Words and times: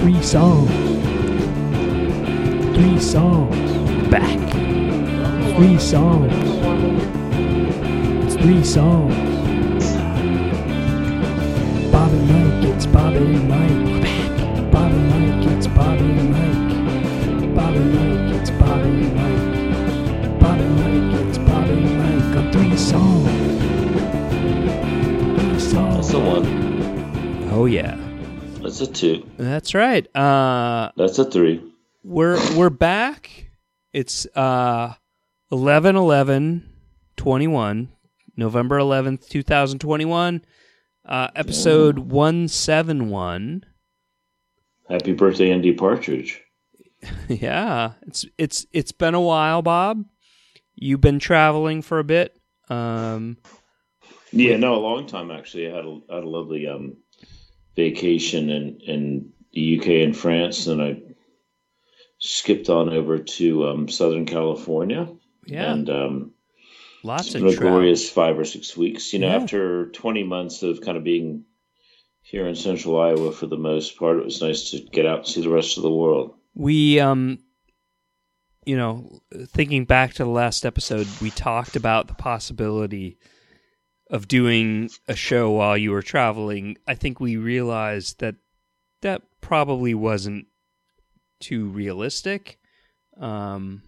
Three 0.00 0.22
songs. 0.22 0.70
Three 2.74 2.98
songs. 2.98 4.08
Back. 4.08 4.40
Three 5.56 5.78
songs. 5.78 6.32
It's 8.24 8.34
three 8.36 8.64
songs. 8.64 9.14
Bob 11.92 12.10
and 12.12 12.28
Mike, 12.28 12.64
it's 12.74 12.86
Bob 12.86 13.14
and 13.14 13.46
Mike. 13.46 14.02
Back. 14.02 14.72
Bob 14.72 14.90
and 14.90 15.10
Mike, 15.10 15.46
it's 15.54 15.66
Bob 15.66 15.98
and 15.98 16.30
Mike. 16.32 17.54
Bob 17.54 17.74
and 17.74 17.94
Mike, 17.94 18.40
it's 18.40 18.50
Bob 18.52 18.80
and 18.80 19.14
Mike. 19.14 20.40
Bob 20.40 20.60
and 20.60 20.76
Mike, 20.80 21.26
it's 21.28 21.38
Bob 21.38 21.68
and 21.68 21.98
Mike. 21.98 22.36
On 22.38 22.50
three 22.52 22.76
songs. 22.78 23.28
Three 25.38 25.60
songs. 25.60 25.94
That's 25.96 26.12
the 26.12 26.18
one. 26.20 27.50
Oh 27.52 27.66
yeah. 27.66 27.99
That's 28.80 28.90
a 28.90 28.94
two. 28.94 29.30
That's 29.36 29.74
right. 29.74 30.16
Uh 30.16 30.90
That's 30.96 31.18
a 31.18 31.26
three. 31.26 31.62
we're 32.02 32.38
we're 32.56 32.70
back. 32.70 33.50
It's 33.92 34.24
uh 34.34 34.94
11 35.52 35.96
11 35.96 36.66
21 37.18 37.90
November 38.38 38.78
11th, 38.78 39.28
2021. 39.28 40.42
Uh 41.04 41.28
episode 41.36 41.98
171. 41.98 43.66
Happy 44.88 45.12
birthday, 45.12 45.50
Andy 45.52 45.72
Partridge. 45.74 46.40
yeah, 47.28 47.92
it's 48.06 48.24
it's 48.38 48.64
it's 48.72 48.92
been 48.92 49.12
a 49.12 49.20
while, 49.20 49.60
Bob. 49.60 50.06
You've 50.74 51.02
been 51.02 51.18
traveling 51.18 51.82
for 51.82 51.98
a 51.98 52.04
bit. 52.04 52.34
Um 52.70 53.36
Yeah, 54.32 54.56
no, 54.56 54.76
a 54.76 54.80
long 54.80 55.06
time 55.06 55.30
actually. 55.30 55.70
I 55.70 55.76
had 55.76 55.84
a, 55.84 56.00
had 56.08 56.24
a 56.24 56.28
lovely 56.28 56.66
um, 56.66 56.96
vacation 57.76 58.50
in, 58.50 58.80
in 58.80 59.32
the 59.52 59.78
UK 59.80 59.86
and 60.04 60.16
France, 60.16 60.66
and 60.66 60.82
I 60.82 61.00
skipped 62.18 62.68
on 62.68 62.90
over 62.90 63.18
to 63.18 63.66
um, 63.68 63.88
Southern 63.88 64.26
California. 64.26 65.08
yeah, 65.46 65.72
And 65.72 65.88
um, 65.90 66.30
lots 67.02 67.34
of 67.34 67.56
glorious 67.56 68.10
five 68.10 68.38
or 68.38 68.44
six 68.44 68.76
weeks. 68.76 69.12
You 69.12 69.20
know, 69.20 69.28
Yeah. 69.28 69.36
after 69.36 69.90
20 69.90 70.24
months 70.24 70.62
of 70.62 70.80
kind 70.82 70.96
of 70.98 71.04
being 71.04 71.44
here 72.22 72.46
in 72.46 72.54
central 72.54 73.00
Iowa 73.00 73.32
for 73.32 73.46
the 73.46 73.56
most 73.56 73.96
part, 73.98 74.18
it 74.18 74.24
was 74.24 74.42
nice 74.42 74.70
to 74.70 74.80
get 74.80 75.06
out 75.06 75.18
and 75.20 75.26
see 75.26 75.40
the 75.42 75.48
rest 75.48 75.76
of 75.78 75.82
the 75.82 75.90
world. 75.90 76.34
we 76.54 76.98
um 77.00 77.38
you 78.66 78.76
know 78.76 79.20
thinking 79.46 79.84
back 79.86 80.12
to 80.12 80.22
the 80.24 80.28
last 80.30 80.66
episode 80.66 81.06
we 81.22 81.30
talked 81.30 81.76
about 81.76 82.08
the 82.08 82.14
possibility 82.14 83.16
of 84.10 84.28
doing 84.28 84.90
a 85.08 85.14
show 85.14 85.50
while 85.50 85.76
you 85.76 85.90
were 85.90 86.02
traveling 86.02 86.76
i 86.86 86.94
think 86.94 87.20
we 87.20 87.36
realized 87.36 88.20
that 88.20 88.34
that 89.02 89.22
probably 89.40 89.94
wasn't 89.94 90.46
too 91.40 91.68
realistic 91.68 92.58
um 93.18 93.82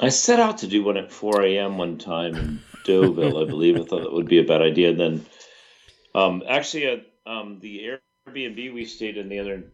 I 0.00 0.10
set 0.10 0.38
out 0.38 0.58
to 0.58 0.68
do 0.68 0.84
one 0.84 0.96
at 0.96 1.10
4 1.10 1.42
a.m. 1.42 1.76
one 1.76 1.98
time 1.98 2.36
in 2.36 2.60
Deauville, 2.84 3.42
I 3.42 3.46
believe. 3.46 3.74
I 3.74 3.82
thought 3.82 4.02
that 4.02 4.12
would 4.12 4.28
be 4.28 4.38
a 4.38 4.44
bad 4.44 4.62
idea. 4.62 4.90
And 4.90 5.00
then, 5.00 5.26
um, 6.14 6.44
actually, 6.48 6.86
at 6.86 7.06
um, 7.26 7.58
the 7.58 7.98
Airbnb 8.28 8.72
we 8.74 8.84
stayed 8.84 9.16
in 9.16 9.28
the 9.28 9.40
other 9.40 9.64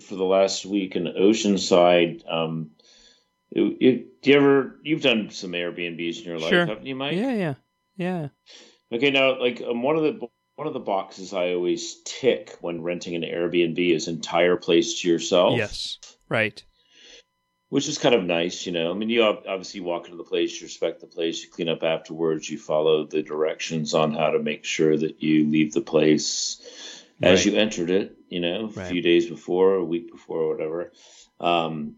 for 0.00 0.14
the 0.14 0.24
last 0.24 0.64
week 0.64 0.94
in 0.94 1.06
Oceanside. 1.06 2.22
Um, 2.32 2.70
it, 3.50 3.62
it, 3.80 4.22
do 4.22 4.30
you 4.30 4.36
ever 4.36 4.78
you've 4.84 5.02
done 5.02 5.30
some 5.30 5.50
Airbnbs 5.52 6.18
in 6.18 6.24
your 6.24 6.38
life, 6.38 6.50
Sure. 6.50 6.66
haven't 6.66 6.86
you, 6.86 6.94
Mike? 6.94 7.16
yeah 7.16 7.32
yeah 7.34 7.54
yeah 7.96 8.28
Okay, 8.94 9.10
now 9.10 9.40
like 9.40 9.60
um, 9.60 9.82
one 9.82 9.96
of 9.96 10.02
the 10.02 10.28
one 10.56 10.68
of 10.68 10.72
the 10.72 10.80
boxes 10.80 11.32
I 11.34 11.52
always 11.54 12.00
tick 12.04 12.56
when 12.60 12.82
renting 12.82 13.16
an 13.16 13.22
Airbnb 13.22 13.94
is 13.94 14.06
entire 14.06 14.56
place 14.56 15.00
to 15.00 15.08
yourself. 15.08 15.58
yes 15.58 15.98
right 16.28 16.62
which 17.70 17.88
is 17.88 17.98
kind 17.98 18.14
of 18.14 18.22
nice, 18.22 18.66
you 18.66 18.72
know. 18.72 18.92
I 18.92 18.94
mean, 18.94 19.08
you 19.08 19.24
obviously 19.24 19.80
walk 19.80 20.04
into 20.04 20.16
the 20.16 20.22
place, 20.22 20.60
you 20.60 20.66
respect 20.66 21.00
the 21.00 21.08
place, 21.08 21.42
you 21.42 21.50
clean 21.50 21.68
up 21.68 21.82
afterwards, 21.82 22.48
you 22.48 22.56
follow 22.56 23.04
the 23.04 23.20
directions 23.20 23.94
on 23.94 24.14
how 24.14 24.30
to 24.30 24.38
make 24.38 24.64
sure 24.64 24.96
that 24.96 25.20
you 25.20 25.50
leave 25.50 25.72
the 25.72 25.80
place 25.80 26.60
as 27.20 27.44
Right. 27.44 27.52
you 27.52 27.58
entered 27.58 27.90
it, 27.90 28.16
you 28.28 28.38
know, 28.38 28.66
a 28.66 28.68
Right. 28.68 28.86
few 28.86 29.02
days 29.02 29.26
before, 29.26 29.74
a 29.74 29.84
week 29.84 30.12
before, 30.12 30.42
or 30.42 30.48
whatever. 30.54 30.92
Um, 31.40 31.96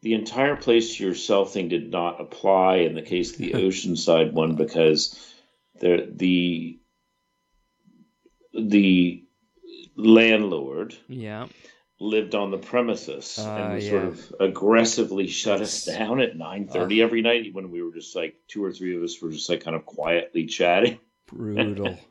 the 0.00 0.14
entire 0.14 0.56
place 0.56 0.96
to 0.96 1.04
yourself 1.04 1.52
thing 1.52 1.68
did 1.68 1.90
not 1.90 2.18
apply 2.18 2.76
in 2.76 2.94
the 2.94 3.02
case 3.02 3.32
of 3.32 3.38
the 3.38 3.52
Oceanside 3.56 4.32
one 4.32 4.54
because 4.56 5.29
the 5.80 6.12
the 6.14 6.78
the 8.54 9.24
landlord 9.96 10.94
yeah. 11.08 11.46
lived 11.98 12.34
on 12.34 12.50
the 12.50 12.58
premises 12.58 13.36
Ah, 13.40 13.56
and 13.56 13.74
would 13.74 13.82
sort 13.82 14.04
of 14.04 14.34
aggressively 14.40 15.26
shut 15.26 15.60
us 15.60 15.84
down 15.84 16.20
at 16.20 16.36
9.30 16.36 17.02
every 17.02 17.22
night 17.22 17.54
when 17.54 17.70
we 17.70 17.82
were 17.82 17.92
just 17.92 18.14
like 18.14 18.36
two 18.48 18.64
or 18.64 18.72
three 18.72 18.96
of 18.96 19.02
us 19.02 19.20
were 19.20 19.30
just 19.30 19.48
like 19.48 19.64
kind 19.64 19.76
of 19.76 19.84
quietly 19.84 20.46
chatting. 20.46 20.98
Brutal. 21.26 21.98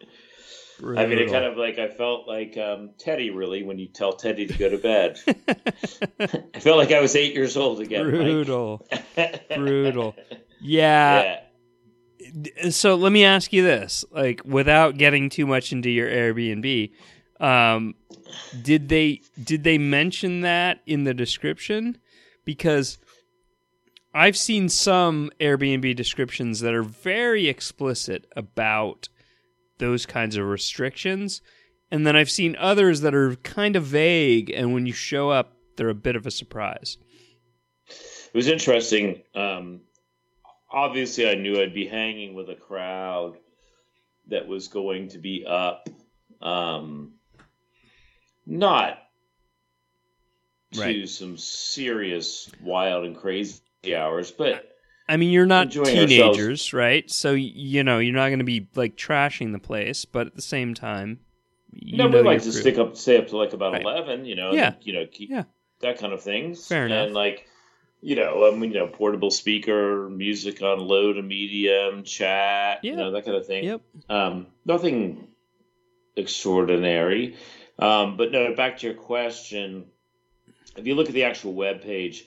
I 0.81 1.06
mean 1.08 1.18
it 1.19 1.29
kind 1.29 1.44
of 1.44 1.58
like 1.58 1.78
i 1.78 1.90
felt 1.90 2.25
like 2.25 2.58
um, 2.58 2.91
teddy 2.97 3.31
really 3.31 3.63
when 3.63 3.78
you 3.79 3.88
tell 3.88 4.13
teddy 4.13 4.47
to 4.47 4.53
go 4.58 4.69
to 4.69 4.78
bed. 4.78 5.19
I 6.56 6.59
felt 6.62 6.78
like 6.78 6.94
i 6.94 7.02
was 7.02 7.18
eight 7.18 7.34
years 7.34 7.58
old 7.58 7.81
again 7.81 8.09
brutal. 8.09 8.88
Brutal. 9.53 10.16
Yeah. 10.62 11.22
Yeah 11.22 11.40
so 12.69 12.95
let 12.95 13.12
me 13.12 13.23
ask 13.23 13.53
you 13.53 13.63
this 13.63 14.06
like 14.12 14.41
without 14.45 14.97
getting 14.97 15.29
too 15.29 15.45
much 15.45 15.72
into 15.72 15.90
your 15.90 16.09
airbnb 16.09 16.91
um 17.40 17.95
did 18.62 18.90
they 18.90 19.22
did 19.41 19.63
they 19.63 19.78
mention 19.78 20.41
that 20.41 20.81
in 20.85 21.03
the 21.03 21.13
description 21.13 21.97
because 22.45 22.97
i've 24.13 24.38
seen 24.38 24.67
some 24.69 25.29
airbnb 25.40 25.95
descriptions 25.95 26.59
that 26.59 26.73
are 26.73 26.84
very 26.84 27.47
explicit 27.47 28.25
about 28.35 29.09
those 29.78 30.06
kinds 30.06 30.35
of 30.35 30.46
restrictions 30.46 31.41
and 31.91 32.06
then 32.06 32.16
i've 32.16 32.31
seen 32.31 32.56
others 32.59 33.01
that 33.01 33.16
are 33.16 33.35
kind 33.38 33.75
of 33.75 33.84
vague 33.84 34.50
and 34.50 34.73
when 34.73 34.85
you 34.85 34.94
show 34.94 35.29
up 35.29 35.53
they're 35.78 35.90
a 35.90 35.96
bit 35.96 36.16
of 36.16 36.25
a 36.25 36.31
surprise 36.31 36.97
it 38.34 38.38
was 38.38 38.47
interesting. 38.47 39.23
Um, 39.34 39.81
obviously, 40.72 41.30
I 41.30 41.35
knew 41.35 41.62
I'd 41.62 41.74
be 41.74 41.88
hanging 41.88 42.34
with 42.34 42.50
a 42.50 42.56
crowd 42.56 43.38
that 44.28 44.47
was 44.47 44.68
going 44.68 45.09
to 45.09 45.18
be 45.18 45.46
up, 45.46 45.90
um, 46.41 47.13
not 48.46 49.00
to 50.74 50.79
Right. 50.79 51.09
some 51.09 51.38
serious, 51.38 52.52
wild 52.62 53.06
and 53.06 53.16
crazy 53.18 53.62
hours, 53.96 54.31
but 54.31 54.66
I 55.08 55.18
mean, 55.18 55.31
you're 55.31 55.47
not 55.47 55.72
teenagers, 55.72 56.38
ourselves. 56.38 56.74
right? 56.74 57.09
So 57.09 57.31
you 57.34 57.84
know 57.84 57.97
you're 57.97 58.13
not 58.13 58.28
going 58.28 58.40
to 58.40 58.46
be 58.46 58.68
like 58.75 58.96
trashing 58.96 59.52
the 59.52 59.59
place, 59.59 60.06
but 60.06 60.28
at 60.28 60.35
the 60.35 60.41
same 60.44 60.75
time, 60.75 61.22
you 61.72 61.97
no, 61.97 62.08
know 62.08 62.22
we 62.22 62.28
like 62.28 62.44
to 62.44 62.52
stick 62.53 62.78
up, 62.78 62.96
stay 62.96 63.18
up 63.18 63.28
to 63.29 63.38
like 63.38 63.53
about 63.53 63.74
Right. 63.74 63.81
eleven, 63.81 64.25
you 64.25 64.35
know, 64.35 64.53
Yeah. 64.53 64.74
you 64.81 64.94
know, 64.94 65.08
keep 65.12 65.31
Yeah. 65.31 65.46
that 65.81 65.97
kind 65.97 66.13
of 66.13 66.22
things. 66.22 66.68
Fair 66.68 66.85
enough. 66.85 67.08
And 67.08 67.16
like, 67.16 67.47
you 68.01 68.15
know, 68.15 68.49
I 68.51 68.55
mean, 68.55 68.71
you 68.71 68.79
know, 68.79 68.87
portable 68.87 69.31
speaker, 69.31 70.09
music 70.09 70.61
on 70.61 70.79
low 70.79 71.13
to 71.13 71.21
medium, 71.21 72.03
chat, 72.03 72.79
you 72.83 72.95
know, 72.95 73.11
that 73.11 73.25
kind 73.25 73.37
of 73.37 73.45
thing. 73.45 73.63
Yep. 73.65 73.81
Um, 74.09 74.47
nothing 74.65 75.27
extraordinary. 76.15 77.35
Um, 77.77 78.17
but 78.17 78.31
no, 78.31 78.53
back 78.55 78.77
to 78.79 78.87
your 78.87 78.95
question. 78.95 79.85
If 80.77 80.85
you 80.85 80.95
look 80.95 81.07
at 81.07 81.13
the 81.13 81.25
actual 81.25 81.53
web 81.53 81.81
page, 81.81 82.25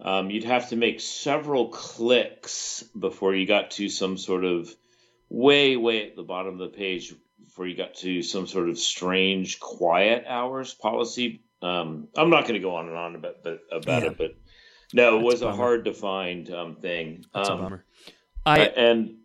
um, 0.00 0.30
you'd 0.30 0.44
have 0.44 0.68
to 0.68 0.76
make 0.76 1.00
several 1.00 1.68
clicks 1.68 2.84
before 2.98 3.34
you 3.34 3.46
got 3.46 3.72
to 3.72 3.88
some 3.88 4.16
sort 4.16 4.44
of 4.44 4.68
way, 5.28 5.76
way 5.76 6.08
at 6.08 6.16
the 6.16 6.22
bottom 6.22 6.54
of 6.54 6.58
the 6.58 6.76
page 6.76 7.14
before 7.44 7.66
you 7.66 7.76
got 7.76 7.94
to 7.96 8.22
some 8.22 8.46
sort 8.46 8.68
of 8.68 8.78
strange 8.78 9.58
quiet 9.58 10.24
hours 10.28 10.74
policy. 10.74 11.42
Um, 11.60 12.08
I'm 12.16 12.30
not 12.30 12.42
going 12.42 12.54
to 12.54 12.60
go 12.60 12.76
on 12.76 12.88
and 12.88 12.96
on 12.96 13.14
about, 13.16 13.36
about 13.72 14.02
Yeah. 14.02 14.10
it, 14.10 14.18
but 14.18 14.36
no, 14.92 15.14
it 15.16 15.18
That's 15.18 15.24
was 15.24 15.42
a 15.42 15.48
a 15.48 15.52
hard 15.52 15.84
to 15.86 15.94
find 15.94 16.50
um, 16.50 16.76
thing. 16.76 17.24
That's 17.34 17.48
Um, 17.48 17.58
a 17.58 17.62
bummer. 17.62 17.84
I 18.46 18.58
and 18.60 19.16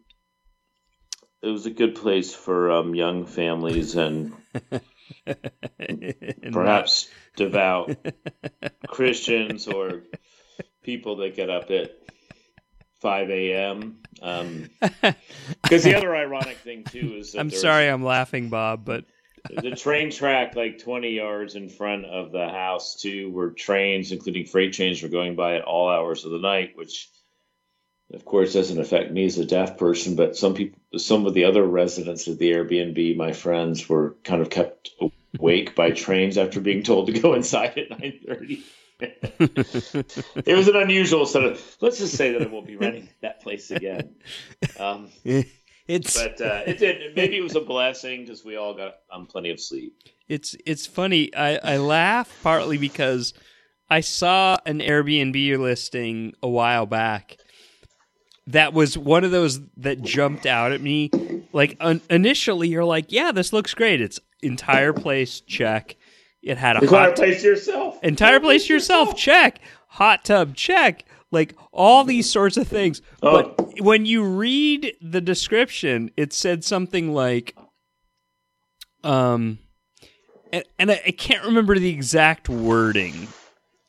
it 1.41 1.47
was 1.47 1.65
a 1.65 1.71
good 1.71 1.95
place 1.95 2.33
for 2.33 2.71
um, 2.71 2.95
young 2.95 3.25
families 3.25 3.95
and 3.95 4.33
perhaps 6.51 7.09
devout 7.35 7.95
Christians 8.87 9.67
or 9.67 10.03
people 10.83 11.17
that 11.17 11.35
get 11.35 11.49
up 11.49 11.69
at 11.71 11.91
5 13.01 13.29
a.m. 13.29 13.99
Because 15.61 15.83
the 15.83 15.95
other 15.95 16.15
ironic 16.15 16.57
thing, 16.57 16.83
too, 16.85 17.15
is 17.17 17.33
that 17.33 17.39
I'm 17.41 17.49
sorry, 17.49 17.87
I'm 17.87 18.03
laughing, 18.03 18.49
Bob, 18.49 18.85
but 18.85 19.05
the 19.49 19.75
train 19.75 20.11
track 20.11 20.55
like 20.55 20.79
20 20.79 21.09
yards 21.09 21.55
in 21.55 21.69
front 21.69 22.05
of 22.05 22.31
the 22.31 22.47
house, 22.47 23.01
too, 23.01 23.31
where 23.31 23.49
trains, 23.49 24.11
including 24.11 24.45
freight 24.45 24.73
trains, 24.73 25.01
were 25.01 25.09
going 25.09 25.35
by 25.35 25.55
at 25.55 25.63
all 25.63 25.89
hours 25.89 26.25
of 26.25 26.31
the 26.31 26.39
night, 26.39 26.73
which 26.75 27.09
of 28.13 28.25
course 28.25 28.53
doesn't 28.53 28.79
affect 28.79 29.11
me 29.11 29.25
as 29.25 29.39
a 29.39 29.45
deaf 29.45 29.77
person 29.77 30.15
but 30.15 30.37
some 30.37 30.53
people 30.53 30.79
some 30.97 31.25
of 31.25 31.33
the 31.33 31.45
other 31.45 31.63
residents 31.63 32.27
of 32.27 32.37
the 32.37 32.51
airbnb 32.51 33.15
my 33.17 33.33
friends 33.33 33.89
were 33.89 34.15
kind 34.23 34.41
of 34.41 34.51
kept 34.51 34.91
awake 35.39 35.75
by 35.75 35.91
trains 35.91 36.37
after 36.37 36.59
being 36.59 36.83
told 36.83 37.07
to 37.07 37.19
go 37.19 37.33
inside 37.33 37.77
at 37.77 37.89
nine 37.89 38.19
thirty. 38.25 38.63
it 38.99 40.55
was 40.55 40.67
an 40.67 40.75
unusual 40.75 41.25
sort 41.25 41.45
of. 41.45 41.77
Let's 41.81 41.97
just 41.97 42.15
say 42.15 42.33
that 42.33 42.41
I 42.41 42.47
won't 42.47 42.67
be 42.67 42.77
renting 42.77 43.09
that 43.21 43.41
place 43.41 43.69
again. 43.71 44.15
Um, 44.79 45.09
it's 45.87 46.21
but 46.21 46.39
uh, 46.41 46.61
it 46.65 46.77
did. 46.79 47.15
Maybe 47.15 47.37
it 47.37 47.43
was 47.43 47.55
a 47.55 47.61
blessing 47.61 48.21
because 48.21 48.43
we 48.45 48.55
all 48.55 48.73
got 48.73 48.95
um, 49.11 49.25
plenty 49.25 49.49
of 49.51 49.59
sleep. 49.59 49.97
it's 50.27 50.55
it's 50.65 50.85
funny. 50.85 51.33
I 51.35 51.57
I 51.57 51.77
laugh 51.77 52.33
partly 52.43 52.77
because 52.77 53.33
I 53.89 53.99
saw 54.01 54.57
an 54.65 54.79
Airbnb 54.79 55.57
listing 55.59 56.33
a 56.41 56.47
while 56.47 56.85
back 56.85 57.37
that 58.47 58.73
was 58.73 58.97
one 58.97 59.23
of 59.23 59.31
those 59.31 59.61
that 59.77 60.01
jumped 60.01 60.45
out 60.45 60.71
at 60.71 60.81
me. 60.81 61.09
Like 61.53 61.77
un- 61.79 62.01
initially, 62.09 62.67
you're 62.69 62.83
like, 62.85 63.11
"Yeah, 63.11 63.31
this 63.31 63.53
looks 63.53 63.73
great. 63.73 64.01
It's 64.01 64.19
entire 64.41 64.93
place 64.93 65.39
check. 65.41 65.95
It 66.41 66.57
had 66.57 66.75
a 66.75 66.81
Entire 66.81 67.07
hot 67.09 67.15
place 67.15 67.41
to 67.41 67.47
yourself. 67.49 67.99
entire 68.03 68.39
place 68.41 68.67
yourself 68.67 69.15
check. 69.15 69.59
Hot 69.87 70.25
tub 70.25 70.55
check. 70.55 71.05
Like 71.31 71.55
all 71.71 72.03
these 72.03 72.29
sorts 72.29 72.57
of 72.57 72.67
things. 72.67 73.01
Oh. 73.21 73.53
But 73.53 73.62
when 73.79 74.05
you 74.05 74.23
read 74.23 74.95
the 75.01 75.21
description, 75.21 76.11
it 76.17 76.33
said 76.33 76.63
something 76.63 77.13
like, 77.13 77.55
um, 79.03 79.59
and, 80.51 80.63
and 80.77 80.91
I, 80.91 81.01
I 81.07 81.11
can't 81.11 81.45
remember 81.45 81.77
the 81.77 81.89
exact 81.89 82.49
wording. 82.49 83.27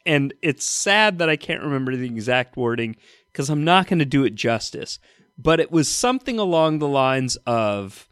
And 0.06 0.34
it's 0.42 0.66
sad 0.66 1.18
that 1.18 1.28
I 1.28 1.36
can't 1.36 1.62
remember 1.62 1.96
the 1.96 2.06
exact 2.06 2.56
wording 2.56 2.96
because 3.32 3.50
I'm 3.50 3.64
not 3.64 3.86
going 3.86 3.98
to 3.98 4.04
do 4.04 4.24
it 4.24 4.34
justice. 4.34 4.98
But 5.36 5.60
it 5.60 5.72
was 5.72 5.88
something 5.88 6.38
along 6.38 6.78
the 6.78 6.88
lines 6.88 7.36
of 7.46 8.08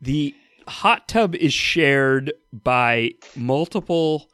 the 0.00 0.34
hot 0.68 1.08
tub 1.08 1.34
is 1.34 1.54
shared 1.54 2.32
by 2.52 3.12
multiple 3.34 4.30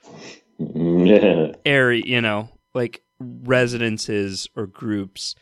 area, 1.65 2.03
you 2.05 2.21
know, 2.21 2.49
like 2.75 3.03
residences 3.19 4.49
or 4.57 4.67
groups. 4.67 5.35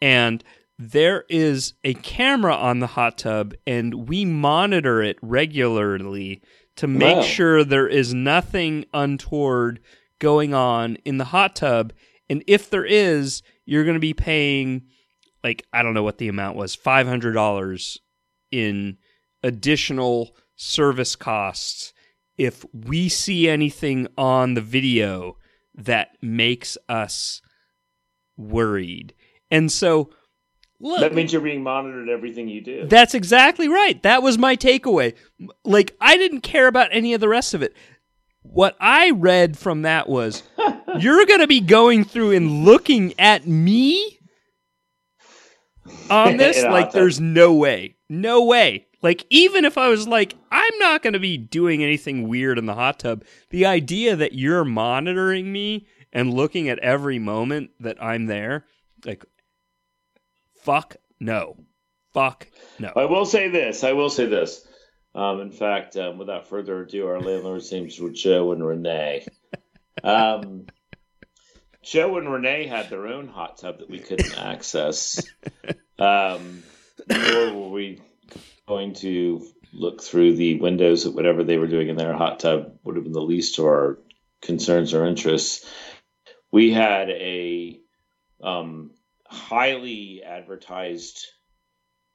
And 0.00 0.44
there 0.78 1.24
is 1.28 1.74
a 1.82 1.94
camera 1.94 2.54
on 2.54 2.78
the 2.78 2.86
hot 2.86 3.18
tub, 3.18 3.54
and 3.66 4.08
we 4.08 4.24
monitor 4.24 5.02
it 5.02 5.16
regularly 5.22 6.40
to 6.76 6.86
make 6.86 7.16
Wow. 7.16 7.22
sure 7.22 7.64
there 7.64 7.88
is 7.88 8.14
nothing 8.14 8.84
untoward 8.94 9.80
going 10.20 10.54
on 10.54 10.96
in 11.04 11.18
the 11.18 11.24
hot 11.24 11.56
tub. 11.56 11.92
And 12.30 12.44
if 12.46 12.70
there 12.70 12.84
is, 12.84 13.42
you're 13.66 13.84
going 13.84 13.94
to 13.94 14.00
be 14.00 14.14
paying, 14.14 14.82
like, 15.42 15.66
I 15.72 15.82
don't 15.82 15.94
know 15.94 16.02
what 16.04 16.18
the 16.18 16.28
amount 16.28 16.56
was, 16.56 16.76
$500 16.76 17.98
in 18.52 18.98
additional 19.42 20.36
service 20.56 21.16
costs 21.16 21.92
if 22.36 22.64
we 22.72 23.08
see 23.08 23.48
anything 23.48 24.06
on 24.16 24.54
the 24.54 24.60
video 24.60 25.36
that 25.74 26.10
makes 26.22 26.78
us 26.88 27.40
worried. 28.36 29.14
And 29.50 29.72
so, 29.72 30.10
look, 30.80 31.00
That 31.00 31.14
means 31.14 31.32
you're 31.32 31.42
being 31.42 31.62
monitored 31.62 32.08
everything 32.08 32.48
you 32.48 32.60
do. 32.60 32.86
that's 32.86 33.14
exactly 33.14 33.68
right. 33.68 34.02
That 34.02 34.22
was 34.22 34.38
my 34.38 34.56
takeaway. 34.56 35.14
Like, 35.64 35.96
I 36.00 36.16
didn't 36.16 36.40
care 36.42 36.66
about 36.68 36.88
any 36.92 37.14
of 37.14 37.20
the 37.20 37.28
rest 37.28 37.54
of 37.54 37.62
it. 37.62 37.74
What 38.42 38.76
I 38.80 39.10
read 39.10 39.58
from 39.58 39.82
that 39.82 40.08
was 40.08 40.42
you're 40.98 41.26
going 41.26 41.40
to 41.40 41.46
be 41.46 41.60
going 41.60 42.04
through 42.04 42.32
and 42.32 42.64
looking 42.64 43.12
at 43.18 43.46
me 43.46 44.18
on 46.10 46.36
this. 46.38 46.58
In 46.58 46.64
a 46.64 46.68
hot 46.68 46.72
like, 46.74 46.92
there's 46.92 47.20
no 47.20 47.52
way. 47.54 47.96
No 48.08 48.44
way. 48.44 48.86
Like, 49.02 49.26
even 49.30 49.64
if 49.64 49.78
I 49.78 49.88
was 49.88 50.08
like, 50.08 50.34
I'm 50.50 50.76
not 50.78 51.02
going 51.02 51.12
to 51.12 51.20
be 51.20 51.36
doing 51.36 51.84
anything 51.84 52.26
weird 52.26 52.58
in 52.58 52.66
the 52.66 52.74
hot 52.74 52.98
tub, 52.98 53.24
the 53.50 53.64
idea 53.66 54.16
that 54.16 54.32
you're 54.32 54.64
monitoring 54.64 55.52
me 55.52 55.86
and 56.12 56.34
looking 56.34 56.68
at 56.68 56.78
every 56.80 57.18
moment 57.18 57.70
that 57.80 58.02
I'm 58.02 58.26
there, 58.26 58.64
like, 59.04 59.24
fuck 60.68 60.96
no. 61.18 61.56
Fuck 62.12 62.46
no. 62.78 62.92
I 62.94 63.06
will 63.06 63.24
say 63.24 63.48
this. 63.48 63.84
I 63.84 63.94
will 63.94 64.10
say 64.10 64.26
this. 64.26 64.66
Um, 65.14 65.40
in 65.40 65.50
fact, 65.50 65.96
um, 65.96 66.18
without 66.18 66.48
further 66.48 66.82
ado, 66.82 67.06
our 67.06 67.20
landlord's 67.20 67.72
names 67.72 67.98
were 67.98 68.10
Joe 68.10 68.52
and 68.52 68.64
Renee. 68.64 69.26
Um, 70.04 70.66
Joe 71.82 72.18
and 72.18 72.30
Renee 72.30 72.66
had 72.66 72.90
their 72.90 73.06
own 73.06 73.28
hot 73.28 73.56
tub 73.56 73.78
that 73.78 73.88
we 73.88 73.98
couldn't 73.98 74.38
access. 74.38 75.26
Um, 75.98 76.62
nor 77.08 77.54
were 77.54 77.70
we 77.70 78.00
going 78.68 78.94
to 78.94 79.44
look 79.72 80.02
through 80.02 80.36
the 80.36 80.60
windows 80.60 81.06
at 81.06 81.14
whatever 81.14 81.42
they 81.42 81.58
were 81.58 81.66
doing 81.66 81.88
in 81.88 81.96
their 81.96 82.12
hot 82.12 82.38
tub 82.38 82.78
would 82.84 82.94
have 82.94 83.04
been 83.04 83.12
the 83.12 83.20
least 83.20 83.56
to 83.56 83.64
our 83.64 83.98
concerns 84.42 84.94
or 84.94 85.06
interests. 85.06 85.66
We 86.52 86.72
had 86.72 87.10
a 87.10 87.80
um, 88.40 88.92
highly 89.28 90.22
advertised 90.24 91.26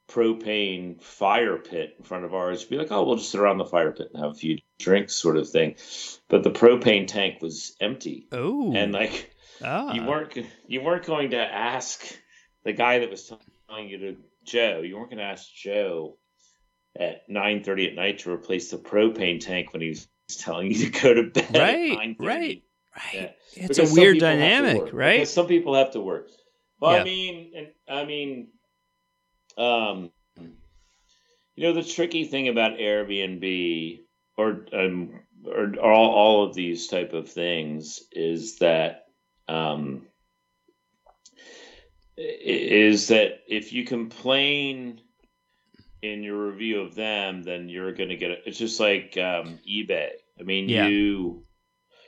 propane 0.10 1.02
fire 1.02 1.58
pit 1.58 1.96
in 1.98 2.04
front 2.04 2.26
of 2.26 2.34
ours. 2.34 2.64
Be 2.66 2.78
like, 2.78 2.92
oh, 2.92 3.04
we'll 3.04 3.16
just 3.16 3.32
sit 3.32 3.40
around 3.40 3.58
the 3.58 3.66
fire 3.66 3.92
pit 3.92 4.10
and 4.14 4.24
have 4.24 4.32
a 4.32 4.36
few 4.36 4.58
drinks, 4.80 5.16
sort 5.16 5.38
of 5.38 5.50
thing. 5.50 5.76
But 6.28 6.44
the 6.44 6.52
propane 6.52 7.08
tank 7.08 7.42
was 7.42 7.76
empty, 7.80 8.28
Oh. 8.32 8.74
and 8.76 8.92
like 8.92 9.34
ah. 9.64 9.94
you 9.94 10.04
weren't 10.04 10.38
you 10.68 10.82
weren't 10.82 11.06
going 11.06 11.32
to 11.32 11.38
ask 11.38 12.02
the 12.64 12.74
guy 12.74 13.00
that 13.00 13.10
was 13.10 13.32
telling 13.70 13.90
you 13.90 13.98
to 14.00 14.18
Joe. 14.44 14.82
You 14.84 14.98
weren't 14.98 15.10
going 15.10 15.20
to 15.20 15.24
ask 15.26 15.52
Joe 15.54 16.18
at 17.00 17.28
nine 17.30 17.64
thirty 17.64 17.88
at 17.88 17.96
night 17.96 18.20
to 18.20 18.32
replace 18.32 18.72
the 18.72 18.78
propane 18.78 19.40
tank 19.40 19.74
when 19.74 19.82
he 19.82 19.90
was 19.90 20.08
telling 20.38 20.72
you 20.72 20.86
to 20.86 21.02
go 21.02 21.14
to 21.14 21.24
bed. 21.24 21.56
Right, 21.56 22.16
right. 22.20 22.64
Right. 22.96 23.14
Yeah. 23.14 23.30
It's 23.56 23.78
Because 23.78 23.92
a 23.92 23.94
weird 23.94 24.16
people 24.16 24.28
have 24.28 24.38
to 24.38 24.42
dynamic, 24.42 24.94
right? 24.94 25.14
Because 25.18 25.34
some 25.34 25.48
people 25.48 25.74
have 25.74 25.92
to 25.92 26.00
work. 26.00 26.30
Well, 26.84 26.96
Yeah. 26.96 27.00
I 27.00 27.04
mean, 27.06 27.52
and 27.56 27.68
I 27.88 28.04
mean, 28.04 28.48
um, 29.58 30.12
you 31.56 31.64
know, 31.64 31.72
the 31.72 31.82
tricky 31.82 32.26
thing 32.26 32.50
about 32.50 32.78
Airbnb 32.78 34.02
or 34.36 34.66
um, 34.74 35.22
or 35.46 35.80
all 35.80 36.12
all 36.12 36.44
of 36.44 36.54
these 36.56 36.88
type 36.88 37.14
of 37.14 37.30
things 37.30 38.02
is 38.12 38.58
that 38.58 39.06
um, 39.48 40.08
is 42.18 43.08
that 43.08 43.44
if 43.48 43.72
you 43.72 43.86
complain 43.86 45.00
in 46.02 46.22
your 46.22 46.48
review 46.48 46.82
of 46.82 46.96
them, 46.96 47.44
then 47.44 47.70
you're 47.70 47.94
going 47.94 48.10
to 48.10 48.18
get 48.18 48.32
it. 48.32 48.44
It's 48.46 48.60
just 48.60 48.82
like 48.82 49.18
um, 49.18 49.58
eBay. 49.66 50.10
I 50.38 50.44
mean, 50.44 50.68
Yeah. 50.68 50.88
you 50.88 51.46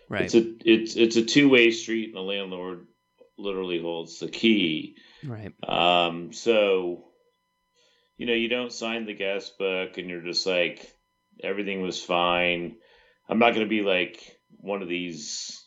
Right. 0.10 0.24
it's 0.24 0.36
a 0.36 0.54
it's 0.70 0.98
it's 0.98 1.16
a 1.16 1.24
two 1.24 1.48
way 1.48 1.72
street, 1.72 2.08
and 2.08 2.16
the 2.16 2.20
landlord 2.20 2.88
literally 3.38 3.82
holds 3.82 4.20
the 4.20 4.30
key. 4.30 4.96
right. 5.26 5.54
Um, 5.68 6.34
so 6.34 7.06
you 8.18 8.26
know, 8.26 8.34
you 8.34 8.48
don't 8.48 8.72
sign 8.72 9.06
the 9.06 9.14
guest 9.14 9.58
book, 9.58 9.98
and 9.98 10.10
you're 10.10 10.22
just 10.22 10.46
like 10.46 10.90
everything 11.44 11.82
was 11.82 12.02
fine. 12.02 12.78
I'm 13.28 13.40
not 13.40 13.54
going 13.54 13.66
to 13.66 13.70
be 13.70 13.82
like 13.82 14.38
one 14.58 14.82
of 14.82 14.88
these 14.88 15.62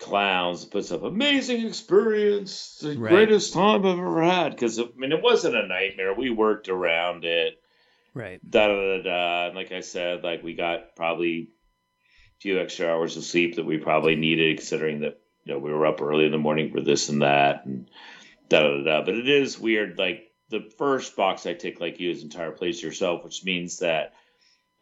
clowns 0.00 0.62
that 0.62 0.70
puts 0.70 0.92
up 0.92 1.02
amazing 1.02 1.66
experience, 1.66 2.78
the 2.80 2.96
Right. 2.96 3.10
greatest 3.10 3.52
time 3.52 3.84
I've 3.84 3.98
ever 3.98 4.22
had. 4.22 4.50
Because 4.50 4.78
I 4.78 4.84
mean, 4.96 5.12
it 5.12 5.22
wasn't 5.22 5.56
a 5.56 5.66
nightmare. 5.66 6.14
We 6.14 6.30
worked 6.30 6.68
around 6.68 7.24
it 7.24 7.60
Right. 8.14 8.40
da 8.48 8.68
da 8.68 8.96
da 8.98 9.02
da. 9.02 9.46
And 9.48 9.56
like 9.56 9.72
I 9.72 9.80
said, 9.80 10.22
like 10.24 10.42
we 10.42 10.54
got 10.54 10.96
probably 10.96 11.48
a 12.38 12.40
few 12.40 12.60
extra 12.60 12.86
hours 12.88 13.16
of 13.16 13.24
sleep 13.24 13.56
that 13.56 13.66
we 13.66 13.78
probably 13.78 14.16
needed, 14.16 14.56
considering 14.58 15.00
that 15.00 15.20
you 15.48 15.54
know 15.54 15.60
we 15.60 15.72
were 15.72 15.86
up 15.86 16.02
early 16.02 16.26
in 16.26 16.32
the 16.32 16.38
morning 16.38 16.70
for 16.70 16.80
this 16.82 17.08
and 17.08 17.22
that, 17.22 17.64
and 17.64 17.88
da 18.50 18.60
da 18.60 18.76
da. 18.76 18.82
da. 18.84 19.04
But 19.04 19.14
it 19.14 19.28
is 19.28 19.58
weird. 19.58 19.98
Like 19.98 20.30
the 20.50 20.70
first 20.78 21.16
box 21.16 21.46
I 21.46 21.54
tick, 21.54 21.80
like 21.80 21.98
you, 22.00 22.10
is 22.10 22.22
entire 22.22 22.50
place 22.52 22.82
yourself, 22.82 23.24
which 23.24 23.44
means 23.44 23.78
that 23.78 24.12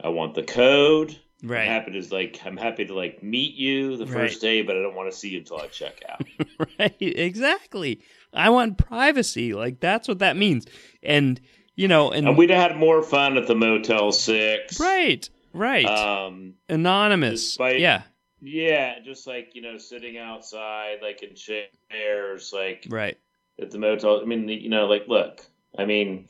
I 0.02 0.08
want 0.08 0.34
the 0.34 0.42
code. 0.42 1.16
I'm 1.42 1.50
Right. 1.50 1.68
happy 1.68 1.92
to 2.00 2.14
like 2.14 2.40
I'm 2.44 2.56
happy 2.56 2.86
to 2.86 2.94
like 2.94 3.22
meet 3.22 3.54
you 3.54 3.96
the 3.98 4.06
first 4.06 4.36
Right. 4.36 4.40
day, 4.40 4.62
but 4.62 4.76
I 4.76 4.80
don't 4.82 4.94
want 4.96 5.10
to 5.12 5.16
see 5.16 5.28
you 5.28 5.38
until 5.38 5.58
I 5.60 5.66
check 5.68 6.02
out. 6.08 6.22
right. 6.80 6.96
Exactly. 7.00 8.00
I 8.32 8.50
want 8.50 8.78
privacy. 8.78 9.52
Like 9.52 9.78
that's 9.78 10.08
what 10.08 10.18
that 10.20 10.36
means. 10.36 10.66
And 11.02 11.40
you 11.74 11.88
know, 11.88 12.10
and, 12.10 12.26
and 12.26 12.38
we'd 12.38 12.48
have 12.50 12.70
had 12.72 12.78
more 12.80 13.02
fun 13.02 13.36
at 13.36 13.46
the 13.46 13.54
Motel 13.54 14.10
Six. 14.12 14.80
right, 14.80 15.28
right. 15.52 15.84
Um, 15.84 16.54
Anonymous. 16.70 17.42
despite- 17.44 17.80
yeah. 17.80 18.02
Yeah, 18.40 19.00
just 19.00 19.26
like 19.26 19.54
you 19.54 19.62
know, 19.62 19.78
sitting 19.78 20.18
outside, 20.18 20.98
like 21.02 21.22
in 21.22 21.34
chairs, 21.34 22.52
like 22.52 22.86
Right. 22.88 23.18
at 23.60 23.70
the 23.70 23.78
motel. 23.78 24.20
I 24.20 24.24
mean, 24.24 24.48
you 24.48 24.68
know, 24.68 24.86
like 24.86 25.08
look, 25.08 25.44
I 25.78 25.84
mean, 25.84 26.28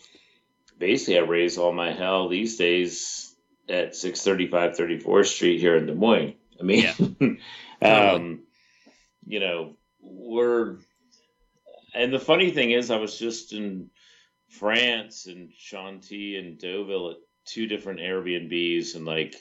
basically, 0.78 1.18
I 1.18 1.22
raise 1.22 1.58
all 1.58 1.72
my 1.72 1.92
hell 1.92 2.28
these 2.28 2.56
days 2.56 3.34
at 3.68 3.96
635 3.96 4.76
34th 4.76 5.26
Street 5.26 5.60
here 5.60 5.76
in 5.76 5.86
Des 5.86 5.94
Moines. 5.94 6.34
I 6.58 6.62
mean, 6.62 7.38
um, 7.82 8.40
you 9.26 9.40
know, 9.40 9.76
we're, 10.00 10.76
and 11.94 12.12
the 12.12 12.20
funny 12.20 12.50
thing 12.52 12.70
is, 12.70 12.90
I 12.90 12.98
was 12.98 13.18
just 13.18 13.52
in 13.52 13.90
France 14.48 15.26
and 15.26 15.52
Chantilly 15.56 16.36
and 16.36 16.58
Deauville 16.58 17.10
at 17.10 17.16
two 17.44 17.66
different 17.66 18.00
Airbnbs, 18.00 18.94
and 18.94 19.04
like, 19.04 19.34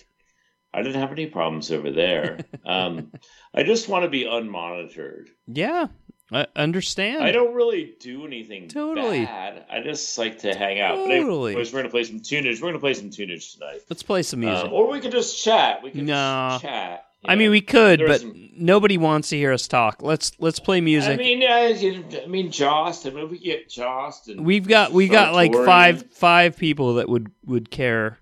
I 0.76 0.82
didn't 0.82 1.00
have 1.00 1.12
any 1.14 1.28
problems 1.28 1.72
over 1.72 1.90
there. 1.90 2.40
um, 2.66 3.12
I 3.54 3.64
just 3.64 3.88
want 3.88 4.04
to 4.04 4.10
be 4.10 4.26
unmonitored. 4.26 5.28
Yeah, 5.48 5.88
I 6.34 6.48
understand. 6.56 7.24
I 7.24 7.32
don't 7.32 7.54
really 7.54 7.96
do 8.00 8.26
anything 8.26 8.68
Totally. 8.68 9.24
bad. 9.24 9.66
I 9.72 9.82
just 9.82 10.18
like 10.18 10.40
to 10.40 10.54
hang 10.54 10.82
out. 10.82 10.96
Totally. 10.96 11.54
But 11.54 11.60
anyways, 11.60 11.74
we're 11.74 11.80
gonna 11.80 11.90
play 11.92 12.04
some 12.04 12.20
tunage. 12.20 12.62
We're 12.62 12.68
gonna 12.70 12.80
play 12.80 12.94
some 12.94 13.10
tunage 13.10 13.54
tonight. 13.54 13.82
Let's 13.90 14.04
play 14.04 14.22
some 14.24 14.42
music. 14.42 14.66
Um, 14.66 14.74
or 14.74 14.92
we 14.92 15.00
could 15.00 15.12
just 15.12 15.42
chat. 15.42 15.82
We 15.82 15.92
can 15.92 16.06
No. 16.06 16.58
chat. 16.62 17.06
you 17.24 17.30
I 17.30 17.36
mean, 17.36 17.52
we 17.52 17.62
could, 17.62 18.02
but 18.06 18.22
some- 18.22 18.50
nobody 18.58 18.98
wants 18.98 19.30
to 19.30 19.38
hear 19.38 19.54
us 19.54 19.68
talk. 19.68 20.02
Let's 20.02 20.32
let's 20.40 20.60
play 20.60 20.82
music. 20.82 21.14
I 21.14 21.16
mean, 21.16 21.42
uh, 21.42 22.22
I 22.24 22.28
mean, 22.28 22.52
Jost. 22.52 23.06
I 23.08 23.12
mean, 23.12 23.30
we 23.30 23.40
get 23.40 23.70
Jost. 23.70 24.28
And 24.28 24.46
We've 24.46 24.68
got 24.68 24.92
we 24.92 25.08
got 25.08 25.34
like 25.34 25.52
touring. 25.54 25.66
five 25.68 26.12
five 26.12 26.58
people 26.58 26.96
that 26.96 27.08
would 27.08 27.32
would 27.46 27.72
care. 27.72 28.20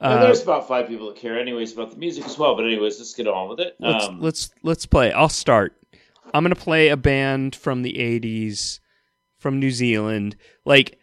Well, 0.00 0.18
Uh, 0.18 0.20
there's 0.22 0.42
about 0.42 0.66
five 0.66 0.88
people 0.88 1.08
that 1.08 1.16
care, 1.16 1.38
anyways, 1.38 1.72
about 1.74 1.90
the 1.90 1.96
music 1.98 2.24
as 2.24 2.38
well. 2.38 2.56
But 2.56 2.64
anyways, 2.64 2.98
let's 2.98 3.14
get 3.14 3.26
on 3.28 3.48
with 3.50 3.60
it. 3.60 3.76
let's 3.80 4.04
Um, 4.06 4.20
let's 4.20 4.50
let's 4.62 4.86
play. 4.86 5.12
I'll 5.12 5.28
start. 5.28 5.76
I'm 6.32 6.42
gonna 6.44 6.54
play 6.54 6.88
a 6.88 6.96
band 6.96 7.54
from 7.54 7.82
the 7.82 7.98
'80s 7.98 8.80
from 9.38 9.58
New 9.58 9.70
Zealand. 9.70 10.36
Like, 10.64 10.98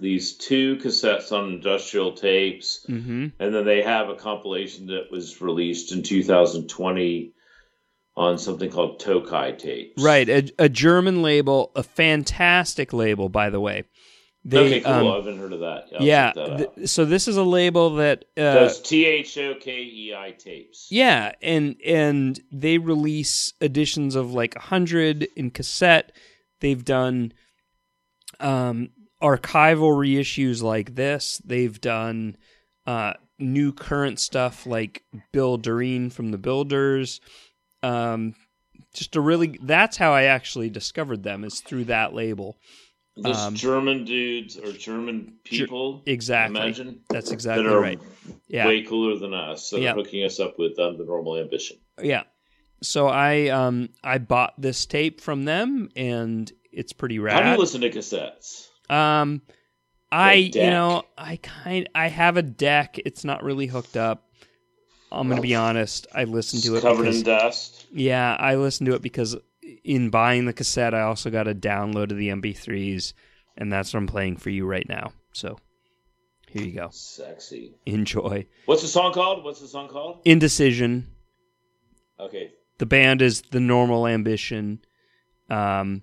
these 0.00 0.36
two 0.36 0.76
cassettes 0.76 1.32
on 1.32 1.52
industrial 1.52 2.12
tapes, 2.12 2.84
mhm. 2.88 3.32
and 3.38 3.54
then 3.54 3.64
they 3.64 3.82
have 3.82 4.08
a 4.08 4.14
compilation 4.14 4.86
that 4.86 5.10
was 5.10 5.40
released 5.40 5.92
in 5.92 6.02
2020 6.02 7.32
on 8.16 8.38
something 8.38 8.70
called 8.70 9.00
Thokei 9.00 9.56
tapes. 9.56 10.02
Right, 10.02 10.28
a, 10.28 10.50
a 10.58 10.68
German 10.68 11.22
label, 11.22 11.70
a 11.76 11.82
fantastic 11.82 12.92
label, 12.92 13.28
by 13.28 13.50
the 13.50 13.60
way. 13.60 13.84
They, 14.44 14.58
okay, 14.58 14.80
cool. 14.80 14.92
um, 14.92 15.06
I 15.08 15.16
haven't 15.16 15.38
heard 15.38 15.52
of 15.52 15.60
that. 15.60 15.88
I'll 15.98 16.06
yeah, 16.06 16.32
that 16.34 16.76
th- 16.76 16.88
so 16.88 17.04
this 17.04 17.28
is 17.28 17.36
a 17.36 17.42
label 17.42 17.96
that, 17.96 18.24
uh, 18.36 18.54
That's 18.54 18.80
T 18.80 19.04
H 19.04 19.36
O 19.36 19.54
K 19.56 19.82
E 19.82 20.14
I 20.16 20.30
tapes. 20.30 20.86
yeah, 20.90 21.32
and 21.42 21.76
and 21.84 22.40
they 22.50 22.78
release 22.78 23.52
editions 23.60 24.14
of 24.14 24.32
like 24.32 24.56
a 24.56 24.60
hundred 24.60 25.28
in 25.36 25.50
cassette. 25.50 26.12
They've 26.60 26.84
done 26.84 27.32
um, 28.40 28.90
archival 29.22 29.96
reissues 29.96 30.62
like 30.62 30.94
this. 30.94 31.42
They've 31.44 31.78
done 31.80 32.36
uh, 32.86 33.14
new 33.38 33.72
current 33.72 34.18
stuff 34.20 34.66
like 34.66 35.02
Bill 35.32 35.58
Direen 35.58 36.12
from 36.12 36.30
the 36.30 36.38
Builders. 36.38 37.20
Um, 37.82 38.34
just 38.94 39.16
a 39.16 39.20
really 39.20 39.58
that's 39.62 39.96
how 39.96 40.12
I 40.12 40.24
actually 40.24 40.70
discovered 40.70 41.22
them 41.22 41.44
is 41.44 41.60
through 41.60 41.84
that 41.84 42.14
label. 42.14 42.56
Just 43.24 43.46
um, 43.46 43.54
German 43.54 44.04
dudes 44.04 44.56
or 44.56 44.72
German 44.72 45.34
people. 45.44 46.02
Exactly. 46.06 46.60
Imagine 46.60 47.00
That's 47.10 47.28
that 47.30 47.34
exactly 47.34 47.66
are 47.66 47.80
right. 47.80 48.00
Yeah. 48.46 48.66
way 48.66 48.82
cooler 48.82 49.18
than 49.18 49.34
us. 49.34 49.70
That 49.70 49.80
Yeah. 49.80 49.92
are 49.92 49.94
hooking 49.94 50.24
us 50.24 50.40
up 50.40 50.58
with 50.58 50.78
um, 50.78 50.98
the 50.98 51.04
normal 51.04 51.36
ambition. 51.36 51.78
Yeah. 52.02 52.24
So 52.82 53.08
I 53.08 53.48
um 53.48 53.88
I 54.04 54.18
bought 54.18 54.54
this 54.60 54.86
tape 54.86 55.20
from 55.20 55.44
them 55.44 55.90
and 55.96 56.50
it's 56.70 56.92
pretty 56.92 57.18
rad. 57.18 57.34
How 57.34 57.42
do 57.42 57.50
you 57.50 57.56
listen 57.58 57.80
to 57.80 57.90
cassettes? 57.90 58.68
Um 58.88 59.42
I 60.12 60.34
you 60.34 60.70
know, 60.70 61.02
I 61.16 61.36
kind 61.36 61.88
I 61.94 62.08
have 62.08 62.36
a 62.36 62.42
deck. 62.42 62.98
It's 63.04 63.24
not 63.24 63.42
really 63.42 63.66
hooked 63.66 63.96
up. 63.96 64.24
I'm 65.10 65.26
going 65.26 65.36
to 65.36 65.42
be 65.42 65.54
honest. 65.54 66.06
I 66.14 66.24
listened 66.24 66.62
to 66.64 66.76
it 66.76 66.82
covered 66.82 67.04
because, 67.04 67.18
in 67.18 67.24
dust. 67.24 67.86
Yeah, 67.92 68.36
I 68.38 68.56
listened 68.56 68.88
to 68.88 68.94
it 68.94 69.00
because 69.00 69.36
in 69.88 70.10
buying 70.10 70.44
the 70.44 70.52
cassette 70.52 70.94
I 70.94 71.02
also 71.02 71.30
got 71.30 71.48
a 71.48 71.54
download 71.54 72.10
of 72.12 72.18
the 72.18 72.28
MP3s 72.28 73.12
and 73.56 73.72
that's 73.72 73.92
what 73.92 74.00
I'm 74.00 74.06
playing 74.06 74.36
for 74.36 74.50
you 74.50 74.66
right 74.66 74.88
now. 74.88 75.12
So 75.32 75.58
here 76.48 76.62
you 76.62 76.72
go. 76.72 76.88
Sexy. 76.90 77.74
Enjoy. 77.86 78.46
What's 78.66 78.82
the 78.82 78.88
song 78.88 79.12
called? 79.12 79.44
What's 79.44 79.60
the 79.60 79.68
song 79.68 79.88
called? 79.88 80.20
Indecision. 80.24 81.08
Okay. 82.20 82.50
the 82.78 82.86
band 82.86 83.22
is 83.22 83.42
the 83.50 83.60
normal 83.60 84.06
ambition 84.06 84.80
um, 85.50 86.02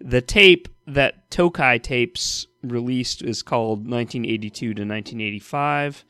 the 0.00 0.20
tape 0.20 0.68
that 0.88 1.30
Thokei 1.30 1.80
tapes 1.80 2.48
released 2.64 3.22
is 3.22 3.42
called 3.44 3.88
1982 3.88 4.50
to 4.60 4.68
1985 4.82 6.04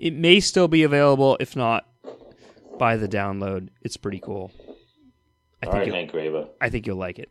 it 0.00 0.14
may 0.14 0.40
still 0.40 0.66
be 0.66 0.82
available 0.82 1.36
if 1.38 1.54
not 1.54 1.86
buy 2.76 2.96
the 2.96 3.06
download 3.08 3.68
it's 3.82 3.96
pretty 3.96 4.18
cool 4.18 4.50
i 5.62 5.66
All 5.66 5.72
think 5.72 5.84
right, 5.84 5.94
Hank 5.94 6.12
Grava. 6.12 6.48
i 6.60 6.68
think 6.68 6.86
you'll 6.86 6.96
like 6.96 7.18
it 7.18 7.30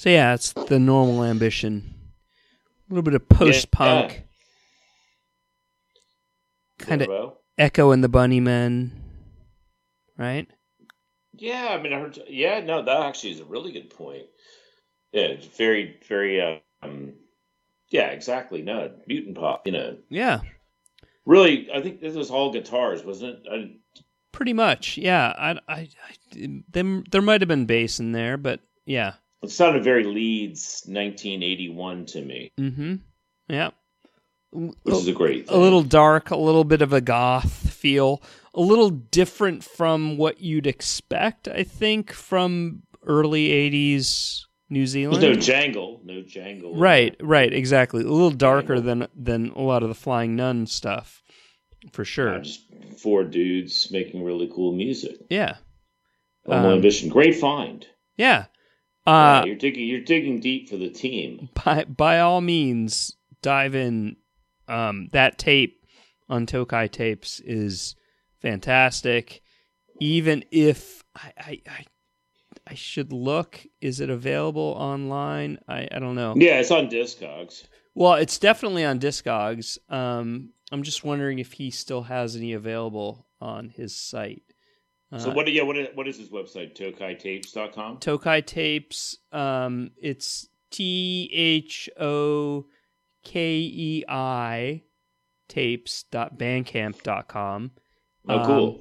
So 0.00 0.08
yeah, 0.08 0.32
it's 0.32 0.54
the 0.54 0.78
normal 0.78 1.24
ambition. 1.24 1.94
A 2.88 2.94
little 2.94 3.02
bit 3.02 3.12
of 3.12 3.28
post 3.28 3.70
punk, 3.70 4.22
kind 6.78 7.02
of 7.02 7.34
Echo 7.58 7.90
and 7.90 8.02
the 8.02 8.08
Bunnymen, 8.08 8.92
right? 10.16 10.48
Yeah, 11.34 11.68
I 11.72 11.82
mean, 11.82 11.92
I 11.92 12.00
heard. 12.00 12.18
Yeah, 12.30 12.60
no, 12.60 12.80
that 12.82 13.02
actually 13.02 13.32
is 13.32 13.40
a 13.40 13.44
really 13.44 13.72
good 13.72 13.90
point. 13.90 14.24
Yeah, 15.12 15.24
it's 15.24 15.44
very, 15.44 15.98
very. 16.08 16.62
Um, 16.82 17.12
yeah, 17.90 18.06
exactly. 18.06 18.62
No, 18.62 18.92
mutant 19.06 19.36
pop. 19.36 19.66
You 19.66 19.72
know, 19.72 19.98
Yeah, 20.08 20.40
really, 21.26 21.68
I 21.74 21.82
think 21.82 22.00
this 22.00 22.14
was 22.14 22.30
all 22.30 22.50
guitars, 22.50 23.04
wasn't 23.04 23.40
it? 23.44 23.52
I, 23.52 24.00
pretty 24.32 24.54
much. 24.54 24.96
Yeah, 24.96 25.34
I, 25.36 25.58
I, 25.68 25.88
I 26.08 26.62
them, 26.70 27.04
there 27.10 27.20
might 27.20 27.42
have 27.42 27.48
been 27.48 27.66
bass 27.66 28.00
in 28.00 28.12
there, 28.12 28.38
but 28.38 28.60
yeah. 28.86 29.16
It 29.42 29.50
sounded 29.50 29.84
very 29.84 30.04
Leeds 30.04 30.82
1981 30.86 32.06
to 32.06 32.22
me, 32.22 32.52
Mm-hmm. 32.58 32.94
Yeah. 33.48 33.70
which 34.52 34.74
is 34.94 35.08
a 35.08 35.12
great. 35.12 35.48
a 35.50 35.56
little 35.56 35.82
dark, 35.82 36.30
a 36.30 36.36
little 36.36 36.64
bit 36.64 36.82
of 36.82 36.92
a 36.92 37.00
goth 37.00 37.72
feel, 37.72 38.22
a 38.54 38.60
little 38.60 38.90
different 38.90 39.62
from 39.64 40.16
what 40.16 40.40
you'd 40.40 40.66
expect, 40.66 41.48
I 41.48 41.62
think, 41.64 42.12
from 42.12 42.82
early 43.06 43.48
80s 43.48 44.42
New 44.68 44.80
There's 44.80 44.90
Zealand. 44.90 45.22
no 45.22 45.34
jangle, 45.34 46.00
no 46.04 46.22
jangle. 46.22 46.76
right, 46.76 47.16
right, 47.20 47.52
exactly. 47.52 48.02
A 48.02 48.06
little 48.08 48.30
darker 48.30 48.80
than 48.80 49.08
than 49.16 49.50
a 49.50 49.62
lot 49.62 49.82
of 49.82 49.88
the 49.88 49.94
Flying 49.96 50.36
Nun 50.36 50.66
stuff, 50.66 51.22
for 51.92 52.04
sure. 52.04 52.38
just 52.40 52.66
four 53.02 53.24
dudes 53.24 53.88
making 53.90 54.22
really 54.22 54.48
cool 54.54 54.72
music. 54.72 55.16
Yeah. 55.28 55.56
Um, 56.46 56.66
ambition, 56.66 57.08
great 57.08 57.34
find. 57.36 57.84
Yeah. 58.16 58.46
Yeah, 59.10 59.40
Uh, 59.40 59.44
you're 59.46 59.56
digging, 59.56 59.86
you're 59.88 60.00
digging 60.00 60.40
deep 60.40 60.68
for 60.68 60.76
the 60.76 60.90
team. 60.90 61.48
by 61.64 61.84
by 61.84 62.20
all 62.20 62.40
means, 62.40 63.16
dive 63.42 63.74
in. 63.74 64.16
Um, 64.68 65.08
that 65.12 65.36
tape 65.36 65.84
on 66.28 66.46
Thokei 66.46 66.90
tapes 66.90 67.40
is 67.40 67.96
fantastic. 68.40 69.42
Even 69.98 70.44
if 70.50 71.02
I, 71.14 71.32
I, 71.38 71.62
I, 71.68 71.84
I 72.68 72.74
should 72.74 73.12
look, 73.12 73.60
is 73.80 74.00
it 74.00 74.10
available 74.10 74.74
online? 74.78 75.58
I, 75.68 75.88
I 75.90 75.98
don't 75.98 76.14
know. 76.14 76.34
Yeah, 76.36 76.60
it's 76.60 76.70
on 76.70 76.88
Discogs. 76.88 77.64
Well, 77.94 78.14
it's 78.14 78.38
definitely 78.38 78.84
on 78.84 79.00
Discogs. 79.00 79.76
Um, 79.92 80.50
I'm 80.72 80.82
just 80.84 81.02
wondering 81.04 81.38
if 81.40 81.52
he 81.54 81.70
still 81.70 82.02
has 82.02 82.36
any 82.36 82.52
available 82.52 83.26
on 83.40 83.68
his 83.70 83.94
site. 83.96 84.44
So 85.18 85.30
Uh, 85.30 85.34
what? 85.34 85.52
Yeah, 85.52 85.64
what 85.64 85.76
is, 85.76 85.88
what 85.94 86.06
is 86.06 86.18
his 86.18 86.28
website? 86.28 86.76
ThokeiTapes.com. 86.76 87.96
Thokei 87.98 88.46
Tapes. 88.46 89.18
Um, 89.32 89.90
it's 90.00 90.46
T 90.70 91.28
H 91.32 91.90
O 91.98 92.66
K 93.24 93.58
E 93.58 94.04
I 94.08 94.84
tapes.bandcamp.com. 95.48 97.70
Oh, 98.28 98.46
cool. 98.46 98.80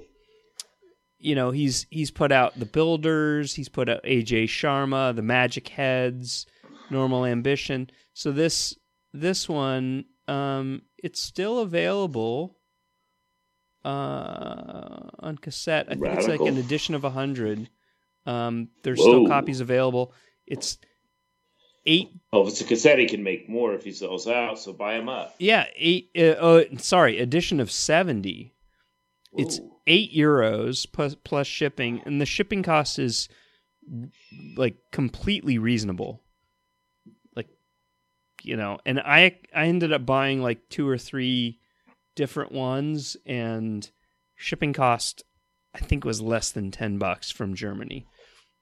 You 1.18 1.36
know, 1.36 1.52
he's 1.52 1.86
he's 1.90 2.12
put 2.12 2.32
out 2.32 2.58
The 2.58 2.66
Builders, 2.66 3.56
he's 3.56 3.70
put 3.70 3.90
out 3.90 4.04
AJ 4.04 4.46
Sharma, 4.46 5.14
The 5.16 5.22
Magic 5.22 5.68
Heads, 5.68 6.46
Normal 6.90 7.26
Ambition. 7.26 7.90
So 8.14 8.32
this 8.32 8.76
this 9.14 9.50
one 9.50 10.06
um 10.28 10.84
it's 11.00 11.20
still 11.20 11.60
available 11.60 12.59
uh 13.86 15.10
on 15.20 15.38
cassette. 15.38 15.88
I 15.90 15.96
think 15.96 16.18
it's 16.18 16.28
like 16.28 16.42
an 16.42 16.58
edition 16.58 16.96
of 16.96 17.04
a 17.04 17.10
100. 17.10 17.70
Um 18.26 18.70
there's 18.84 19.00
still 19.00 19.28
copies 19.28 19.62
available. 19.62 20.14
It's 20.46 20.78
eight 21.86 22.10
oh, 22.34 22.44
if 22.44 22.50
it's 22.50 22.62
a 22.62 22.66
cassette, 22.66 23.00
he 23.00 23.08
can 23.08 23.24
make 23.24 23.50
more 23.50 23.74
if 23.74 23.84
he 23.84 23.92
sells 23.92 24.28
out. 24.28 24.60
So 24.60 24.74
buy 24.74 24.96
him 24.96 25.10
up. 25.10 25.36
yeah, 25.40 25.66
eight 25.76 26.12
uh, 26.18 26.22
uh 26.22 26.64
sorry, 26.78 27.20
edition 27.20 27.60
of 27.60 27.72
70. 27.72 28.54
It's 29.38 29.60
eight 29.86 30.14
euros 30.14 30.92
plus 30.92 31.16
plus 31.16 31.48
shipping, 31.48 32.02
and 32.06 32.20
the 32.20 32.26
shipping 32.26 32.64
cost 32.64 32.98
is 32.98 33.30
like 34.56 34.78
completely 34.92 35.58
reasonable. 35.58 36.22
Like, 37.36 37.50
you 38.44 38.58
know, 38.58 38.80
and 38.86 39.00
I 39.00 39.38
I 39.54 39.68
ended 39.68 39.94
up 39.94 40.06
buying 40.06 40.42
like 40.42 40.70
two 40.70 40.88
or 40.88 40.98
three 40.98 41.60
different 42.20 42.52
ones, 42.52 43.16
and 43.26 43.90
shipping 44.36 44.74
cost 44.74 45.24
I 45.74 45.80
think 45.80 46.04
was 46.04 46.20
less 46.22 46.52
than 46.52 46.70
ten 46.70 46.98
bucks 46.98 47.32
from 47.32 47.54
Germany. 47.56 48.06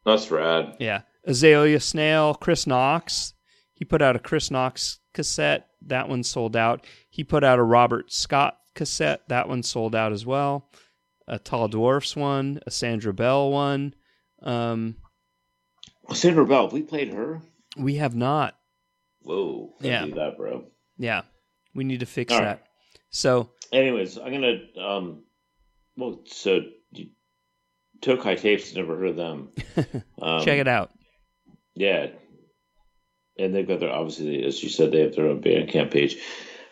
that's 0.06 0.30
rad. 0.30 0.76
Yeah, 0.80 1.02
Azalea 1.26 1.80
Snail, 1.80 2.36
Chris 2.36 2.68
Knox. 2.68 3.34
He 3.74 3.84
put 3.84 4.02
out 4.04 4.16
a 4.16 4.20
Chris 4.20 4.52
Knox 4.52 5.00
cassette. 5.16 5.68
That 5.82 6.08
one 6.08 6.24
sold 6.24 6.56
out. 6.56 6.86
He 7.10 7.24
put 7.24 7.44
out 7.44 7.58
a 7.60 7.64
Robert 7.64 8.12
Scott 8.12 8.58
cassette. 8.76 9.22
That 9.28 9.48
one 9.50 9.64
sold 9.64 9.96
out 9.96 10.12
as 10.12 10.24
well. 10.26 10.70
A 11.28 11.40
Tall 11.40 11.68
Dwarfs 11.68 12.16
one, 12.16 12.60
a 12.68 12.72
Sandra 12.72 13.14
Bell 13.14 13.50
one. 13.50 13.96
Um, 14.44 14.98
Sandra 16.14 16.46
Bell, 16.46 16.70
we 16.70 16.84
played 16.84 17.12
her. 17.14 17.42
we 17.76 17.96
have 17.96 18.16
not. 18.16 18.56
Whoa, 19.24 19.74
Yeah. 19.82 20.06
do 20.06 20.14
that, 20.14 20.38
bro. 20.38 20.66
Yeah, 20.98 21.24
we 21.76 21.84
need 21.84 22.00
to 22.02 22.06
fix 22.06 22.32
that. 22.34 22.67
So 23.10 23.50
Anyways, 23.72 24.18
I'm 24.18 24.32
gonna 24.32 24.60
um, 24.80 25.24
well, 25.96 26.22
so 26.26 26.62
Thokei 28.02 28.40
Tapes. 28.40 28.76
Never 28.76 28.98
heard 28.98 29.10
of 29.10 29.16
them. 29.16 29.50
Um, 30.20 30.44
check 30.44 30.60
it 30.60 30.68
out. 30.68 30.90
Yeah, 31.76 32.08
and 33.38 33.54
they've 33.54 33.68
got 33.68 33.80
their 33.80 33.92
obviously, 33.92 34.44
as 34.44 34.62
you 34.64 34.70
said, 34.70 34.92
they 34.92 35.02
have 35.02 35.16
their 35.16 35.28
own 35.28 35.42
Bandcamp 35.42 35.92
page. 35.92 36.18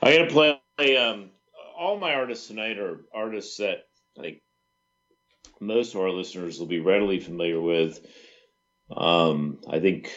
I'm 0.01 0.17
gonna 0.17 0.31
play. 0.31 0.97
Um, 0.97 1.29
all 1.77 1.99
my 1.99 2.15
artists 2.15 2.47
tonight 2.47 2.79
are 2.79 3.01
artists 3.13 3.57
that 3.57 3.85
like 4.15 4.41
most 5.59 5.93
of 5.93 6.01
our 6.01 6.09
listeners 6.09 6.59
will 6.59 6.65
be 6.65 6.79
readily 6.79 7.19
familiar 7.19 7.61
with. 7.61 7.99
Um, 8.95 9.59
I 9.69 9.79
think 9.79 10.11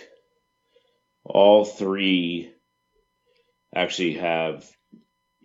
all 1.24 1.64
three 1.64 2.52
actually 3.74 4.14
have, 4.14 4.66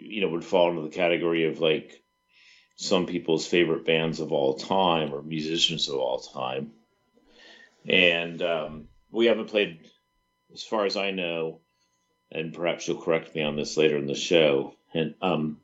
you 0.03 0.21
know, 0.21 0.29
would 0.29 0.45
fall 0.45 0.69
into 0.69 0.81
the 0.81 0.95
category 0.95 1.45
of 1.45 1.59
like 1.59 2.01
some 2.75 3.05
people's 3.05 3.47
favorite 3.47 3.85
bands 3.85 4.19
of 4.19 4.31
all 4.31 4.55
time 4.55 5.13
or 5.13 5.21
musicians 5.21 5.87
of 5.87 5.95
all 5.95 6.19
time. 6.19 6.71
And 7.87 8.41
um, 8.41 8.87
we 9.11 9.27
haven't 9.27 9.49
played, 9.49 9.79
as 10.53 10.63
far 10.63 10.85
as 10.85 10.97
I 10.97 11.11
know, 11.11 11.59
and 12.31 12.53
perhaps 12.53 12.87
you'll 12.87 13.01
correct 13.01 13.35
me 13.35 13.43
on 13.43 13.55
this 13.55 13.77
later 13.77 13.97
in 13.97 14.07
the 14.07 14.15
show. 14.15 14.75
And 14.93 15.15
um, 15.21 15.57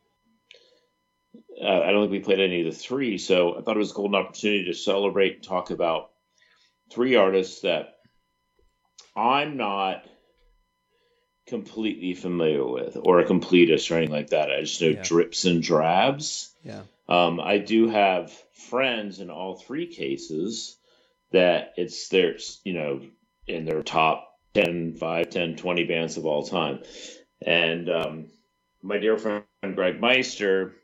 uh, 1.62 1.82
I 1.82 1.91
don't 1.91 2.04
think 2.04 2.12
we 2.12 2.19
played 2.19 2.39
any 2.39 2.62
of 2.62 2.73
the 2.73 2.80
three, 2.80 3.17
so 3.17 3.58
I 3.58 3.62
thought 3.62 3.75
it 3.75 3.80
was 3.80 3.91
a 3.91 3.95
golden 3.95 4.15
opportunity 4.15 4.65
to 4.65 4.73
celebrate 4.73 5.36
and 5.36 5.43
talk 5.43 5.71
about 5.71 6.12
three 6.91 7.15
artists 7.15 7.62
that 7.62 7.95
I'm 9.15 9.58
not 9.58 10.06
completely 11.50 12.14
familiar 12.14 12.66
with, 12.66 12.98
or 13.02 13.20
a 13.20 13.26
completist 13.26 13.92
or 13.92 13.96
anything 13.96 14.14
like 14.14 14.30
that. 14.30 14.52
I 14.52 14.62
just 14.62 14.82
know 14.82 14.90
Yeah. 14.90 15.04
drips 15.04 15.46
and 15.46 15.62
drabs. 15.62 16.54
Yeah. 16.64 16.84
Um, 17.08 17.40
I 17.40 17.58
do 17.58 17.88
have 17.90 18.32
friends 18.70 19.20
in 19.20 19.30
all 19.30 19.56
three 19.56 19.88
cases 19.88 20.78
that 21.32 21.74
it's 21.78 22.08
their, 22.10 22.38
you 22.64 22.74
know, 22.74 23.02
in 23.48 23.66
their 23.66 23.82
top 23.82 24.38
10, 24.54 24.94
5, 24.94 25.30
10, 25.30 25.56
20 25.56 25.84
bands 25.86 26.18
of 26.18 26.26
all 26.26 26.44
time. 26.44 26.84
And 27.42 27.90
um, 27.90 28.26
my 28.82 28.98
dear 29.00 29.18
friend 29.18 29.44
Greg 29.76 30.00
Meister, 30.00 30.76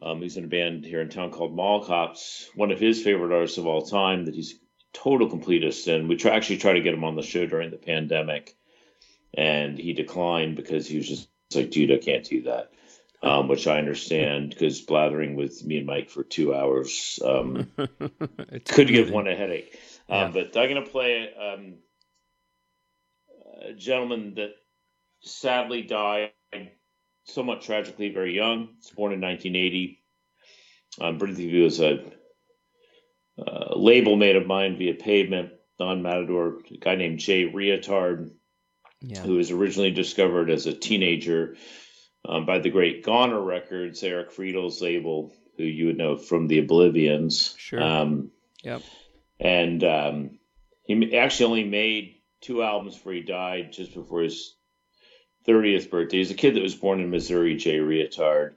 um, 0.00 0.20
who's 0.20 0.36
in 0.36 0.44
a 0.44 0.48
band 0.48 0.84
here 0.84 1.00
in 1.00 1.10
town 1.10 1.30
called 1.30 1.54
Mall 1.54 1.84
Cops, 1.84 2.48
one 2.54 2.70
of 2.70 2.80
his 2.80 3.02
favorite 3.02 3.34
artists 3.34 3.58
of 3.58 3.66
all 3.66 3.82
time 3.82 4.24
that 4.24 4.34
he's 4.34 4.58
total 4.92 5.28
completist. 5.28 5.92
And 5.92 6.08
we 6.08 6.16
try, 6.16 6.34
actually 6.34 6.58
tried 6.58 6.74
to 6.74 6.80
get 6.80 6.94
him 6.94 7.04
on 7.04 7.16
the 7.16 7.22
show 7.22 7.46
during 7.46 7.70
the 7.70 7.76
pandemic. 7.76 8.56
And 9.34 9.78
he 9.78 9.92
declined 9.92 10.56
because 10.56 10.86
he 10.86 10.98
was 10.98 11.08
just 11.08 11.28
like, 11.54 11.70
dude, 11.70 11.92
I 11.92 11.98
can't 11.98 12.24
do 12.24 12.42
that 12.42 12.72
um, 13.22 13.48
which 13.48 13.66
I 13.66 13.78
understand 13.78 14.50
because 14.50 14.80
blathering 14.80 15.36
with 15.36 15.64
me 15.64 15.78
and 15.78 15.86
Mike 15.86 16.10
for 16.10 16.24
two 16.24 16.54
hours 16.54 17.20
um, 17.24 17.68
could 18.66 18.88
give 18.88 19.10
one 19.10 19.28
a 19.28 19.36
headache. 19.36 19.78
Um, 20.08 20.32
But 20.32 20.56
I'm 20.56 20.68
going 20.68 20.84
to 20.84 20.90
play 20.90 21.30
um, 21.32 21.74
a 23.68 23.74
gentleman 23.74 24.34
that 24.34 24.54
sadly 25.20 25.82
died 25.82 26.32
somewhat 27.24 27.62
tragically 27.62 28.12
very 28.12 28.34
young. 28.34 28.66
He 28.66 28.74
was 28.78 28.90
born 28.90 29.12
in 29.12 29.20
1980. 29.20 30.02
Um, 31.00 31.18
Brittany 31.18 31.62
was 31.62 31.80
a 31.80 32.04
uh, 33.38 33.76
label 33.76 34.16
mate 34.16 34.36
of 34.36 34.46
mine 34.46 34.76
via 34.76 34.94
pavement, 34.94 35.52
Don 35.78 36.02
Matador, 36.02 36.58
a 36.70 36.76
guy 36.78 36.96
named 36.96 37.20
Jay 37.20 37.44
Reatard 37.44 38.32
Yeah. 39.02 39.22
who 39.22 39.34
was 39.34 39.50
originally 39.50 39.90
discovered 39.90 40.50
as 40.50 40.66
a 40.66 40.72
teenager 40.72 41.56
um, 42.24 42.46
by 42.46 42.58
the 42.60 42.70
great 42.70 43.02
Goner 43.04 43.40
Records, 43.40 44.02
Eric 44.02 44.30
Friedl's 44.30 44.80
label, 44.80 45.32
who 45.56 45.64
you 45.64 45.86
would 45.86 45.98
know 45.98 46.16
from 46.16 46.46
the 46.46 46.58
Oblivions. 46.58 47.54
Sure. 47.58 47.82
Um, 47.82 48.30
Yep. 48.62 48.82
and 49.40 49.82
um, 49.82 50.38
he 50.84 51.16
actually 51.16 51.46
only 51.46 51.64
made 51.64 52.16
two 52.40 52.62
albums 52.62 52.94
before 52.94 53.12
he 53.12 53.22
died, 53.22 53.72
just 53.72 53.92
before 53.92 54.22
his 54.22 54.54
30th 55.48 55.90
birthday. 55.90 56.18
He's 56.18 56.30
a 56.30 56.34
kid 56.34 56.54
that 56.54 56.62
was 56.62 56.76
born 56.76 57.00
in 57.00 57.10
Missouri, 57.10 57.56
Jay 57.56 57.78
Reatard. 57.78 58.52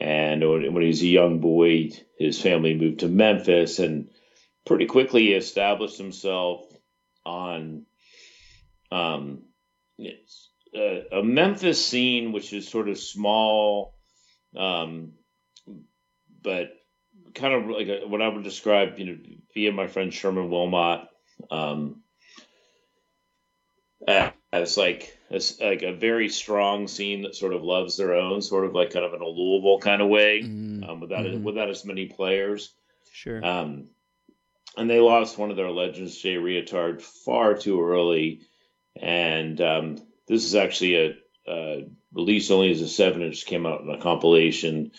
And 0.00 0.48
when, 0.48 0.62
he 0.82 0.88
was 0.88 1.02
a 1.02 1.06
young 1.06 1.40
boy, 1.40 1.90
his 2.18 2.40
family 2.40 2.74
moved 2.74 3.00
to 3.00 3.08
Memphis 3.08 3.78
and 3.78 4.08
pretty 4.64 4.86
quickly 4.86 5.22
he 5.22 5.32
established 5.34 5.98
himself 5.98 6.64
on 7.24 7.84
um, 8.92 9.42
a, 10.74 11.04
a 11.12 11.22
Memphis 11.22 11.84
scene, 11.84 12.32
which 12.32 12.52
is 12.52 12.68
sort 12.68 12.88
of 12.88 12.98
small, 12.98 13.94
um, 14.56 15.12
but 16.42 16.72
kind 17.34 17.54
of 17.54 17.70
like 17.70 17.88
a, 17.88 18.06
what 18.06 18.22
I 18.22 18.28
would 18.28 18.44
describe, 18.44 18.98
you 18.98 19.06
know, 19.06 19.18
via 19.54 19.72
my 19.72 19.86
friend 19.86 20.12
Sherman 20.12 20.50
Willmott, 20.50 21.08
um, 21.50 22.02
as 24.52 24.76
like 24.76 25.16
as 25.30 25.60
like 25.60 25.82
a 25.82 25.92
very 25.92 26.28
strong 26.28 26.88
scene 26.88 27.22
that 27.22 27.34
sort 27.34 27.52
of 27.52 27.62
loves 27.62 27.96
their 27.96 28.14
own, 28.14 28.40
sort 28.40 28.64
of 28.64 28.74
like 28.74 28.92
kind 28.92 29.04
of 29.04 29.14
in 29.14 29.20
a 29.20 29.26
Louisville 29.26 29.80
kind 29.80 30.00
of 30.00 30.08
way, 30.08 30.42
Mm, 30.42 30.88
um, 30.88 31.00
without 31.00 31.26
mhm. 31.26 31.42
without 31.42 31.68
as 31.68 31.84
many 31.84 32.06
players. 32.06 32.72
Sure. 33.12 33.44
Um, 33.44 33.88
and 34.76 34.88
they 34.88 35.00
lost 35.00 35.38
one 35.38 35.50
of 35.50 35.56
their 35.56 35.70
legends, 35.70 36.16
Jay 36.16 36.36
Reatard, 36.36 37.02
far 37.02 37.54
too 37.54 37.82
early. 37.82 38.42
And 39.00 39.60
um, 39.60 39.96
this 40.26 40.44
is 40.44 40.54
actually 40.54 40.96
a, 40.96 41.50
uh 41.50 41.80
released 42.12 42.50
only 42.50 42.70
as 42.70 42.80
a 42.80 42.88
seven 42.88 43.22
inch, 43.22 43.46
came 43.46 43.66
out 43.66 43.82
in 43.82 43.90
a 43.90 44.00
compilation. 44.00 44.92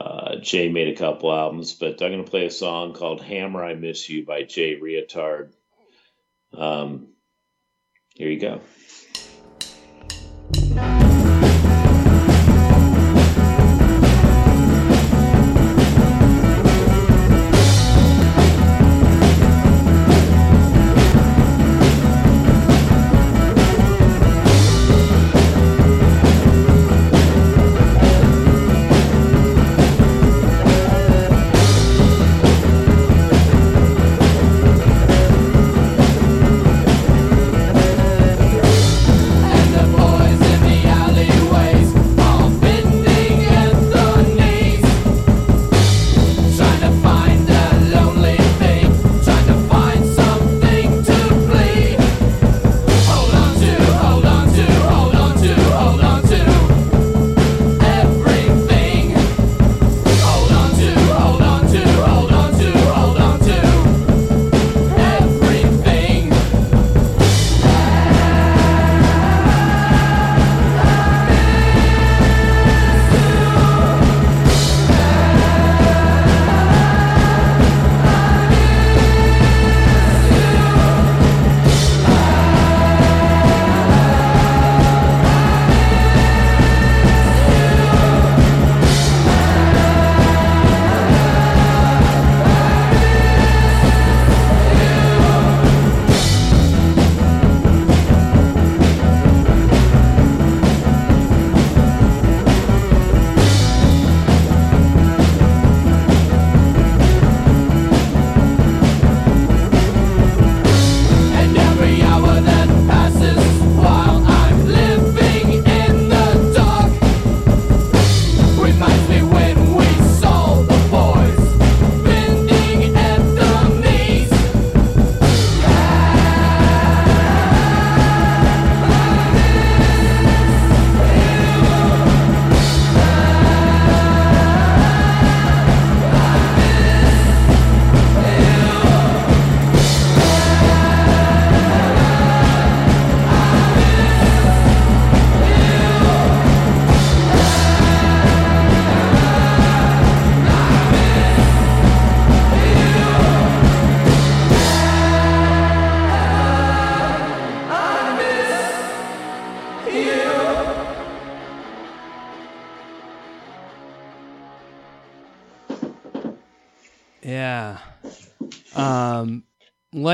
Uh, 0.00 0.36
Jay 0.36 0.68
made 0.68 0.88
a 0.88 0.96
couple 0.96 1.32
albums, 1.32 1.72
but 1.74 2.02
I'm 2.02 2.12
going 2.12 2.24
to 2.24 2.30
play 2.30 2.46
a 2.46 2.50
song 2.50 2.92
called 2.92 3.22
Hammer 3.22 3.64
I 3.64 3.74
Miss 3.74 4.08
You 4.08 4.24
by 4.24 4.42
Jay 4.42 4.78
Reatard. 4.78 5.52
Um, 6.52 7.08
here 8.14 8.28
you 8.28 8.38
go. 8.38 8.60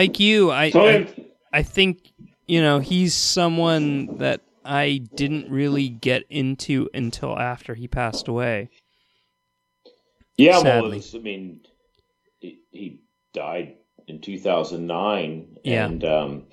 Like 0.02 0.20
you, 0.20 0.50
I, 0.50 0.72
I 0.74 1.14
I 1.52 1.62
think 1.62 2.12
you 2.46 2.60
know 2.60 2.78
he's 2.80 3.14
someone 3.14 4.16
that 4.18 4.40
I 4.64 5.02
didn't 5.14 5.50
really 5.50 5.88
get 5.88 6.24
into 6.30 6.88
until 6.94 7.38
after 7.38 7.74
he 7.74 7.88
passed 7.88 8.28
away. 8.28 8.68
Yeah, 10.36 10.58
well, 10.60 10.90
Sadly. 10.90 11.02
I 11.14 11.18
mean, 11.22 11.60
he, 12.40 12.60
he 12.70 13.00
died 13.32 13.76
in 14.08 14.20
2009, 14.20 15.58
Yeah. 15.64 15.84
and 15.86 16.04
um, 16.04 16.46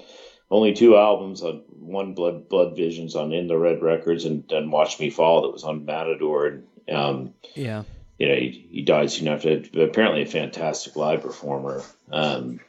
only 0.51 0.73
two 0.73 0.97
albums 0.97 1.41
on 1.41 1.63
one 1.69 2.13
Blood 2.13 2.49
Blood 2.49 2.75
Visions 2.75 3.15
on 3.15 3.31
In 3.33 3.47
the 3.47 3.57
Red 3.57 3.81
Records, 3.81 4.25
and 4.25 4.43
then 4.49 4.69
Watch 4.69 4.99
Me 4.99 5.09
Fall 5.09 5.41
that 5.43 5.51
was 5.53 5.63
on 5.63 5.85
Matador, 5.85 6.45
and 6.47 6.63
um, 6.91 7.33
Yeah. 7.55 7.83
you 8.17 8.27
know 8.27 8.35
he, 8.35 8.67
he 8.71 8.81
died 8.83 9.09
soon 9.11 9.27
after. 9.29 9.61
But 9.73 9.81
apparently, 9.81 10.23
a 10.23 10.27
fantastic 10.27 10.95
live 10.95 11.21
performer 11.21 11.81
um, 12.11 12.59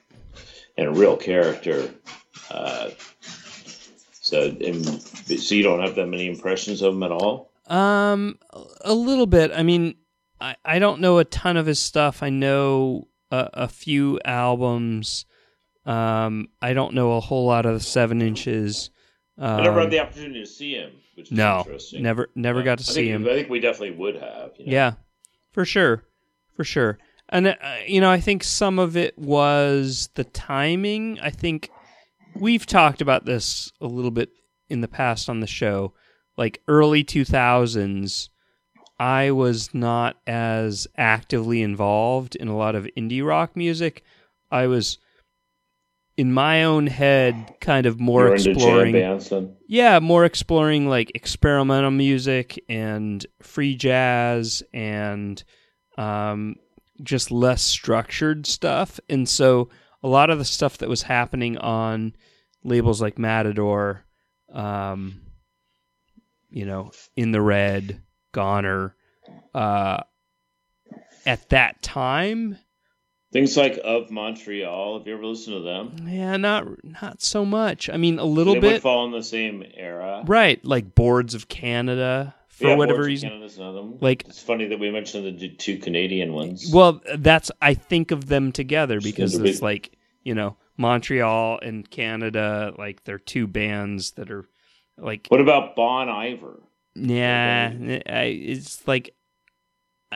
and 0.81 0.88
a 0.88 0.93
real 0.93 1.16
character. 1.16 1.93
Uh, 2.51 2.90
so, 4.21 4.43
and, 4.64 4.85
so 4.85 5.55
you 5.55 5.62
don't 5.62 5.81
have 5.81 5.95
that 5.97 6.07
many 6.07 6.27
impressions 6.27 6.83
of 6.83 6.95
him 6.95 7.03
at 7.03 7.12
all. 7.12 7.53
Um, 7.66 8.38
a 8.81 8.93
little 8.95 9.27
bit. 9.27 9.53
I 9.55 9.62
mean, 9.62 9.95
I, 10.40 10.57
I 10.64 10.79
don't 10.79 11.01
know 11.01 11.19
a 11.19 11.25
ton 11.25 11.57
of 11.57 11.66
his 11.66 11.79
stuff. 11.79 12.23
I 12.23 12.31
know 12.31 13.09
a, 13.31 13.51
a 13.53 13.69
few 13.69 14.19
albums. 14.25 15.27
Um, 15.87 16.49
I 16.61 16.73
don't 16.73 16.95
know 16.95 17.12
a 17.12 17.21
whole 17.21 17.47
lot 17.47 17.66
of 17.66 17.75
the 17.75 17.81
seven 17.81 18.23
inches. 18.23 18.90
Um, 19.38 19.61
I 19.61 19.62
never 19.62 19.81
had 19.81 19.90
the 19.90 20.01
opportunity 20.01 20.40
to 20.40 20.47
see 20.47 20.75
him, 20.75 20.93
which 21.14 21.27
is 21.31 21.33
no, 21.37 21.61
interesting. 21.61 22.03
never, 22.03 22.29
never 22.35 22.61
Uh, 22.61 22.64
got 22.64 22.79
to 22.79 22.85
I 22.90 22.93
see 22.93 22.95
think, 23.11 23.27
him. 23.27 23.27
I 23.27 23.35
think 23.35 23.49
we 23.51 23.61
definitely 23.61 23.97
would 23.97 24.16
have. 24.16 24.53
you 24.59 24.66
know. 24.66 24.73
Yeah, 24.73 24.93
for 25.53 25.64
sure, 25.64 26.05
for 26.55 26.64
sure. 26.64 26.99
And 27.31 27.49
uh, 27.49 27.55
you 27.87 28.01
know, 28.01 28.11
I 28.11 28.21
think 28.21 28.45
some 28.45 28.79
of 28.79 28.97
it 28.97 29.19
was 29.19 30.11
the 30.14 30.25
timing. 30.25 31.19
I 31.21 31.31
think 31.31 31.71
we've 32.35 32.66
talked 32.66 33.01
about 33.01 33.25
this 33.25 33.73
a 33.81 33.87
little 33.87 34.11
bit 34.11 34.31
in 34.69 34.81
the 34.81 34.88
past 34.88 35.29
on 35.29 35.40
the 35.40 35.47
show. 35.47 35.95
Like 36.37 36.61
early 36.69 37.05
two 37.05 37.25
thousands, 37.25 38.31
I 38.99 39.31
was 39.31 39.73
not 39.73 40.16
as 40.27 40.87
actively 40.97 41.62
involved 41.62 42.35
in 42.37 42.49
a 42.49 42.57
lot 42.57 42.75
of 42.75 42.88
indie 42.97 43.25
rock 43.25 43.57
music. 43.57 44.03
I 44.51 44.66
was 44.66 44.99
in 46.16 46.33
my 46.33 46.64
own 46.64 46.87
head, 46.87 47.55
kind 47.61 47.87
of 47.87 47.99
more 47.99 48.27
You're 48.27 48.35
exploring. 48.35 48.93
Yeah, 49.69 50.01
more 50.01 50.25
exploring 50.25 50.88
like 50.88 51.12
experimental 51.14 51.90
music 51.90 52.62
and 52.69 53.25
free 53.40 53.75
jazz 53.75 54.62
and 54.75 55.43
um, 55.97 56.57
just 57.03 57.31
less 57.31 57.63
structured 57.63 58.47
stuff. 58.47 59.01
And 59.09 59.29
so 59.29 59.69
a 60.03 60.09
lot 60.09 60.31
of 60.31 60.39
the 60.39 60.45
stuff 60.45 60.79
that 60.79 60.89
was 60.89 61.03
happening 61.03 61.59
on 61.59 62.15
labels 62.65 63.01
like 63.01 63.19
Matador, 63.19 64.05
um, 64.53 65.21
you 66.51 66.65
know, 66.67 66.91
In 67.17 67.33
the 67.33 67.41
Red, 67.41 68.03
Goner, 68.33 68.95
uh, 69.55 70.03
at 71.27 71.49
that 71.51 71.83
time, 71.83 72.59
Things 73.33 73.57
like 73.57 73.79
of 73.85 74.11
Montreal. 74.11 74.99
Have 74.99 75.07
you 75.07 75.15
ever 75.15 75.25
listened 75.25 75.55
to 75.55 75.63
them? 75.63 76.09
yeah, 76.09 76.37
not 76.37 76.67
not 76.83 77.23
so 77.23 77.45
much. 77.45 77.89
I 77.89 77.97
mean, 77.97 78.19
a 78.19 78.25
little 78.25 78.55
bit. 78.55 78.63
they 78.63 78.73
would 78.73 78.83
fall 78.83 79.07
in 79.07 79.13
the 79.13 79.23
same 79.23 79.63
era. 79.75 80.25
right? 80.27 80.65
Like 80.65 80.97
Boards 80.97 81.35
of 81.37 81.47
Canada 81.47 82.35
for 82.61 82.68
Yeah, 82.68 82.75
whatever 82.77 83.03
reason. 83.03 83.31
Canada's 83.31 83.57
another 83.59 83.81
one. 83.83 83.99
Like- 84.01 84.25
it's 84.29 84.42
funny 84.42 84.66
that 84.66 84.79
we 84.79 84.90
mentioned 84.90 85.38
the 85.40 85.49
two 85.49 85.79
Canadian 85.79 86.33
ones. 86.35 86.70
Well, 86.73 87.01
that's 87.16 87.51
I 87.61 87.75
think 87.75 88.11
of 88.11 88.27
them 88.27 88.53
together 88.53 89.01
because 89.01 89.35
it's 89.35 89.62
like 89.62 89.96
you 90.23 90.35
know 90.35 90.57
Montreal 90.77 91.59
and 91.62 91.88
Canada, 91.90 92.75
like 92.79 93.05
they're 93.05 93.18
two 93.18 93.46
bands 93.46 94.12
that 94.12 94.31
are 94.31 94.44
like 94.99 95.27
What 95.29 95.40
about 95.40 95.75
Bon 95.75 96.09
Iver? 96.09 96.61
yeah, 96.94 97.70
it's 97.73 98.87
like 98.87 99.14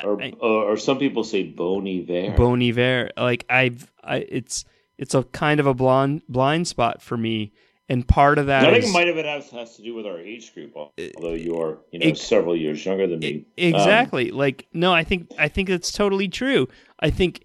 Or, 0.02 0.20
I- 0.22 0.34
or, 0.40 0.76
some 0.76 0.98
people 0.98 1.24
say 1.24 1.44
Bon 1.44 1.86
Iver. 1.86 2.36
Bon 2.36 2.60
Iver. 2.60 3.10
Like 3.16 3.46
I've, 3.48 3.90
I, 4.02 4.16
it's 4.18 4.64
it's 4.98 5.14
a 5.14 5.22
kind 5.24 5.60
of 5.60 5.66
a 5.66 5.74
blind 5.74 6.22
blind 6.28 6.68
spot 6.68 7.00
for 7.00 7.16
me, 7.16 7.52
and 7.88 8.06
part 8.08 8.38
of 8.38 8.46
that 8.46 8.64
I 8.66 8.70
think 8.72 8.84
is- 8.84 8.90
it 8.90 8.92
might 8.92 9.06
have 9.06 9.16
been 9.16 9.26
has, 9.26 9.50
has 9.50 9.76
to 9.76 9.82
do 9.82 9.94
with 9.94 10.06
our 10.06 10.18
age 10.18 10.54
group, 10.54 10.72
although 10.76 11.34
you're 11.34 11.80
you 11.92 11.98
know 11.98 12.06
Ex- 12.06 12.20
several 12.20 12.56
years 12.56 12.84
younger 12.84 13.06
than 13.06 13.18
me. 13.20 13.26
E- 13.56 13.68
Exactly. 13.68 14.30
like 14.30 14.66
no, 14.72 14.92
I 14.92 15.04
think 15.04 15.30
I 15.38 15.48
think 15.48 15.68
it's 15.68 15.92
totally 15.92 16.28
true. 16.28 16.68
I 17.00 17.10
think 17.10 17.44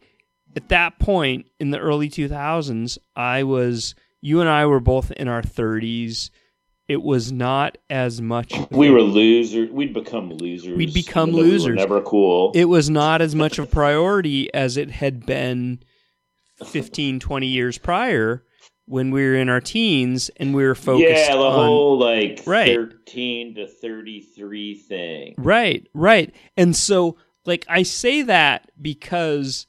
at 0.56 0.70
that 0.70 0.98
point 1.00 1.46
in 1.60 1.72
the 1.72 1.80
early 1.80 2.10
2000s, 2.10 2.98
I 3.16 3.44
was 3.44 3.96
you 4.22 4.40
and 4.42 4.50
I 4.50 4.66
were 4.66 4.80
both 4.80 5.12
in 5.12 5.28
our 5.28 5.42
30s. 5.42 6.30
It 6.88 7.04
was 7.04 7.32
not 7.32 7.78
as 7.90 8.20
much 8.20 8.52
We 8.72 8.90
were 8.90 9.02
losers. 9.04 9.70
We'd 9.70 9.94
become 9.94 10.32
losers. 10.34 10.76
We'd 10.76 10.92
become 10.94 11.32
though 11.34 11.38
we 11.38 11.44
losers. 11.44 11.76
never 11.76 12.02
cool. 12.02 12.52
it 12.56 12.66
was 12.66 12.90
not 12.90 13.22
as 13.22 13.36
much 13.36 13.60
of 13.60 13.66
a 13.66 13.68
priority 13.68 14.52
as 14.56 14.76
it 14.76 14.90
had 14.90 15.24
been 15.26 15.84
15 16.66 17.20
20 17.20 17.48
years 17.48 17.78
prior 17.78 18.44
when 18.90 19.12
we 19.12 19.22
were 19.24 19.36
in 19.36 19.50
our 19.50 19.62
teens 19.62 20.32
and 20.38 20.52
we 20.52 20.64
were 20.66 20.74
focused 20.74 21.30
yeah, 21.30 21.36
the 21.36 21.42
on 21.44 21.68
whole 21.68 22.00
like 22.00 22.42
Right. 22.48 22.76
thirteen 22.76 23.54
to 23.54 23.68
thirty-three 23.68 24.74
thing. 24.74 25.36
Right, 25.38 25.88
right. 25.94 26.34
And 26.58 26.76
so 26.76 27.16
like 27.46 27.66
I 27.70 27.84
say 27.84 28.24
that 28.24 28.72
because 28.82 29.68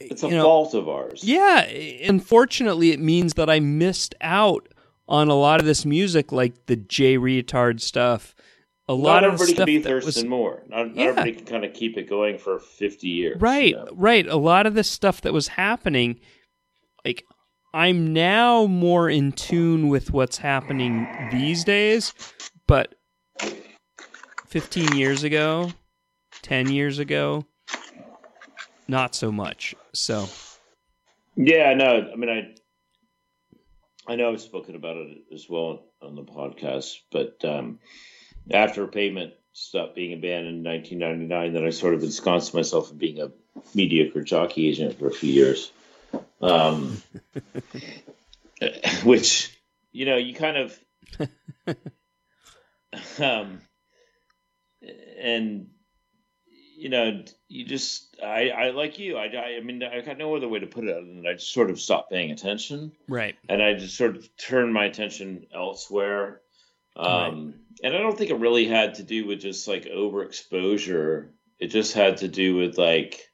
eh, 0.00 0.06
It's 0.12 0.22
a 0.22 0.28
know, 0.30 0.44
fault 0.44 0.74
of 0.74 0.88
ours. 0.88 1.24
Yeah, 1.24 1.64
eh, 1.68 2.06
unfortunately, 2.08 2.92
it 2.92 3.00
means 3.00 3.34
that 3.34 3.50
I 3.50 3.58
missed 3.58 4.14
out 4.20 4.68
on 5.08 5.26
a 5.28 5.34
lot 5.34 5.58
of 5.58 5.66
this 5.66 5.84
music, 5.84 6.30
like 6.30 6.66
the 6.66 6.76
Jay 6.76 7.16
Reatard 7.18 7.80
stuff. 7.80 8.36
A 8.90 8.94
lot 8.94 9.22
Not 9.22 9.24
of 9.24 9.32
everybody 9.34 9.52
stuff 9.54 9.66
can 9.66 9.74
be 9.74 9.82
Thurston 9.82 10.06
was 10.06 10.24
Moore. 10.24 10.62
Not, 10.68 10.86
not 10.86 10.96
Yeah. 10.96 11.02
everybody 11.08 11.32
can 11.32 11.46
kind 11.46 11.64
of 11.64 11.74
keep 11.74 11.98
it 11.98 12.08
going 12.08 12.38
for 12.38 12.60
fifty 12.60 13.08
years. 13.08 13.40
right, 13.40 13.70
you 13.70 13.76
know? 13.76 13.88
right. 13.92 14.26
A 14.28 14.36
lot 14.36 14.66
of 14.66 14.74
this 14.74 14.88
stuff 14.88 15.20
that 15.22 15.32
was 15.32 15.48
happening, 15.48 16.20
like 17.04 17.24
I'm 17.74 18.12
now 18.12 18.66
more 18.66 19.10
in 19.10 19.32
tune 19.32 19.88
with 19.88 20.12
what's 20.12 20.38
happening 20.38 21.08
these 21.18 21.64
days, 21.64 22.14
but 22.66 22.94
15 24.46 24.96
years 24.96 25.22
ago, 25.22 25.70
10 26.42 26.70
years 26.70 26.98
ago, 26.98 27.44
not 28.88 29.14
so 29.14 29.30
much. 29.30 29.74
So 29.92 30.28
Yeah, 31.36 31.74
no, 31.74 32.10
I 32.10 32.16
mean, 32.16 32.30
I, 32.30 34.12
I 34.12 34.16
know 34.16 34.32
I've 34.32 34.40
spoken 34.40 34.74
about 34.74 34.96
it 34.96 35.18
as 35.34 35.46
well 35.48 35.84
on 36.00 36.14
the 36.14 36.24
podcast, 36.24 36.96
but 37.12 37.44
um, 37.44 37.78
after 38.50 38.86
Pavement 38.86 39.34
stopped 39.52 39.94
being 39.94 40.14
a 40.14 40.16
band 40.16 40.46
in 40.46 40.62
1999, 40.62 41.52
then 41.52 41.64
I 41.66 41.70
sort 41.70 41.92
of 41.92 42.02
ensconced 42.02 42.54
myself 42.54 42.90
in 42.90 42.96
being 42.96 43.20
a 43.20 43.30
mediocre 43.74 44.22
jockey 44.22 44.68
agent 44.68 44.98
for 44.98 45.08
a 45.08 45.12
few 45.12 45.30
years, 45.32 45.70
um, 46.40 47.02
which 49.04 49.56
you 49.92 50.06
know 50.06 50.16
you 50.16 50.34
kind 50.34 50.56
of, 50.56 50.78
um, 53.20 53.60
and 55.20 55.68
you 56.78 56.88
know, 56.88 57.24
you 57.48 57.64
just, 57.64 58.16
I, 58.22 58.50
I 58.50 58.70
like 58.70 59.00
you. 59.00 59.16
I, 59.16 59.56
I, 59.56 59.60
mean, 59.60 59.82
I 59.82 60.00
got 60.00 60.16
no 60.16 60.36
other 60.36 60.48
way 60.48 60.60
to 60.60 60.66
put 60.66 60.84
it 60.84 60.96
other 60.96 61.04
than 61.04 61.26
I 61.26 61.32
just 61.32 61.52
sort 61.52 61.70
of 61.70 61.80
stopped 61.80 62.10
paying 62.10 62.30
attention 62.30 62.92
right, 63.08 63.34
and 63.48 63.60
I 63.60 63.74
just 63.74 63.96
sort 63.96 64.16
of 64.16 64.28
turned 64.36 64.72
my 64.72 64.84
attention 64.84 65.46
elsewhere. 65.52 66.40
Um, 66.96 67.54
And 67.82 67.94
I 67.94 67.98
don't 67.98 68.16
think 68.16 68.30
it 68.30 68.38
really 68.38 68.66
had 68.66 68.94
to 68.94 69.02
do 69.02 69.26
with 69.26 69.40
just 69.40 69.68
like 69.68 69.84
overexposure. 69.84 71.28
It 71.58 71.68
just 71.68 71.94
had 71.94 72.18
to 72.18 72.28
do 72.28 72.56
with 72.56 72.78
like 72.78 73.28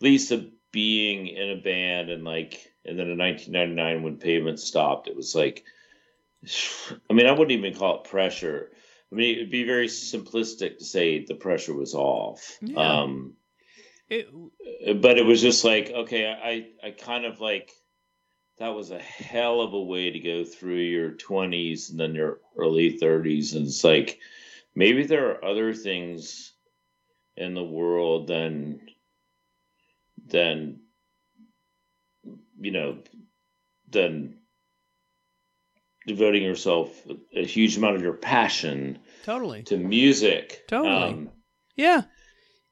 Lisa 0.00 0.46
being 0.72 1.26
in 1.26 1.50
a 1.50 1.56
band 1.60 2.10
and 2.10 2.24
like, 2.24 2.72
and 2.84 2.98
then 2.98 3.08
in 3.10 3.18
1999 3.18 4.02
when 4.02 4.16
pavement 4.18 4.60
stopped, 4.60 5.08
it 5.08 5.16
was 5.16 5.34
like, 5.34 5.64
I 7.10 7.12
mean, 7.12 7.26
I 7.26 7.32
wouldn't 7.32 7.52
even 7.52 7.74
call 7.78 7.96
it 8.02 8.08
pressure. 8.10 8.70
I 9.12 9.14
mean, 9.14 9.36
it'd 9.36 9.50
be 9.50 9.64
very 9.64 9.88
simplistic 9.88 10.78
to 10.78 10.84
say 10.84 11.24
the 11.24 11.34
pressure 11.34 11.74
was 11.74 11.94
off. 11.94 12.58
Yeah. 12.60 13.00
Um, 13.02 13.34
It- 14.08 14.28
but 15.00 15.18
it 15.18 15.24
was 15.24 15.40
just 15.40 15.62
like 15.64 15.90
okay 15.90 16.26
i 16.26 16.66
i 16.86 16.90
kind 16.90 17.24
of 17.24 17.40
like 17.40 17.70
that 18.58 18.74
was 18.74 18.90
a 18.90 18.98
hell 18.98 19.60
of 19.60 19.72
a 19.72 19.80
way 19.80 20.10
to 20.10 20.18
go 20.18 20.42
through 20.44 20.80
your 20.80 21.12
20s 21.12 21.90
and 21.90 22.00
then 22.00 22.14
your 22.14 22.40
early 22.56 22.98
30s 22.98 23.54
and 23.54 23.66
it's 23.68 23.84
like 23.84 24.18
maybe 24.74 25.04
there 25.06 25.30
are 25.30 25.44
other 25.44 25.72
things 25.74 26.52
in 27.36 27.54
the 27.54 27.62
world 27.64 28.26
than 28.26 28.80
than 30.30 30.80
you 32.60 32.70
know 32.70 32.98
than 33.88 34.38
devoting 36.06 36.42
yourself 36.42 36.90
a 37.34 37.44
huge 37.44 37.76
amount 37.76 37.96
of 37.96 38.02
your 38.02 38.14
passion 38.14 38.98
totally, 39.24 39.62
to 39.64 39.76
music 39.76 40.64
Totally. 40.68 40.90
um, 40.90 41.30
yeah, 41.76 42.02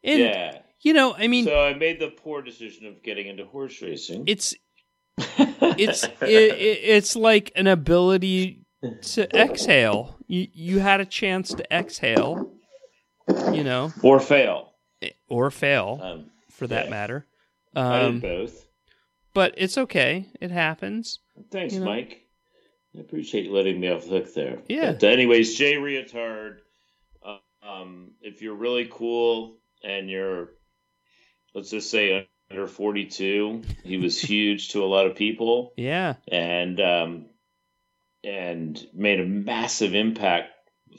and 0.03 0.21
yeah 0.21 0.59
you 0.81 0.93
know, 0.93 1.15
I 1.15 1.27
mean, 1.27 1.45
so 1.45 1.61
I 1.61 1.75
made 1.75 1.99
the 1.99 2.09
poor 2.09 2.41
decision 2.43 2.87
of 2.87 3.03
getting 3.03 3.27
into 3.27 3.45
horse 3.45 3.83
racing. 3.83 4.25
it's 4.27 4.55
it's 5.19 6.05
it, 6.05 6.13
it, 6.23 6.79
it's 6.83 7.17
like 7.17 7.51
an 7.57 7.67
ability 7.67 8.65
to 9.03 9.37
exhale. 9.37 10.17
You 10.29 10.47
you 10.53 10.79
had 10.79 11.01
a 11.01 11.05
chance 11.05 11.53
to 11.55 11.65
exhale, 11.77 12.53
you 13.53 13.65
know, 13.65 13.93
or 14.03 14.21
fail. 14.21 14.73
or 15.29 15.51
fail 15.51 16.01
Um, 16.01 16.31
for 16.51 16.69
that 16.69 16.85
yeah. 16.85 16.91
matter. 16.91 17.27
I 17.75 18.03
Um, 18.03 18.21
did 18.21 18.23
both. 18.23 18.67
but 19.35 19.55
it's 19.57 19.79
okay. 19.79 20.27
It 20.41 20.51
happens. 20.51 21.21
Thanks, 21.51 21.75
you 21.75 21.81
know. 21.81 21.87
Mike. 21.87 22.25
I 22.97 23.01
appreciate 23.01 23.45
you 23.45 23.53
letting 23.53 23.79
me 23.81 23.89
off 23.91 24.05
the 24.05 24.09
hook 24.11 24.35
there. 24.35 24.63
Yeah. 24.69 24.93
But 24.93 25.05
anyways, 25.05 25.55
Jay 25.57 25.75
Reatard, 25.75 26.59
uh, 27.25 27.39
um, 27.63 28.13
if 28.23 28.41
you're 28.43 28.55
really 28.57 28.89
cool 28.91 29.59
and 29.85 30.09
you're, 30.11 30.49
let's 31.55 31.71
just 31.71 31.91
say 31.91 32.27
under 32.51 32.67
42, 32.67 33.63
he 33.85 33.99
was 33.99 34.19
huge 34.31 34.71
to 34.71 34.83
a 34.83 34.87
lot 34.87 35.07
of 35.07 35.15
people. 35.17 35.73
Yeah. 35.77 36.15
and 36.27 36.81
um, 36.81 37.27
and 38.25 38.85
made 38.95 39.21
a 39.21 39.27
massive 39.27 39.95
impact 39.95 40.51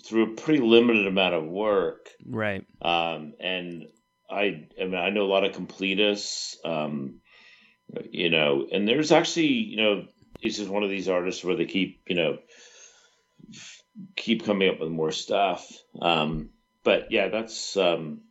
through 0.05 0.32
a 0.32 0.36
pretty 0.36 0.62
limited 0.62 1.05
amount 1.08 1.34
of 1.34 1.45
work. 1.45 2.10
Right. 2.25 2.63
Um, 2.82 3.34
and 3.41 3.88
I, 4.29 4.67
I 4.79 4.85
mean, 4.85 4.95
I 4.95 5.09
know 5.09 5.23
a 5.23 5.33
lot 5.33 5.45
of 5.45 5.53
completists, 5.53 6.55
um, 6.63 7.15
you 8.11 8.29
know, 8.29 8.67
and 8.71 8.87
there's 8.87 9.11
actually, 9.11 9.47
you 9.47 9.77
know, 9.77 10.05
he's 10.39 10.57
just 10.57 10.69
one 10.69 10.83
of 10.83 10.89
these 10.89 11.09
artists 11.09 11.43
where 11.43 11.55
they 11.55 11.65
keep, 11.65 12.01
you 12.07 12.15
know, 12.15 12.37
keep 14.15 14.45
coming 14.45 14.69
up 14.69 14.79
with 14.79 14.89
more 14.89 15.11
stuff. 15.11 15.67
Um, 16.01 16.49
but 16.83 17.11
yeah, 17.11 17.29
that's, 17.29 17.75
um, 17.75 18.21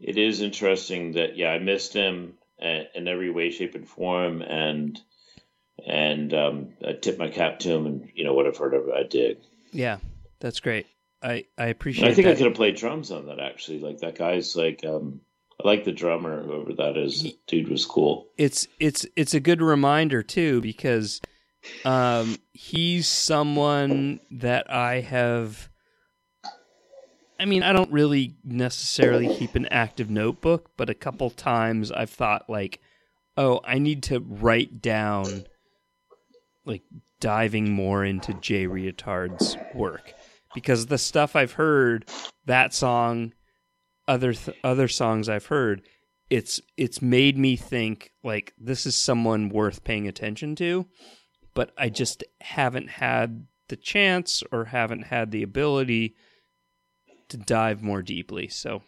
it 0.00 0.18
is 0.18 0.42
interesting 0.42 1.12
that, 1.12 1.36
yeah, 1.36 1.50
I 1.50 1.58
missed 1.58 1.94
him 1.94 2.34
in, 2.58 3.08
every 3.08 3.30
way, 3.30 3.50
shape, 3.50 3.74
and 3.74 3.88
form. 3.88 4.42
And, 4.42 5.00
and, 5.86 6.34
um, 6.34 6.74
I 6.86 6.92
tip 6.92 7.18
my 7.18 7.28
cap 7.28 7.60
to 7.60 7.70
him 7.70 7.86
and, 7.86 8.10
you 8.14 8.24
know, 8.24 8.34
what 8.34 8.46
I've 8.46 8.58
heard 8.58 8.74
of 8.74 8.88
I 8.90 9.04
dig. 9.04 9.38
Yeah. 9.72 9.98
That's 10.40 10.60
great. 10.60 10.86
I 11.22 11.46
I 11.56 11.66
appreciate 11.66 12.08
I 12.08 12.14
think 12.14 12.26
that. 12.26 12.32
I 12.32 12.36
could 12.36 12.46
have 12.46 12.54
played 12.54 12.76
drums 12.76 13.10
on 13.10 13.26
that 13.26 13.40
actually. 13.40 13.80
Like 13.80 13.98
that 13.98 14.16
guy's 14.16 14.54
like 14.56 14.84
um, 14.84 15.20
I 15.62 15.66
like 15.66 15.84
the 15.84 15.92
drummer, 15.92 16.42
whoever 16.42 16.74
that 16.74 16.96
is. 16.96 17.34
Dude 17.46 17.68
was 17.68 17.84
cool. 17.84 18.26
it's 18.36 18.68
it's 18.78 19.06
it's 19.16 19.34
a 19.34 19.40
good 19.40 19.62
reminder 19.62 20.22
too 20.22 20.60
because 20.60 21.20
um 21.84 22.36
he's 22.52 23.08
someone 23.08 24.20
that 24.30 24.70
I 24.70 25.00
have 25.00 25.70
I 27.38 27.44
mean, 27.44 27.62
I 27.62 27.72
don't 27.72 27.92
really 27.92 28.34
necessarily 28.44 29.34
keep 29.36 29.56
an 29.56 29.66
active 29.66 30.08
notebook, 30.08 30.70
but 30.76 30.88
a 30.88 30.94
couple 30.94 31.28
times 31.30 31.92
I've 31.92 32.08
thought 32.10 32.48
like, 32.48 32.80
"Oh, 33.36 33.60
I 33.62 33.78
need 33.78 34.02
to 34.04 34.20
write 34.20 34.80
down 34.80 35.44
like 36.64 36.82
diving 37.20 37.70
more 37.70 38.04
into 38.04 38.32
Jay 38.34 38.66
Reatard's 38.66 39.56
work." 39.74 40.14
Because 40.56 40.86
the 40.86 40.98
stuff 40.98 41.36
I've 41.36 41.52
heard, 41.52 42.08
that 42.46 42.72
song, 42.74 43.32
other 44.08 44.32
th- 44.32 44.56
other 44.64 44.88
songs 44.88 45.28
I've 45.28 45.46
heard, 45.46 45.82
it's 46.30 46.60
it's 46.76 47.00
made 47.00 47.36
me 47.38 47.54
think 47.56 48.10
like 48.24 48.52
this 48.58 48.86
is 48.86 48.96
someone 48.96 49.48
worth 49.50 49.84
paying 49.84 50.08
attention 50.08 50.56
to, 50.56 50.86
but 51.54 51.70
I 51.78 51.88
just 51.90 52.24
haven't 52.40 52.88
had 52.88 53.46
the 53.68 53.76
chance 53.76 54.42
or 54.50 54.64
haven't 54.64 55.02
had 55.04 55.30
the 55.30 55.42
ability 55.42 56.14
to 57.28 57.36
dive 57.36 57.82
more 57.82 58.00
deeply. 58.02 58.48
So 58.48 58.82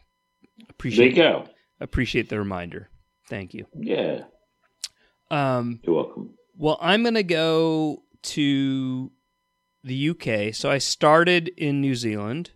There 0.56 0.60
you 0.60 0.66
appreciate 0.70 1.16
go. 1.16 1.44
appreciate 1.80 2.28
the 2.28 2.38
reminder. 2.38 2.88
Thank 3.28 3.52
you. 3.54 3.66
Yeah, 3.78 4.22
Um, 5.30 5.80
you're 5.82 5.94
welcome. 5.96 6.34
well, 6.56 6.78
I'm 6.80 7.02
gonna 7.04 7.22
go 7.22 8.02
to 8.22 9.12
the 9.84 10.10
UK. 10.10 10.54
So 10.54 10.70
I 10.70 10.78
started 10.78 11.48
in 11.56 11.80
New 11.80 11.94
Zealand. 11.94 12.50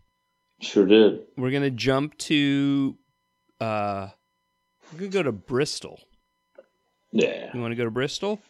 Sure 0.61 0.87
did. 0.87 1.21
We're 1.37 1.51
gonna 1.51 1.71
jump 1.71 2.17
to 2.19 2.97
uh, 3.61 4.09
we're 4.93 4.99
gonna 5.01 5.11
go 5.11 5.23
to 5.23 5.33
Bristol. 5.33 6.01
Yeah, 7.13 7.51
You 7.53 7.61
want 7.61 7.73
to 7.73 7.77
go 7.77 7.85
to 7.85 7.91
Bristol? 7.91 8.41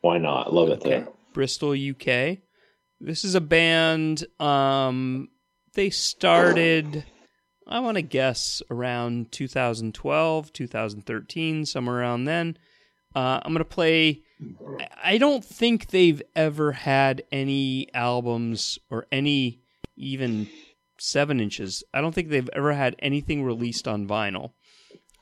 why 0.00 0.18
not? 0.18 0.52
Love 0.52 0.70
it 0.70 0.80
there. 0.80 1.06
Bristol, 1.32 1.72
UK. 1.72 2.38
This 3.00 3.24
is 3.24 3.34
a 3.34 3.40
band. 3.40 4.24
Um, 4.40 5.28
they 5.74 5.90
started, 5.90 7.04
I 7.66 7.80
want 7.80 7.96
to 7.96 8.02
guess, 8.02 8.62
around 8.70 9.30
2012, 9.32 10.52
2013, 10.52 11.66
somewhere 11.66 11.98
around 12.00 12.24
then. 12.24 12.56
Uh, 13.14 13.40
I'm 13.42 13.52
gonna 13.52 13.64
play. 13.64 14.22
I- 15.02 15.18
don't 15.18 15.44
think 15.44 15.88
they've 15.88 16.22
ever 16.34 16.72
had 16.72 17.22
any 17.30 17.88
albums 17.94 18.78
or 18.90 19.06
any 19.12 19.60
even 19.96 20.48
seven 20.98 21.40
inches. 21.40 21.84
I 21.92 22.00
don't 22.00 22.14
think 22.14 22.28
they've 22.28 22.48
ever 22.52 22.72
had 22.72 22.96
anything 22.98 23.44
released 23.44 23.86
on 23.86 24.06
vinyl. 24.08 24.52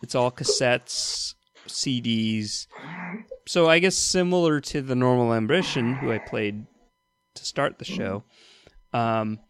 It's 0.02 0.14
all 0.14 0.30
cassettes, 0.30 1.34
CDs. 1.66 2.66
So 3.46 3.68
I 3.68 3.78
guess 3.80 3.96
similar 3.96 4.60
to 4.60 4.80
the 4.80 4.94
normal 4.94 5.34
ambition, 5.34 5.94
who 5.94 6.12
I 6.12 6.18
played 6.18 6.66
to 7.34 7.44
start 7.44 7.78
the 7.78 7.84
show. 7.84 8.24
Um, 8.92 9.40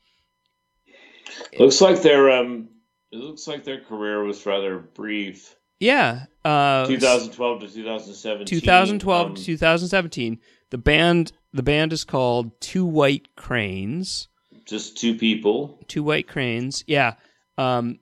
Looks 1.59 1.81
like 1.81 2.03
their 2.03 2.31
um, 2.31 2.68
it 3.12 3.18
looks 3.18 3.46
like 3.46 3.64
their 3.64 3.81
career 3.81 4.24
was 4.24 4.44
rather 4.46 4.79
brief. 4.79 5.57
Yeah, 5.81 6.27
uh, 6.45 6.87
2012 6.87 7.61
to 7.61 7.69
2017. 7.69 8.61
2012 8.61 9.27
um, 9.27 9.35
to 9.35 9.45
2017. 9.45 10.38
The 10.71 10.79
band 10.79 11.33
the 11.53 11.62
band 11.62 11.93
is 11.93 12.05
called 12.05 12.61
Two 12.61 12.85
White 12.85 13.35
Cranes. 13.35 14.29
just 14.66 14.97
two 14.99 15.16
people. 15.16 15.83
Two 15.88 16.05
White 16.05 16.29
Cranes. 16.29 16.85
Yeah. 16.87 17.14
Um, 17.59 17.99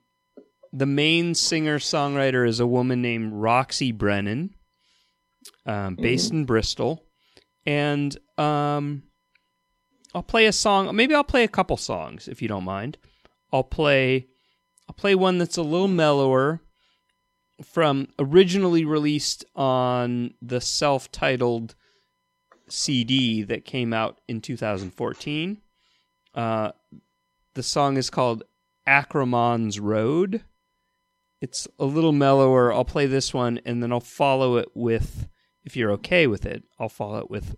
the 0.73 0.87
main 0.87 1.35
singer 1.35 1.79
songwriter 1.79 2.47
is 2.47 2.61
a 2.61 2.67
woman 2.67 3.01
named 3.01 3.33
Roxy 3.33 3.93
Brennan, 3.93 4.55
um, 5.65 5.95
based 5.97 6.31
in 6.31 6.45
Bristol, 6.45 7.07
and 7.65 8.15
um, 8.37 9.05
I'll 10.15 10.23
play 10.23 10.47
a 10.47 10.53
song. 10.53 10.95
Maybe 10.95 11.15
I'll 11.15 11.25
play 11.25 11.45
a 11.45 11.49
couple 11.49 11.79
songs 11.79 12.29
if 12.29 12.43
you 12.43 12.49
don't 12.49 12.65
mind. 12.65 12.99
I'll 13.51 13.65
play. 13.65 14.27
I'll 14.89 14.95
play 14.95 15.15
one 15.15 15.39
that's 15.39 15.57
a 15.57 15.63
little 15.63 15.89
mellower, 15.89 16.61
from 17.63 18.09
originally 18.19 18.85
released 18.85 19.45
on 19.57 20.35
the 20.41 20.61
self-titled 20.61 21.75
CD 22.69 23.43
that 23.43 23.65
came 23.65 23.93
out 23.93 24.21
in 24.29 24.41
2014. 24.41 25.59
Uh, 26.35 26.73
the 27.55 27.63
song 27.63 27.97
is 27.97 28.11
called 28.11 28.45
Ackerman's 28.87 29.81
Road. 29.81 30.45
It's 31.41 31.69
a 31.79 31.85
little 31.85 32.13
mellower. 32.13 32.73
I'll 32.73 32.85
play 32.85 33.07
this 33.07 33.33
one 33.33 33.61
and 33.65 33.83
then 33.83 33.93
I'll 33.93 34.01
follow 34.01 34.57
it 34.57 34.69
with, 34.75 35.29
if 35.65 35.77
you're 35.77 35.93
okay 35.93 36.27
with 36.27 36.47
it, 36.47 36.65
I'll 36.79 36.89
follow 36.89 37.19
it 37.19 37.31
with 37.31 37.57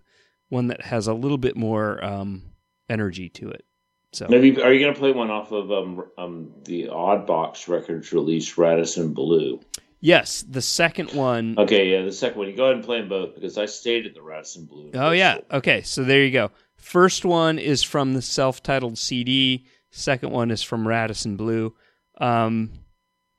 one 0.49 0.67
that 0.67 0.81
has 0.81 1.07
a 1.07 1.13
little 1.13 1.37
bit 1.37 1.55
more 1.55 2.03
um, 2.03 2.43
energy 2.89 3.29
to 3.29 3.49
it. 3.49 3.65
So 4.13 4.27
Maybe 4.29 4.61
are 4.61 4.73
you 4.73 4.81
going 4.81 4.93
to 4.93 4.99
play 4.99 5.13
one 5.13 5.31
off 5.31 5.53
of 5.53 5.71
um, 5.71 6.03
um, 6.17 6.51
the 6.65 6.89
Odd 6.89 7.25
Box 7.25 7.69
Records 7.69 8.11
release, 8.11 8.57
Radisson 8.57 9.13
Blue? 9.13 9.61
Yes, 10.01 10.43
the 10.47 10.61
second 10.61 11.13
one. 11.13 11.55
Okay, 11.57 11.91
yeah, 11.91 12.03
the 12.03 12.11
second 12.11 12.39
one. 12.39 12.47
You 12.49 12.55
go 12.55 12.65
ahead 12.65 12.75
and 12.75 12.83
play 12.83 12.99
them 12.99 13.09
both 13.09 13.35
because 13.35 13.57
I 13.57 13.65
stayed 13.65 14.05
at 14.05 14.13
the 14.13 14.21
Radisson 14.21 14.65
Blue. 14.65 14.91
Oh 14.93 15.11
yeah. 15.11 15.37
Okay, 15.51 15.81
so 15.81 16.03
there 16.03 16.23
you 16.23 16.31
go. 16.31 16.51
First 16.75 17.23
one 17.23 17.59
is 17.59 17.83
from 17.83 18.13
the 18.13 18.21
self-titled 18.21 18.97
CD. 18.97 19.65
Second 19.91 20.31
one 20.31 20.51
is 20.51 20.63
from 20.63 20.87
Radisson 20.87 21.37
Blue. 21.37 21.75
Um, 22.19 22.71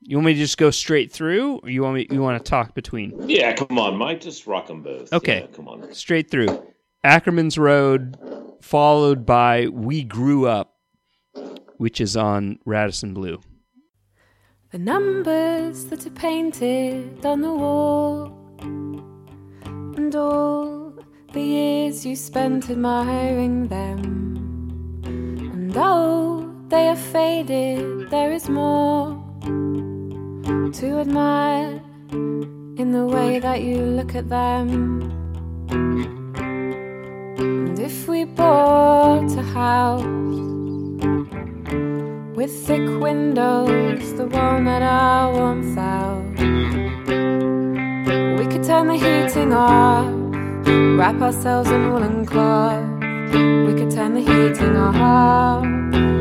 you 0.00 0.16
want 0.16 0.26
me 0.26 0.34
to 0.34 0.38
just 0.38 0.58
go 0.58 0.70
straight 0.70 1.12
through, 1.12 1.58
or 1.58 1.70
you 1.70 1.82
want 1.82 1.94
me? 1.94 2.06
You 2.10 2.22
want 2.22 2.44
to 2.44 2.48
talk 2.48 2.74
between? 2.74 3.28
Yeah, 3.28 3.52
come 3.52 3.78
on, 3.78 3.96
Mike. 3.96 4.20
Just 4.20 4.46
rock 4.46 4.66
them 4.66 4.82
both. 4.82 5.12
Okay. 5.12 5.40
Yeah, 5.40 5.46
come 5.56 5.68
on. 5.68 5.92
straight 5.94 6.30
through. 6.30 6.66
Ackerman's 7.04 7.58
Road, 7.58 8.16
followed 8.60 9.26
by 9.26 9.66
We 9.68 10.02
Grew 10.04 10.46
Up, 10.46 10.76
which 11.76 12.00
is 12.00 12.16
on 12.16 12.58
Radisson 12.64 13.14
Blue. 13.14 13.40
The 14.72 14.78
numbers 14.78 15.84
that 15.90 16.06
are 16.06 16.10
painted 16.10 17.26
on 17.26 17.42
the 17.42 17.52
wall, 17.52 18.32
and 18.62 20.16
all 20.16 20.94
the 21.34 21.42
years 21.42 22.06
you 22.06 22.16
spent 22.16 22.70
admiring 22.70 23.68
them. 23.68 23.98
And 25.04 25.70
though 25.74 26.50
they 26.68 26.88
are 26.88 26.96
faded, 26.96 28.08
there 28.08 28.32
is 28.32 28.48
more 28.48 29.22
to 29.42 31.00
admire 31.00 31.78
in 32.12 32.92
the 32.92 33.04
way 33.04 33.40
that 33.40 33.60
you 33.60 33.76
look 33.76 34.14
at 34.14 34.30
them. 34.30 35.02
And 37.36 37.78
if 37.78 38.08
we 38.08 38.24
bought 38.24 39.36
a 39.36 39.42
house 39.42 40.02
with 42.34 42.50
thick 42.66 42.88
windows, 43.00 44.14
the 44.14 44.26
one 44.26 44.66
at 44.66 44.82
our 44.82 45.32
warmth 45.32 45.76
out. 45.76 46.22
We 48.38 48.46
could 48.46 48.64
turn 48.64 48.86
the 48.88 48.96
heating 48.96 49.52
off, 49.52 50.06
wrap 50.98 51.20
ourselves 51.20 51.70
in 51.70 51.92
woolen 51.92 52.24
cloth. 52.24 52.84
We 53.66 53.74
could 53.74 53.90
turn 53.90 54.14
the 54.14 54.20
heating 54.20 54.76
off. 54.76 56.11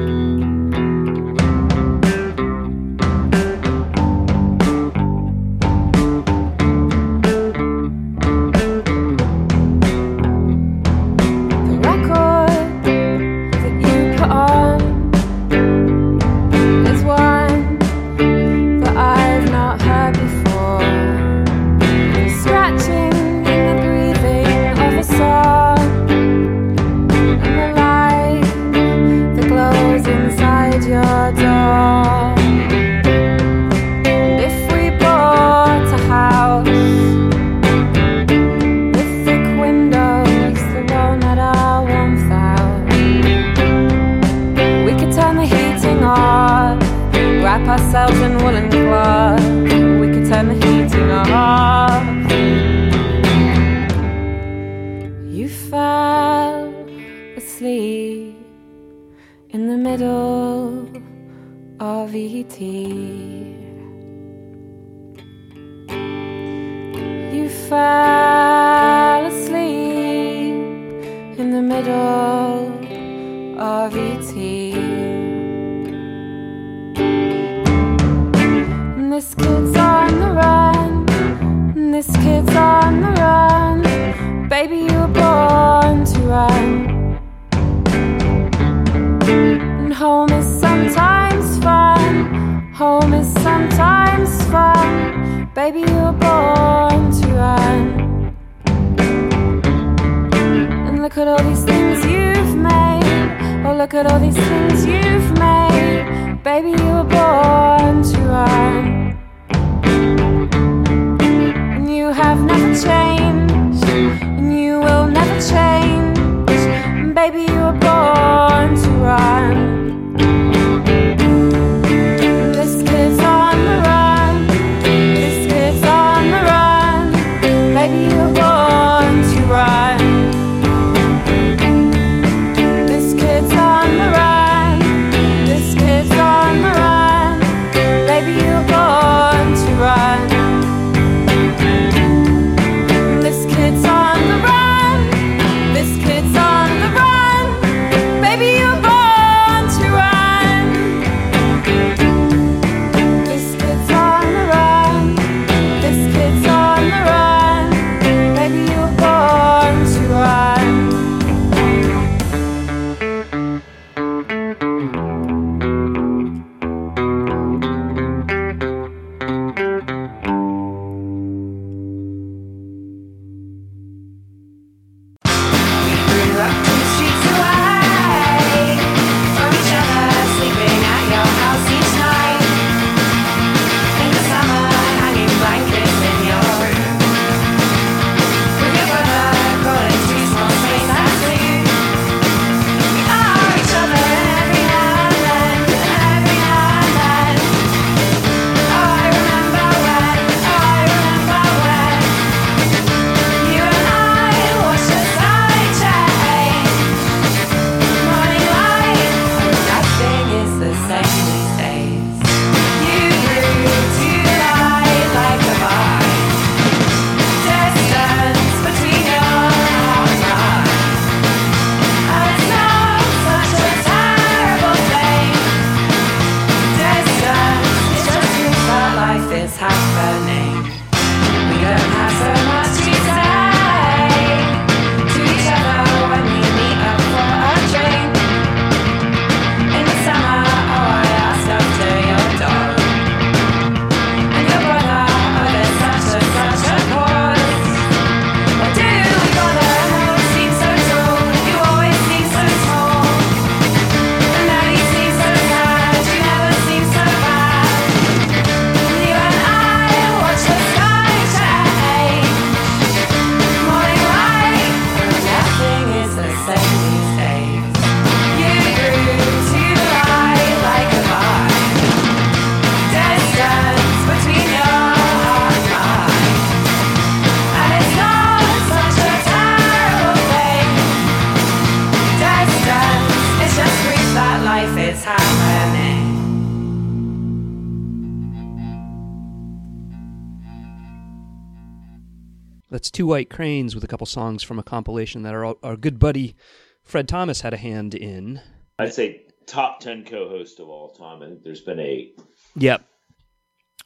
White 293.12 293.30
Cranes 293.30 293.76
with 293.76 293.84
a 293.84 293.88
couple 293.88 294.07
songs 294.07 294.41
from 294.41 294.57
a 294.57 294.64
compilation 294.64 295.24
that 295.24 295.34
our, 295.34 295.53
our 295.64 295.76
good 295.76 295.99
buddy 295.99 296.34
Fred 296.82 297.09
Thomas 297.09 297.41
had 297.41 297.53
a 297.53 297.57
hand 297.57 297.93
in. 297.93 298.39
I'd 298.80 298.93
say 298.93 299.24
top 299.45 299.82
10 299.82 300.05
co 300.05 300.30
host 300.30 300.62
of 300.62 300.70
all 300.70 300.91
time. 300.91 301.22
I 301.22 301.26
think 301.28 301.43
there's 301.43 301.59
been 301.59 301.80
eight. 301.82 302.18
Yep. 302.55 302.86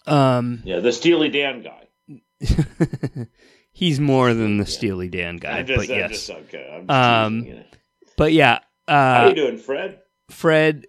Um, 0.06 0.62
Yeah, 0.64 0.80
the 0.80 0.92
Steely 0.92 1.30
Dan 1.30 1.64
guy. 1.64 1.88
he's 3.72 4.00
more 4.00 4.36
than 4.36 4.58
the 4.58 4.68
Steely 4.68 5.10
Dan 5.10 5.38
guy, 5.38 5.58
I'm 5.58 5.66
just, 5.66 5.88
but 5.88 5.94
I'm 5.94 6.00
yes. 6.00 6.12
just 6.12 6.30
okay. 6.30 6.72
I'm 6.72 6.88
just 6.88 6.92
Um, 6.92 7.40
teasing, 7.42 7.50
you 7.58 7.60
know. 7.62 7.66
But 8.18 8.34
yeah, 8.34 8.60
Uh, 8.88 8.94
How 9.22 9.28
you 9.30 9.36
doing, 9.36 9.58
Fred? 9.58 10.00
Fred. 10.30 10.86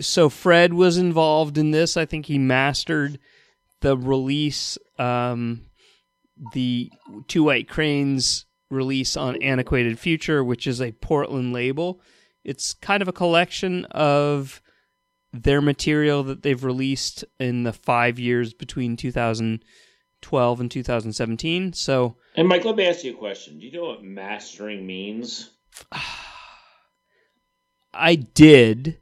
So 0.00 0.28
Fred 0.28 0.74
was 0.74 0.98
involved 0.98 1.56
in 1.56 1.70
this. 1.70 1.96
I 1.96 2.04
think 2.04 2.26
he 2.26 2.36
mastered 2.38 3.18
the 3.80 3.96
release, 3.96 4.76
um, 4.98 5.62
the 6.52 6.90
Two 7.28 7.44
White 7.44 7.68
Cranes 7.68 8.46
release 8.70 9.16
on 9.16 9.40
Antiquated 9.42 9.98
Future, 9.98 10.44
which 10.44 10.66
is 10.66 10.80
a 10.80 10.92
Portland 10.92 11.52
label. 11.52 12.00
It's 12.44 12.72
kind 12.74 13.02
of 13.02 13.08
a 13.08 13.12
collection 13.12 13.84
of 13.86 14.62
their 15.32 15.60
material 15.60 16.22
that 16.24 16.42
they've 16.42 16.64
released 16.64 17.24
in 17.38 17.62
the 17.64 17.72
five 17.72 18.18
years 18.18 18.52
between 18.52 18.96
2012 18.96 20.60
and 20.60 20.70
2017. 20.70 21.72
So 21.72 22.16
And 22.36 22.48
Mike, 22.48 22.64
let 22.64 22.76
me 22.76 22.86
ask 22.86 23.04
you 23.04 23.12
a 23.12 23.18
question. 23.18 23.58
Do 23.58 23.66
you 23.66 23.72
know 23.72 23.84
what 23.84 24.02
mastering 24.02 24.86
means? 24.86 25.50
I 27.92 28.14
did 28.14 28.98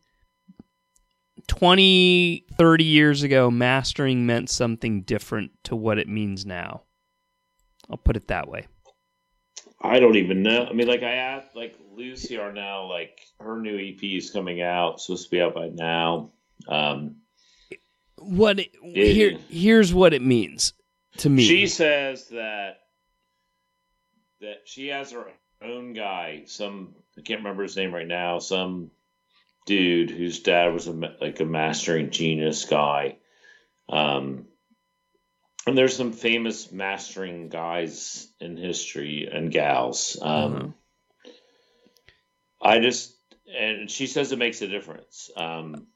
20, 1.46 2.46
30 2.56 2.84
years 2.84 3.22
ago, 3.22 3.50
mastering 3.50 4.26
meant 4.26 4.50
something 4.50 5.02
different 5.02 5.52
to 5.64 5.76
what 5.76 5.98
it 5.98 6.08
means 6.08 6.46
now. 6.46 6.82
I'll 7.90 7.96
put 7.96 8.16
it 8.16 8.28
that 8.28 8.48
way. 8.48 8.66
I 9.80 10.00
don't 10.00 10.16
even 10.16 10.42
know. 10.42 10.66
I 10.68 10.72
mean, 10.72 10.88
like 10.88 11.02
I 11.02 11.12
asked, 11.14 11.54
like 11.54 11.76
Lucy 11.92 12.36
are 12.36 12.52
now 12.52 12.88
like 12.88 13.20
her 13.40 13.60
new 13.60 13.78
EP 13.78 14.02
is 14.02 14.30
coming 14.30 14.60
out, 14.60 15.00
supposed 15.00 15.24
to 15.24 15.30
be 15.30 15.40
out 15.40 15.54
by 15.54 15.68
now. 15.68 16.30
Um, 16.66 17.16
What 18.16 18.58
it, 18.58 18.74
here 18.82 19.38
here's 19.48 19.94
what 19.94 20.12
it 20.14 20.22
means 20.22 20.72
to 21.18 21.30
me. 21.30 21.44
she 21.44 21.66
says 21.68 22.28
that 22.28 22.80
that 24.40 24.62
she 24.64 24.88
has 24.88 25.12
her 25.12 25.26
own 25.62 25.92
guy. 25.92 26.42
Some 26.46 26.94
I 27.16 27.22
can't 27.22 27.40
remember 27.40 27.62
his 27.62 27.76
name 27.76 27.94
right 27.94 28.06
now. 28.06 28.38
Some 28.40 28.90
dude 29.66 30.10
whose 30.10 30.40
dad 30.40 30.72
was 30.72 30.88
a 30.88 30.92
like 30.92 31.38
a 31.40 31.44
mastering 31.44 32.10
genius 32.10 32.64
guy. 32.64 33.18
Um, 33.88 34.46
and 35.68 35.78
there's 35.78 35.96
some 35.96 36.12
famous 36.12 36.72
mastering 36.72 37.48
guys 37.48 38.28
in 38.40 38.56
history 38.56 39.28
and 39.30 39.50
gals. 39.50 40.18
Um, 40.20 40.54
Uh-huh. 40.54 40.68
I 42.60 42.80
just 42.80 43.14
and 43.46 43.90
she 43.90 44.06
says 44.06 44.32
it 44.32 44.38
makes 44.38 44.60
a 44.62 44.68
difference. 44.68 45.30
Um, 45.36 45.86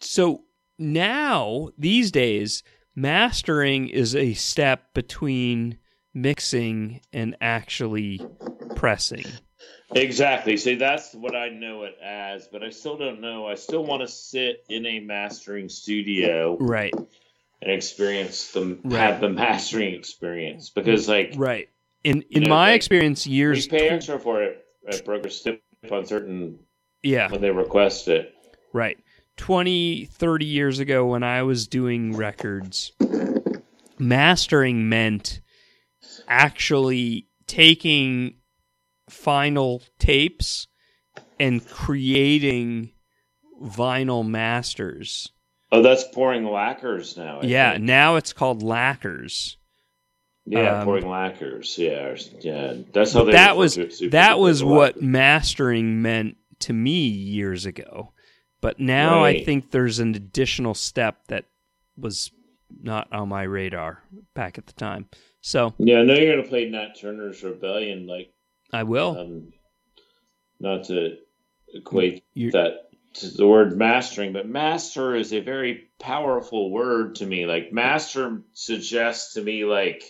So 0.00 0.44
now, 0.78 1.70
these 1.78 2.12
days, 2.12 2.62
mastering 2.94 3.88
is 3.88 4.14
a 4.14 4.34
step 4.34 4.94
between 4.94 5.78
mixing 6.14 7.00
and 7.12 7.36
actually 7.40 8.26
pressing. 8.74 9.24
Exactly. 9.94 10.56
See, 10.56 10.74
that's 10.74 11.14
what 11.14 11.34
I 11.34 11.48
know 11.48 11.84
it 11.84 11.96
as, 12.02 12.48
but 12.48 12.62
I 12.62 12.70
still 12.70 12.98
don't 12.98 13.20
know. 13.20 13.46
I 13.46 13.54
still 13.54 13.84
want 13.84 14.02
to 14.02 14.08
sit 14.08 14.64
in 14.68 14.84
a 14.84 15.00
mastering 15.00 15.68
studio 15.68 16.56
Right. 16.60 16.94
And 17.62 17.70
experience 17.70 18.52
the 18.52 18.78
Right. 18.84 18.98
have 18.98 19.20
the 19.20 19.28
mastering 19.28 19.94
experience 19.94 20.70
because, 20.70 21.08
like, 21.08 21.34
Right. 21.36 21.68
In 22.04 22.22
in 22.30 22.42
Yeah, 22.42 22.48
my 22.48 22.70
like, 22.70 22.76
experience, 22.76 23.26
we 23.26 23.32
years 23.32 23.66
pay 23.66 23.88
extra 23.88 24.18
for 24.18 24.42
it 24.42 24.64
at 24.88 25.04
Broker 25.04 25.28
Stip 25.28 25.62
on 25.90 26.06
certain 26.06 26.58
yeah, 27.02 27.28
when 27.30 27.40
they 27.40 27.50
request 27.50 28.08
it. 28.08 28.34
right. 28.72 28.98
20, 29.36 30.06
30 30.06 30.46
years 30.46 30.78
ago 30.78 31.06
when 31.06 31.22
I 31.22 31.42
was 31.42 31.66
doing 31.66 32.16
records, 32.16 32.92
mastering 33.98 34.88
meant 34.88 35.40
actually 36.28 37.28
taking 37.46 38.36
final 39.08 39.82
tapes 39.98 40.66
and 41.38 41.66
creating 41.68 42.92
vinyl 43.62 44.26
masters. 44.26 45.30
Oh, 45.72 45.82
that's 45.82 46.04
pouring 46.04 46.44
lacquers 46.44 47.16
now. 47.16 47.40
I 47.40 47.44
yeah, 47.46 47.72
think. 47.72 47.84
now 47.84 48.16
it's 48.16 48.32
called 48.32 48.62
lacquers. 48.62 49.56
yeah, 50.44 50.78
um, 50.80 50.84
pouring 50.84 51.08
lacquers. 51.08 51.76
Yeah, 51.76 52.16
yeah. 52.40 52.74
That's 52.92 53.12
how 53.12 53.24
they. 53.24 53.32
that 53.32 53.56
was 53.56 53.74
to 53.74 53.82
it, 53.86 53.92
super 53.94 54.10
that 54.12 54.38
was 54.38 54.62
what 54.62 55.02
mastering 55.02 56.02
meant 56.02 56.36
to 56.60 56.72
me 56.72 57.06
years 57.08 57.66
ago. 57.66 58.12
But 58.60 58.80
now 58.80 59.22
I 59.24 59.44
think 59.44 59.70
there's 59.70 59.98
an 59.98 60.14
additional 60.14 60.74
step 60.74 61.16
that 61.28 61.44
was 61.96 62.30
not 62.82 63.12
on 63.12 63.28
my 63.28 63.42
radar 63.42 64.02
back 64.34 64.58
at 64.58 64.66
the 64.66 64.72
time. 64.72 65.08
So 65.40 65.74
Yeah, 65.78 65.98
I 65.98 66.02
know 66.04 66.14
you're 66.14 66.36
gonna 66.36 66.48
play 66.48 66.68
Nat 66.68 66.94
Turner's 67.00 67.42
Rebellion, 67.44 68.06
like 68.06 68.32
I 68.72 68.82
will. 68.84 69.18
um, 69.18 69.52
not 70.58 70.84
to 70.84 71.16
equate 71.74 72.24
You- 72.34 72.50
that 72.52 72.88
the 73.20 73.46
word 73.46 73.76
mastering, 73.76 74.32
but 74.32 74.48
master 74.48 75.14
is 75.14 75.32
a 75.32 75.40
very 75.40 75.88
powerful 75.98 76.70
word 76.70 77.16
to 77.16 77.26
me. 77.26 77.46
Like 77.46 77.72
master 77.72 78.42
suggests 78.52 79.34
to 79.34 79.42
me 79.42 79.64
like 79.64 80.02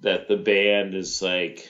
that 0.00 0.28
the 0.28 0.36
band 0.36 0.94
is 0.94 1.20
like 1.20 1.68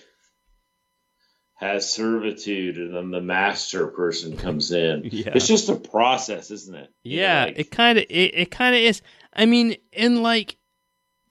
has 1.54 1.92
servitude 1.92 2.78
and 2.78 2.94
then 2.94 3.10
the 3.10 3.20
master 3.20 3.86
person 3.88 4.36
comes 4.36 4.72
in. 4.72 5.02
Yeah. 5.12 5.32
It's 5.34 5.46
just 5.46 5.68
a 5.68 5.76
process, 5.76 6.50
isn't 6.50 6.74
it? 6.74 6.90
You 7.02 7.16
know, 7.18 7.22
yeah, 7.22 7.44
like- 7.46 7.58
it 7.58 7.70
kind 7.70 7.98
of 7.98 8.04
it, 8.08 8.34
it 8.34 8.50
kind 8.50 8.74
of 8.74 8.80
is. 8.80 9.02
I 9.32 9.46
mean, 9.46 9.76
and 9.92 10.22
like 10.22 10.56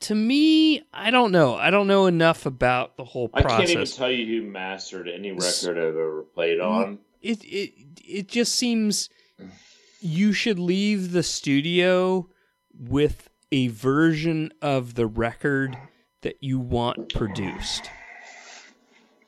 to 0.02 0.16
me, 0.16 0.84
I 0.94 1.12
don't 1.12 1.32
know. 1.32 1.56
I 1.56 1.72
don't 1.72 1.88
know 1.88 2.06
enough 2.06 2.46
about 2.46 2.96
the 2.96 3.04
whole 3.04 3.28
process. 3.28 3.52
I 3.52 3.58
can't 3.58 3.70
even 3.70 3.86
tell 3.86 4.12
you 4.12 4.26
who 4.42 4.48
mastered 4.50 5.10
any 5.10 5.32
record 5.32 5.78
I've 5.78 5.96
ever 5.96 6.26
played 6.34 6.60
on. 6.60 7.00
It 7.22 7.44
it 7.44 7.72
it 8.06 8.28
just 8.28 8.56
seems 8.56 9.10
you 10.02 10.32
should 10.34 10.58
leave 10.60 11.12
the 11.12 11.24
studio 11.24 12.28
with 12.78 13.30
a 13.52 13.68
version 13.68 14.52
of 14.62 14.96
the 14.96 15.06
record 15.08 15.78
that 16.22 16.38
you 16.42 16.60
want 16.60 17.14
produced 17.14 17.90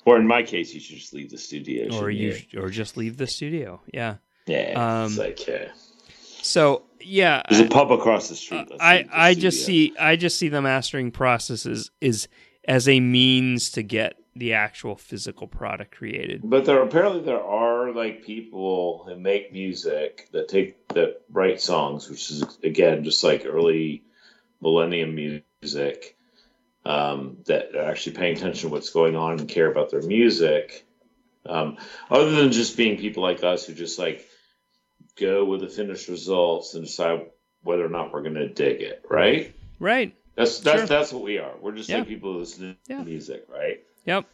Or 0.06 0.18
in 0.18 0.26
my 0.28 0.42
case, 0.44 0.74
you 0.74 0.80
should 0.80 0.98
just 0.98 1.14
leave 1.14 1.30
the 1.30 1.38
studio. 1.38 1.86
or 1.88 2.12
shouldn't 2.12 2.54
you 2.54 2.62
or 2.62 2.70
just 2.70 2.98
leave 2.98 3.18
the 3.18 3.28
studio 3.28 3.82
yeah 3.94 4.16
Yeah, 4.48 4.74
Um, 5.02 5.06
it's 5.08 5.18
like 5.18 5.40
uh, 5.50 5.68
so 6.44 6.84
yeah 7.00 7.42
there's 7.50 7.62
a 7.62 7.68
pub 7.68 7.92
across 7.92 8.30
the 8.30 8.36
street. 8.36 8.68
Let's 8.70 8.82
I 8.82 9.06
I 9.12 9.34
just 9.34 9.64
studio. 9.64 9.92
see 9.92 9.98
I 10.00 10.16
just 10.16 10.38
see 10.40 10.50
the 10.50 10.62
mastering 10.62 11.12
process 11.12 11.66
as, 11.66 11.92
is 12.00 12.28
as 12.68 12.88
a 12.88 13.00
means 13.00 13.72
to 13.72 13.82
get 13.84 14.16
the 14.36 14.54
actual 14.54 14.96
physical 14.96 15.48
product 15.48 15.92
created 15.96 16.42
But 16.44 16.66
there 16.66 16.82
apparently 16.82 17.22
there 17.22 17.44
are 17.44 17.71
like 17.96 18.24
people 18.24 19.04
who 19.06 19.16
make 19.16 19.52
music 19.54 20.30
that 20.32 20.48
take 20.48 20.88
that 20.90 21.22
write 21.32 21.62
songs, 21.62 22.10
which 22.10 22.30
is 22.32 22.44
again 22.64 23.04
just 23.04 23.24
like 23.24 23.46
early 23.46 24.04
millennium 24.62 25.16
music. 25.62 26.16
Um, 26.84 27.38
that 27.46 27.76
are 27.76 27.92
actually 27.92 28.16
paying 28.16 28.36
attention 28.36 28.68
to 28.70 28.74
what's 28.74 28.90
going 28.90 29.16
on 29.16 29.40
and 29.40 29.48
care 29.48 29.70
about 29.72 29.92
their 29.92 30.02
music. 30.02 30.84
Um, 31.46 31.78
other 32.10 32.32
than 32.32 32.52
just 32.52 32.76
being 32.76 32.98
people 32.98 33.22
like 33.22 33.44
us 33.44 33.66
who 33.68 33.76
just 33.76 34.00
like 34.00 34.26
go 35.20 35.46
with 35.46 35.62
the 35.62 35.68
finished 35.68 36.08
results 36.08 36.74
and 36.74 36.84
decide 36.84 37.28
whether 37.62 37.86
or 37.86 37.90
not 37.90 38.12
we're 38.12 38.24
going 38.24 38.34
to 38.34 38.50
dig 38.50 38.82
it, 38.82 39.06
right? 39.08 39.54
right 39.80 40.16
That's 40.36 40.60
that's 40.62 40.80
Sure. 40.80 40.88
that's 40.88 41.14
what 41.14 41.22
we 41.22 41.38
are. 41.38 41.54
We're 41.62 41.74
just 41.74 41.90
Yeah. 41.90 42.00
like 42.00 42.08
people 42.08 42.34
who 42.34 42.40
listen 42.40 42.76
to 42.86 42.94
Yeah. 42.94 43.04
music, 43.04 43.46
right? 43.48 43.84
yep 44.06 44.26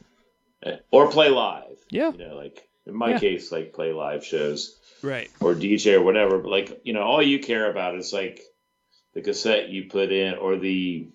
Eh, 0.64 0.78
Or 0.92 1.12
play 1.12 1.28
live. 1.30 1.78
Yeah. 1.90 2.14
You 2.14 2.18
know, 2.20 2.36
like 2.38 2.70
in 2.88 2.96
my 2.96 3.12
Yeah. 3.12 3.20
case, 3.20 3.52
like 3.52 3.74
play 3.74 3.94
live 3.94 4.26
shows 4.26 4.78
right 5.04 5.30
or 5.40 5.54
DJ 5.54 5.94
or 5.94 6.02
whatever. 6.02 6.38
But 6.40 6.50
like, 6.50 6.82
you 6.84 6.94
know, 6.94 7.02
all 7.04 7.22
you 7.22 7.40
care 7.40 7.70
about 7.70 7.96
is 7.96 8.14
like 8.14 8.42
the 9.14 9.22
cassette 9.22 9.70
you 9.70 9.86
put 9.90 10.12
in 10.12 10.36
or 10.36 10.58
the 10.58 11.08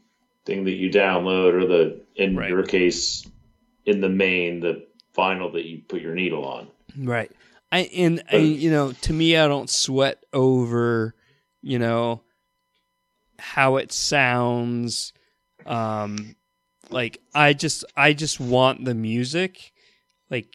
thing 0.45 0.65
that 0.65 0.73
you 0.73 0.91
download 0.91 1.55
or 1.55 1.67
the 1.67 2.01
in 2.17 2.37
Right. 2.37 2.51
your 2.51 2.65
case 2.65 3.27
in 3.87 4.01
the 4.01 4.09
main 4.09 4.61
the 4.61 4.87
vinyl 5.17 5.53
that 5.53 5.65
you 5.65 5.83
put 5.87 6.01
your 6.01 6.15
needle 6.15 6.45
on. 6.45 6.69
Right. 6.97 7.31
I 7.71 7.81
and 7.97 8.23
I, 8.31 8.37
you 8.37 8.71
know, 8.71 8.93
to 8.93 9.13
me, 9.13 9.37
I 9.37 9.49
don't 9.49 9.71
sweat 9.71 10.23
over, 10.33 11.15
you 11.63 11.79
know, 11.79 12.23
how 13.39 13.77
it 13.77 13.93
sounds. 13.93 15.13
Um, 15.65 16.37
like 16.91 17.19
I 17.35 17.53
just, 17.55 17.85
I 17.97 18.13
just 18.13 18.41
want 18.41 18.85
the 18.85 18.95
music. 18.95 19.73
Like 20.29 20.49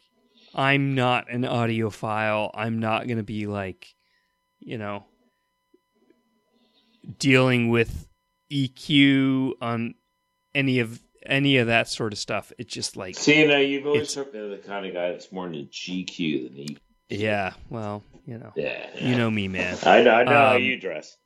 I'm 0.58 0.96
not 0.96 1.30
an 1.30 1.42
audiophile. 1.42 2.50
I'm 2.52 2.80
not 2.80 3.06
gonna 3.06 3.22
be 3.22 3.46
like, 3.46 3.94
you 4.58 4.76
know, 4.76 5.04
dealing 7.18 7.68
with 7.68 8.08
EQ 8.50 9.52
on 9.60 9.94
any 10.54 10.80
of 10.80 11.00
any 11.24 11.58
of 11.58 11.68
that 11.68 11.88
sort 11.88 12.12
of 12.12 12.18
stuff. 12.18 12.52
It's 12.58 12.74
just 12.74 12.96
like, 12.96 13.14
See, 13.16 13.46
now 13.46 13.58
you've 13.58 13.86
always 13.86 14.16
me 14.16 14.34
as 14.34 14.50
the 14.50 14.58
kind 14.66 14.84
of 14.84 14.94
guy 14.94 15.12
that's 15.12 15.30
more 15.30 15.46
into 15.46 15.64
GQ 15.70 16.48
than 16.48 16.58
E. 16.58 16.78
yeah, 17.08 17.52
well, 17.70 18.02
you 18.26 18.38
know, 18.38 18.52
Yeah, 18.56 18.86
you 18.98 19.14
know 19.16 19.30
me, 19.30 19.46
man. 19.46 19.78
I 19.84 20.02
know, 20.02 20.10
I 20.12 20.24
know 20.24 20.30
how 20.32 20.56
Um, 20.56 20.62
you 20.62 20.78
dress. 20.78 21.16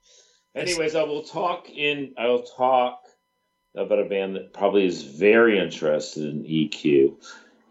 Anyways, 0.55 0.95
I 0.95 1.05
will 1.05 1.23
talk 1.23 1.71
in. 1.71 2.13
I 2.19 2.27
will 2.27 2.43
talk 2.43 3.01
about 3.75 3.99
a 3.99 4.05
band 4.05 4.37
that 4.37 4.53
probably 4.53 4.85
is 4.85 5.03
very 5.03 5.59
interested 5.59 6.25
in 6.25 6.45
EQ. 6.45 7.15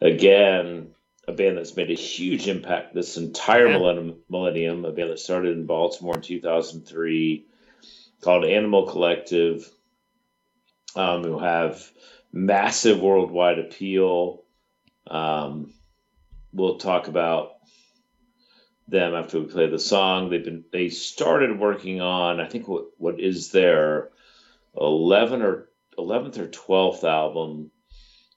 Again, 0.02 0.88
a 1.32 1.36
band 1.36 1.58
that's 1.58 1.76
made 1.76 1.90
a 1.90 1.96
huge 1.96 2.48
impact 2.48 2.94
this 2.94 3.18
entire 3.18 3.68
Yeah. 3.68 3.78
millennium, 3.78 4.18
millennium. 4.30 4.86
A 4.86 4.92
band 4.92 5.10
that 5.10 5.20
started 5.20 5.58
in 5.58 5.66
Baltimore 5.66 6.16
in 6.16 6.22
2003, 6.22 7.46
called 8.22 8.46
Animal 8.46 8.88
Collective, 8.88 9.70
um, 10.96 11.24
who 11.24 11.40
have 11.40 11.90
massive 12.32 13.02
worldwide 13.02 13.60
appeal. 13.60 14.44
Um, 15.08 15.74
we'll 16.54 16.78
talk 16.78 17.08
about 17.08 17.54
them 18.88 19.16
after 19.16 19.40
we 19.40 19.46
play 19.46 19.68
the 19.68 19.80
song. 19.80 20.30
They've 20.30 20.44
been 20.44 20.66
they 20.72 20.90
started 20.90 21.58
working 21.60 22.02
on 22.02 22.40
I 22.42 22.48
think 22.48 22.68
what 22.68 22.88
what 22.98 23.20
is 23.20 23.52
their 23.52 24.10
eleven 24.76 25.42
or 25.42 25.70
eleventh 25.98 26.38
or 26.38 26.48
twelfth 26.48 27.04
album. 27.06 27.72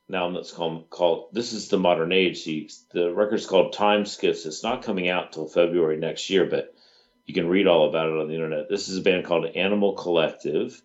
Now 0.09 0.31
that's 0.31 0.53
called 0.53 0.91
called 0.91 1.29
this 1.33 1.53
is 1.53 1.69
the 1.69 1.79
modern 1.79 2.13
age. 2.13 2.43
See, 2.43 2.69
the 2.93 3.13
record's 3.13 3.47
called 3.47 3.73
Time 3.73 4.05
Skiffs. 4.05 4.45
It's 4.45 4.63
not 4.63 4.83
coming 4.83 5.09
out 5.09 5.33
till 5.33 5.47
February 5.47 5.97
next 5.97 6.29
year, 6.29 6.47
but 6.47 6.75
you 7.25 7.33
can 7.33 7.49
read 7.49 7.67
all 7.67 7.89
about 7.89 8.09
it 8.09 8.19
on 8.19 8.29
the 8.29 8.35
internet. 8.35 8.69
This 8.69 8.89
is 8.89 8.99
a 8.99 9.03
band 9.03 9.25
called 9.25 9.47
Animal 9.47 9.95
Collective. 9.95 10.81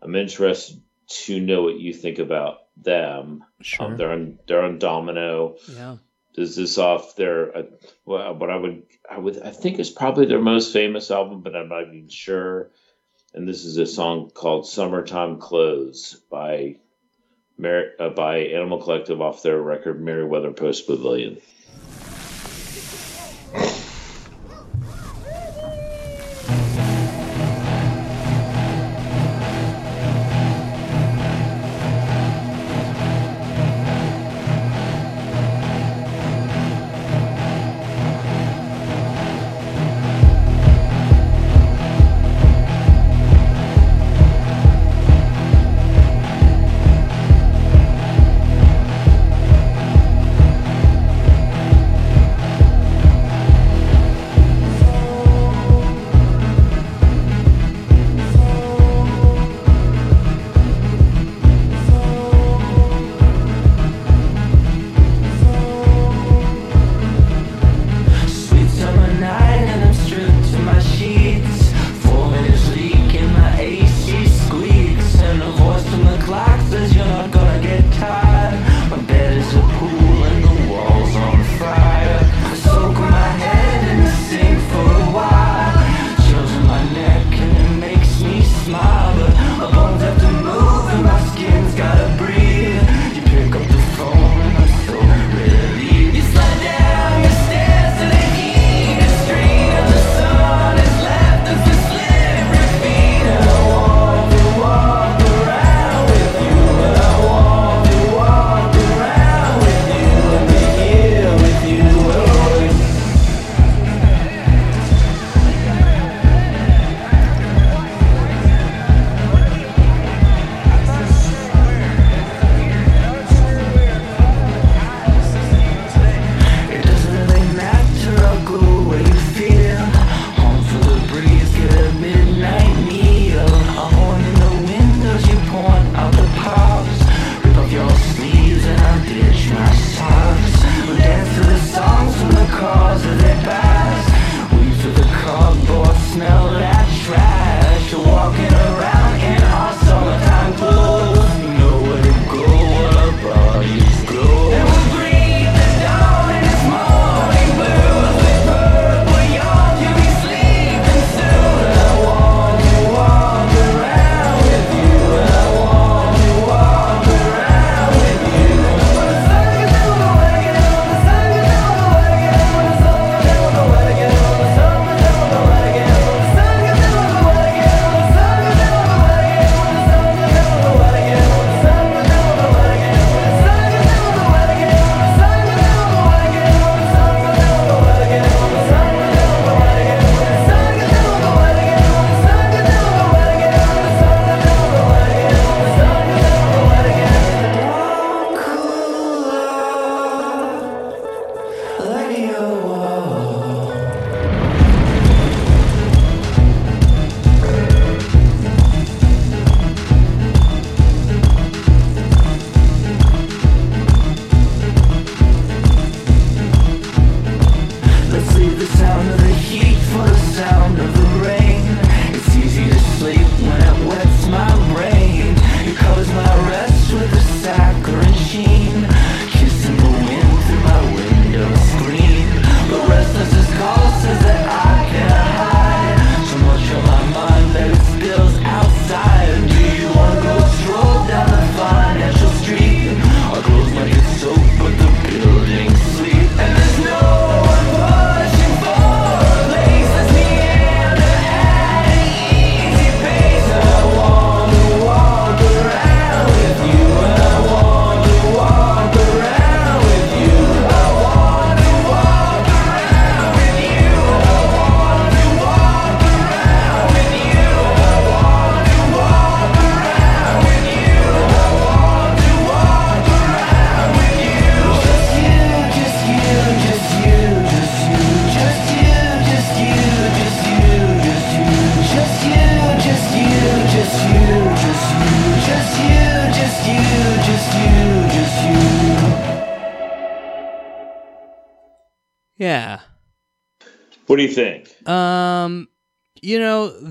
I'm 0.00 0.14
interested 0.14 0.80
to 1.08 1.40
know 1.40 1.62
what 1.62 1.78
you 1.78 1.92
think 1.92 2.18
about 2.18 2.58
them. 2.76 3.44
Sure. 3.60 3.86
Um, 3.86 3.96
they're 3.96 4.12
on 4.12 4.38
they're 4.46 4.62
on 4.62 4.78
Domino 4.78 5.56
yeah. 5.68 5.96
is 6.36 6.56
this 6.56 6.78
off 6.78 7.16
their 7.16 7.56
uh, 7.56 7.62
well 8.04 8.34
what 8.34 8.50
i 8.50 8.56
would 8.56 8.84
i 9.10 9.18
would 9.18 9.40
i 9.42 9.50
think 9.50 9.78
is 9.78 9.90
probably 9.90 10.26
their 10.26 10.40
most 10.40 10.72
famous 10.72 11.10
album 11.10 11.42
but 11.42 11.54
i'm 11.54 11.68
not 11.68 11.88
even 11.88 12.08
sure 12.08 12.70
and 13.34 13.46
this 13.46 13.64
is 13.64 13.76
a 13.76 13.86
song 13.86 14.30
called 14.30 14.66
summertime 14.66 15.38
clothes 15.38 16.20
by 16.30 16.76
uh, 17.64 18.10
by 18.10 18.38
Animal 18.38 18.82
Collective 18.82 19.20
off 19.20 19.42
their 19.42 19.60
record 19.60 20.00
Merriweather 20.00 20.52
Post 20.52 20.86
Pavilion. 20.86 21.40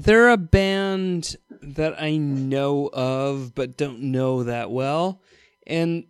They're 0.04 0.30
a 0.30 0.38
band 0.38 1.36
that 1.62 2.02
I 2.02 2.18
know 2.18 2.90
of 2.92 3.54
but 3.56 3.78
don't 3.78 4.02
know 4.04 4.44
that 4.44 4.72
well. 4.72 5.22
And 5.68 6.06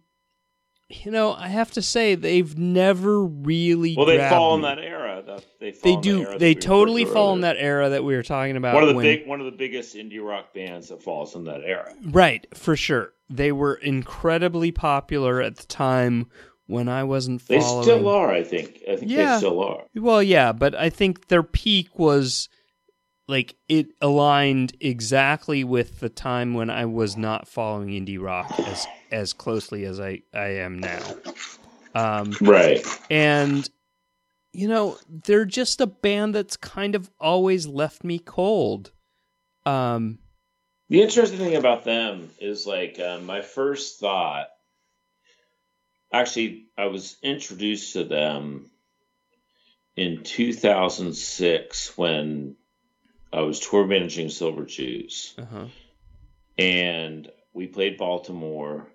you 0.89 1.09
know, 1.09 1.31
I 1.33 1.47
have 1.47 1.71
to 1.71 1.81
say 1.81 2.15
they've 2.15 2.57
never 2.57 3.23
really 3.23 3.95
Well, 3.95 4.05
they 4.05 4.17
fall 4.17 4.55
in 4.55 4.61
that 4.63 4.77
era. 4.79 5.23
That 5.25 5.45
they 5.59 5.71
fall 5.71 5.95
They 5.95 6.01
do 6.01 6.21
era 6.23 6.37
they 6.37 6.49
we 6.49 6.55
totally 6.55 7.05
to 7.05 7.11
fall 7.11 7.33
in 7.33 7.41
that 7.41 7.55
era 7.57 7.89
that 7.89 8.03
we 8.03 8.13
were 8.15 8.23
talking 8.23 8.57
about 8.57 8.73
One 8.73 8.83
of 8.83 8.89
the 8.89 8.95
when- 8.95 9.03
big, 9.05 9.25
one 9.27 9.39
of 9.39 9.45
the 9.45 9.53
biggest 9.57 9.95
indie 9.95 10.21
rock 10.21 10.53
bands 10.53 10.89
that 10.89 11.01
falls 11.01 11.33
in 11.35 11.45
that 11.45 11.61
era. 11.63 11.93
Right, 12.05 12.45
for 12.53 12.75
sure. 12.75 13.13
they 13.29 13.53
were 13.53 13.75
incredibly 13.75 14.73
popular 14.73 15.41
at 15.41 15.55
the 15.55 15.65
time 15.67 16.29
when 16.67 16.89
I 16.89 17.05
wasn't 17.05 17.41
Following. 17.41 17.77
They 17.77 17.81
still 17.83 18.09
are, 18.09 18.29
I 18.29 18.43
think. 18.43 18.81
I 18.89 18.97
think 18.97 19.09
Yeah. 19.09 19.33
they 19.33 19.37
still 19.37 19.63
are. 19.63 19.83
Well, 19.95 20.21
yeah, 20.21 20.51
but 20.51 20.75
I 20.75 20.89
think 20.89 21.29
their 21.29 21.43
peak 21.43 21.97
was 21.97 22.49
like 23.31 23.55
it 23.69 23.87
aligned 24.01 24.75
exactly 24.81 25.63
with 25.63 26.01
the 26.01 26.09
time 26.09 26.53
when 26.53 26.69
I 26.69 26.85
was 26.85 27.15
not 27.15 27.47
following 27.47 27.89
indie 27.89 28.21
rock 28.21 28.59
as 28.65 28.89
as 29.09 29.31
closely 29.33 29.85
as 29.85 29.99
I 30.01 30.23
I 30.33 30.47
am 30.57 30.77
now. 30.77 31.15
Um, 31.95 32.39
Right. 32.41 32.85
and 33.09 33.67
you 34.53 34.67
know, 34.67 34.97
they're 35.07 35.45
just 35.45 35.79
a 35.79 35.87
band 35.87 36.35
that's 36.35 36.57
kind 36.57 36.93
of 36.93 37.09
always 37.21 37.65
left 37.67 38.03
me 38.03 38.19
cold. 38.19 38.91
Um, 39.65 40.19
The 40.89 41.01
interesting 41.01 41.39
thing 41.39 41.55
about 41.55 41.85
them 41.85 42.29
is 42.39 42.67
like 42.67 42.99
um, 42.99 43.25
my 43.25 43.41
first 43.41 43.99
thought. 44.01 44.47
Actually, 46.11 46.65
I 46.77 46.87
was 46.87 47.15
introduced 47.23 47.93
to 47.93 48.03
them 48.03 48.71
in 49.95 50.23
2006 50.23 51.97
when 51.97 52.57
I 53.33 53.41
was 53.41 53.59
tour 53.59 53.85
managing 53.85 54.29
Silver 54.29 54.65
Jews, 54.65 55.33
uh-huh. 55.37 55.67
and 56.57 57.29
we 57.53 57.67
played 57.67 57.97
Baltimore, 57.97 58.87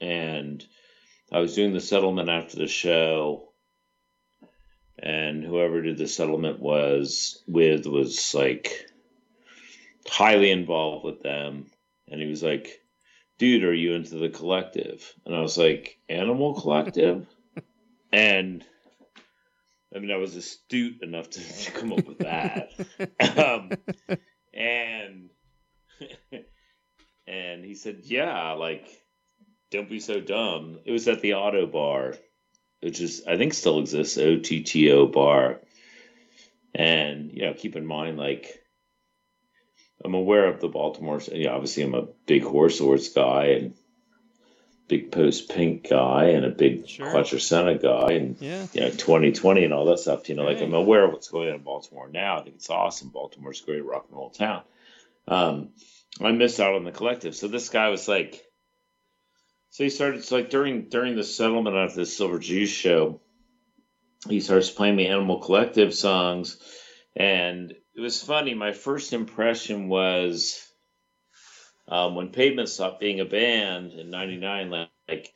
and 0.00 0.64
I 1.30 1.38
was 1.40 1.54
doing 1.54 1.72
the 1.72 1.80
settlement 1.80 2.28
after 2.28 2.56
the 2.56 2.66
show, 2.66 3.52
and 4.98 5.44
whoever 5.44 5.80
did 5.82 5.98
the 5.98 6.08
settlement 6.08 6.58
was 6.58 7.42
with 7.46 7.86
was 7.86 8.34
like 8.34 8.86
highly 10.08 10.50
involved 10.50 11.04
with 11.04 11.22
them, 11.22 11.70
and 12.08 12.20
he 12.20 12.26
was 12.26 12.42
like, 12.42 12.80
"Dude, 13.38 13.64
are 13.64 13.74
you 13.74 13.94
into 13.94 14.16
the 14.16 14.28
collective?" 14.28 15.14
And 15.24 15.36
I 15.36 15.40
was 15.40 15.56
like, 15.56 15.98
"Animal 16.08 16.60
Collective," 16.60 17.26
and 18.12 18.64
I 19.94 19.98
mean, 20.00 20.10
I 20.10 20.16
was 20.16 20.36
astute 20.36 21.02
enough 21.02 21.30
to, 21.30 21.40
to 21.40 21.70
come 21.72 21.92
up 21.92 22.06
with 22.06 22.18
that, 22.18 22.72
um, 23.38 23.70
and 24.52 25.30
and 27.26 27.64
he 27.64 27.74
said, 27.74 28.00
"Yeah, 28.04 28.52
like." 28.52 28.88
Don't 29.70 29.88
be 29.88 30.00
so 30.00 30.20
dumb. 30.20 30.78
It 30.86 30.92
was 30.92 31.08
at 31.08 31.20
the 31.20 31.32
Ottobar, 31.32 32.16
which 32.80 33.00
is 33.00 33.24
I 33.26 33.36
think 33.36 33.52
still 33.52 33.80
exists, 33.80 34.16
OTTO 34.16 35.12
Bar. 35.12 35.60
And 36.74 37.32
you 37.32 37.42
know, 37.42 37.54
keep 37.54 37.76
in 37.76 37.86
mind, 37.86 38.16
like 38.16 38.62
I'm 40.04 40.14
aware 40.14 40.46
of 40.46 40.60
the 40.60 40.68
Baltimore. 40.68 41.20
You 41.32 41.46
know, 41.46 41.54
obviously, 41.54 41.82
I'm 41.82 41.94
a 41.94 42.08
big 42.26 42.44
horse 42.44 42.78
horse 42.78 43.08
guy 43.12 43.46
and 43.46 43.74
big 44.88 45.12
post 45.12 45.48
pink 45.50 45.88
guy 45.90 46.30
and 46.30 46.44
a 46.44 46.50
big 46.50 46.88
Sure. 46.88 47.06
Quattrocenta 47.06 47.80
guy 47.80 48.14
and 48.14 48.36
Yeah. 48.40 48.66
you 48.72 48.80
know 48.80 48.90
2020 48.90 49.64
and 49.64 49.74
all 49.74 49.84
that 49.86 49.98
stuff. 49.98 50.28
You 50.28 50.34
know, 50.34 50.44
like 50.44 50.60
I'm 50.60 50.74
aware 50.74 51.04
of 51.04 51.12
what's 51.12 51.28
going 51.28 51.48
on 51.50 51.56
in 51.56 51.62
Baltimore 51.62 52.08
now. 52.08 52.38
I 52.38 52.42
think 52.42 52.56
it's 52.56 52.70
awesome. 52.70 53.10
Baltimore's 53.10 53.62
a 53.62 53.66
great 53.66 53.84
rock 53.84 54.06
and 54.08 54.16
roll 54.16 54.30
town. 54.30 54.62
Um, 55.28 55.70
I 56.20 56.32
missed 56.32 56.58
out 56.58 56.74
on 56.74 56.84
the 56.84 56.90
collective. 56.90 57.36
So 57.36 57.48
this 57.48 57.68
guy 57.68 57.90
was 57.90 58.08
like, 58.08 58.42
so 59.70 59.84
he 59.84 59.90
started 59.90 60.18
it's 60.20 60.32
like 60.32 60.48
during 60.50 60.88
during 60.88 61.14
the 61.16 61.22
settlement 61.24 61.76
of 61.76 61.94
the 61.94 62.06
Silver 62.06 62.38
Jews 62.38 62.70
show, 62.70 63.20
he 64.28 64.40
starts 64.40 64.70
playing 64.70 64.96
the 64.96 65.08
Animal 65.08 65.38
Collective 65.40 65.94
songs, 65.94 66.58
and 67.14 67.72
it 67.94 68.00
was 68.00 68.22
funny. 68.22 68.54
My 68.54 68.72
first 68.72 69.12
impression 69.12 69.88
was 69.88 70.66
um, 71.88 72.14
when 72.14 72.28
Pavement 72.28 72.68
stopped 72.68 73.00
being 73.00 73.20
a 73.20 73.24
band 73.24 73.92
in 73.92 74.10
'99, 74.10 74.70
like, 75.08 75.32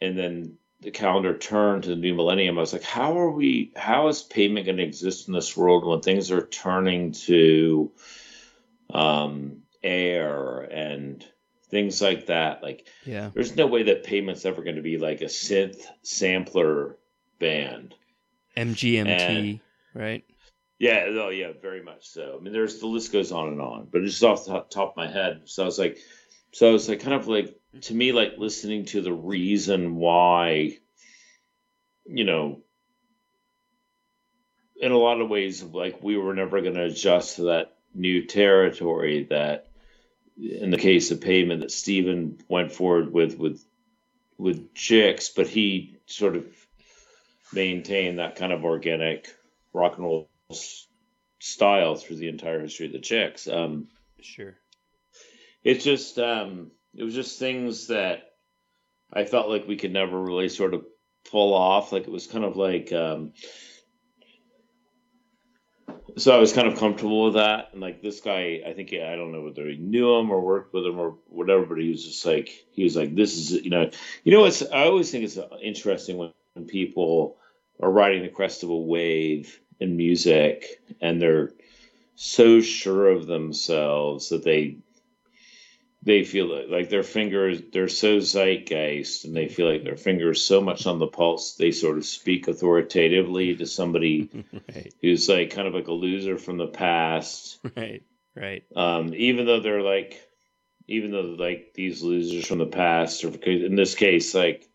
and 0.00 0.18
then 0.18 0.56
the 0.80 0.90
calendar 0.90 1.36
turned 1.36 1.84
to 1.84 1.90
the 1.90 1.96
new 1.96 2.14
millennium. 2.14 2.58
I 2.58 2.60
was 2.60 2.72
like, 2.72 2.82
how 2.82 3.18
are 3.18 3.30
we? 3.30 3.72
How 3.76 4.08
is 4.08 4.22
Pavement 4.22 4.66
going 4.66 4.78
to 4.78 4.82
exist 4.82 5.28
in 5.28 5.34
this 5.34 5.56
world 5.56 5.86
when 5.86 6.00
things 6.00 6.30
are 6.30 6.46
turning 6.46 7.12
to 7.12 7.90
um, 8.92 9.62
air 9.82 10.60
and 10.60 11.24
things 11.70 12.02
like 12.02 12.26
that? 12.26 12.62
Like, 12.62 12.86
Yeah. 13.06 13.30
there's 13.32 13.56
no 13.56 13.66
way 13.66 13.84
that 13.84 14.04
Pavement's 14.04 14.44
ever 14.44 14.62
going 14.62 14.76
to 14.76 14.82
be 14.82 14.98
like 14.98 15.22
a 15.22 15.26
synth 15.26 15.80
sampler 16.02 16.96
band. 17.38 17.94
MGMT, 18.56 19.60
right? 19.94 20.24
Yeah, 20.78 21.06
oh 21.08 21.28
yeah, 21.28 21.52
very 21.60 21.82
much 21.82 22.08
so. 22.08 22.36
I 22.38 22.42
mean, 22.42 22.52
there's 22.52 22.80
the 22.80 22.86
list 22.86 23.12
goes 23.12 23.32
on 23.32 23.48
and 23.48 23.60
on, 23.60 23.88
but 23.90 24.02
it's 24.02 24.18
just 24.18 24.24
off 24.24 24.44
the 24.44 24.60
top- 24.74 24.90
of 24.90 24.96
my 24.96 25.06
head. 25.08 25.42
So 25.44 25.62
I 25.62 25.66
was 25.66 25.78
like, 25.78 25.98
so 26.52 26.68
I 26.68 26.72
was 26.72 26.88
like, 26.88 27.00
kind 27.00 27.14
of 27.14 27.28
like 27.28 27.56
to 27.82 27.94
me, 27.94 28.12
like 28.12 28.34
listening 28.38 28.84
to 28.86 29.00
the 29.00 29.12
reason 29.12 29.96
why, 29.96 30.78
you 32.06 32.24
know, 32.24 32.62
in 34.76 34.92
a 34.92 34.98
lot 34.98 35.20
of 35.20 35.30
ways, 35.30 35.62
like 35.62 36.02
we 36.02 36.16
were 36.16 36.34
never 36.34 36.60
going 36.60 36.74
to 36.74 36.84
adjust 36.84 37.36
to 37.36 37.42
that 37.44 37.76
new 37.94 38.26
territory 38.26 39.24
that, 39.30 39.68
in 40.36 40.70
the 40.70 40.76
case 40.76 41.12
of 41.12 41.20
Pavement, 41.20 41.60
that 41.60 41.70
Stephen 41.70 42.38
went 42.48 42.72
forward 42.72 43.12
with 43.12 43.38
with 43.38 43.64
with 44.36 44.74
Jicks, 44.74 45.28
but 45.34 45.46
he 45.46 45.98
sort 46.06 46.34
of 46.36 46.44
maintained 47.52 48.18
that 48.18 48.34
kind 48.34 48.52
of 48.52 48.64
organic 48.64 49.32
rock 49.72 49.96
and 49.96 50.04
roll 50.04 50.28
style 51.40 51.94
through 51.96 52.16
the 52.16 52.28
entire 52.28 52.60
history 52.60 52.86
of 52.86 52.92
the 52.92 52.98
Jicks. 52.98 53.48
Um, 53.48 53.88
Sure. 54.20 54.56
it's 55.62 55.84
just 55.84 56.18
um, 56.18 56.70
it 56.94 57.04
was 57.04 57.14
just 57.14 57.38
things 57.38 57.88
that 57.88 58.30
I 59.12 59.24
felt 59.24 59.50
like 59.50 59.68
we 59.68 59.76
could 59.76 59.92
never 59.92 60.18
really 60.18 60.48
sort 60.48 60.74
of 60.74 60.84
pull 61.30 61.52
off. 61.54 61.92
Like 61.92 62.04
it 62.04 62.10
was 62.10 62.26
kind 62.26 62.44
of 62.44 62.56
like 62.56 62.92
um, 62.92 63.32
so 66.16 66.34
I 66.34 66.38
was 66.38 66.52
kind 66.52 66.68
of 66.68 66.78
comfortable 66.78 67.24
with 67.24 67.34
that. 67.34 67.70
And 67.72 67.80
like 67.80 68.00
this 68.00 68.20
guy, 68.20 68.62
I 68.66 68.72
think 68.72 68.92
I 68.92 69.16
don't 69.16 69.32
know 69.32 69.42
whether 69.42 69.68
he 69.68 69.76
knew 69.76 70.14
him 70.16 70.30
or 70.30 70.40
worked 70.40 70.72
with 70.72 70.86
him 70.86 70.98
or 70.98 71.16
whatever, 71.26 71.66
but 71.66 71.78
he 71.78 71.90
was 71.90 72.04
just 72.04 72.24
like 72.24 72.50
he 72.72 72.84
was 72.84 72.96
like 72.96 73.14
this 73.14 73.36
is 73.36 73.52
you 73.52 73.70
know 73.70 73.90
you 74.22 74.32
know 74.32 74.40
what's 74.40 74.62
I 74.62 74.84
always 74.84 75.10
think 75.10 75.24
it's 75.24 75.38
interesting 75.62 76.16
when 76.16 76.32
people 76.66 77.36
are 77.80 77.90
riding 77.90 78.22
the 78.22 78.28
crest 78.28 78.62
of 78.62 78.70
a 78.70 78.76
wave 78.76 79.60
in 79.80 79.96
music 79.96 80.80
and 81.00 81.20
they're 81.20 81.50
so 82.16 82.60
sure 82.60 83.08
of 83.08 83.26
themselves 83.26 84.28
that 84.28 84.44
they 84.44 84.76
they 86.02 86.22
feel 86.22 86.54
like, 86.54 86.68
like 86.68 86.88
their 86.90 87.02
fingers 87.02 87.60
they're 87.72 87.88
so 87.88 88.18
zeitgeist 88.20 89.24
and 89.24 89.34
they 89.34 89.48
feel 89.48 89.70
like 89.70 89.84
their 89.84 89.96
fingers 89.96 90.42
so 90.44 90.60
much 90.60 90.86
on 90.86 90.98
the 90.98 91.06
pulse 91.06 91.54
they 91.56 91.70
sort 91.70 91.96
of 91.96 92.04
speak 92.04 92.46
authoritatively 92.48 93.56
to 93.56 93.66
somebody 93.66 94.28
Right. 94.74 94.92
who's 95.02 95.28
like 95.28 95.50
kind 95.50 95.66
of 95.66 95.74
like 95.74 95.88
a 95.88 95.92
loser 95.92 96.38
from 96.38 96.56
the 96.58 96.66
past 96.66 97.58
Right. 97.76 98.02
Right. 98.36 98.64
um, 98.76 99.14
even 99.14 99.46
though 99.46 99.60
they're 99.60 99.82
like 99.82 100.20
even 100.86 101.10
though 101.12 101.34
like 101.38 101.72
these 101.74 102.02
losers 102.02 102.46
from 102.46 102.58
the 102.58 102.66
past 102.66 103.24
or 103.24 103.28
in 103.42 103.74
this 103.74 103.94
case 103.94 104.34
like 104.34 104.68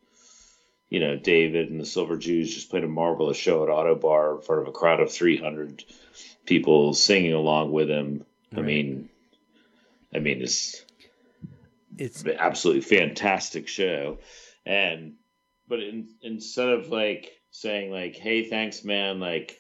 you 0.90 1.00
know 1.00 1.16
david 1.16 1.70
and 1.70 1.80
the 1.80 1.86
silver 1.86 2.18
jews 2.18 2.54
just 2.54 2.70
played 2.70 2.84
a 2.84 2.88
marvelous 2.88 3.38
show 3.38 3.64
at 3.64 3.70
Ottobar 3.70 4.38
in 4.38 4.42
front 4.42 4.62
of 4.62 4.68
a 4.68 4.72
crowd 4.72 5.00
of 5.00 5.12
300 5.12 5.84
people 6.46 6.94
singing 6.94 7.34
along 7.34 7.72
with 7.72 7.90
him. 7.90 8.26
I 8.56 8.62
mean 8.62 9.10
i 10.14 10.20
mean 10.20 10.42
it's 10.42 10.84
It's 11.98 12.24
an 12.24 12.36
absolutely 12.40 12.82
fantastic 12.82 13.68
show. 13.68 14.20
And 14.66 15.16
but 15.68 15.80
in, 15.82 16.10
instead 16.22 16.70
of 16.70 16.90
like 16.90 17.32
saying 17.52 17.92
like 17.92 18.16
hey 18.16 18.50
thanks 18.50 18.84
man 18.84 19.20
like 19.20 19.60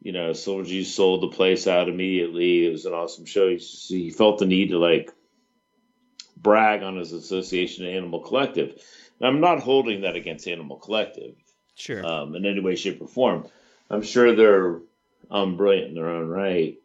you 0.00 0.12
know 0.12 0.32
silver 0.32 0.64
Jews 0.64 0.94
sold 0.94 1.22
the 1.22 1.36
place 1.36 1.66
out 1.66 1.88
immediately. 1.88 2.66
It 2.66 2.70
was 2.70 2.86
an 2.86 2.92
awesome 2.92 3.26
show. 3.26 3.48
He, 3.48 3.56
he 3.56 4.10
felt 4.10 4.38
the 4.38 4.46
need 4.46 4.70
to 4.70 4.78
like 4.78 5.10
brag 6.36 6.82
on 6.82 6.96
his 6.96 7.12
association 7.12 7.84
to 7.84 7.92
animal 7.92 8.20
collective 8.20 8.82
and 9.20 9.28
i'm 9.28 9.40
not 9.40 9.60
holding 9.60 10.02
that 10.02 10.16
against 10.16 10.48
animal 10.48 10.76
collective 10.76 11.34
sure. 11.74 12.04
um, 12.04 12.34
in 12.34 12.46
any 12.46 12.60
way, 12.60 12.76
shape, 12.76 13.00
or 13.00 13.08
form. 13.08 13.46
I'm 13.90 14.02
sure 14.02 14.34
they're 14.34 14.80
um, 15.30 15.56
brilliant 15.56 15.88
in 15.88 15.94
their 15.94 16.08
own 16.08 16.28
right. 16.28 16.78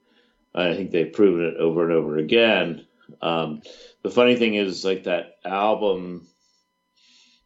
I 0.54 0.74
think 0.76 0.92
they've 0.92 1.14
proven 1.14 1.46
it 1.46 1.58
over 1.58 1.84
and 1.84 1.94
over 1.94 2.18
again. 2.18 2.86
Um, 3.22 3.62
the 4.04 4.10
funny 4.10 4.36
thing 4.36 4.56
is, 4.56 4.84
like 4.84 5.04
that 5.04 5.38
album, 5.46 6.28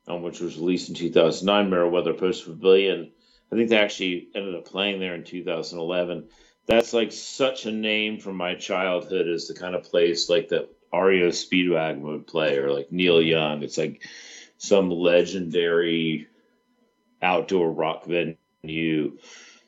um, 0.07 0.23
which 0.23 0.39
was 0.39 0.57
released 0.57 0.89
in 0.89 0.95
2009, 0.95 1.69
Merriweather 1.69 2.13
Post 2.13 2.45
Pavilion, 2.45 3.11
I 3.51 3.55
think 3.55 3.69
they 3.69 3.77
actually 3.77 4.29
ended 4.33 4.55
up 4.55 4.65
playing 4.65 4.99
there 4.99 5.15
in 5.15 5.23
2011. 5.23 6.29
That's 6.65 6.93
like 6.93 7.11
such 7.11 7.65
a 7.65 7.71
name 7.71 8.19
from 8.19 8.37
my 8.37 8.55
childhood 8.55 9.27
as 9.27 9.47
the 9.47 9.53
kind 9.53 9.75
of 9.75 9.83
place 9.83 10.29
like 10.29 10.49
that 10.49 10.69
REO 10.93 11.27
Speedwagon 11.29 11.99
would 12.01 12.25
play, 12.25 12.57
or 12.57 12.71
like 12.71 12.91
Neil 12.91 13.21
Young. 13.21 13.63
It's 13.63 13.77
like 13.77 14.01
some 14.63 14.89
legendary 14.89 16.27
outdoor 17.21 17.69
rock 17.69 18.05
venue 18.05 19.17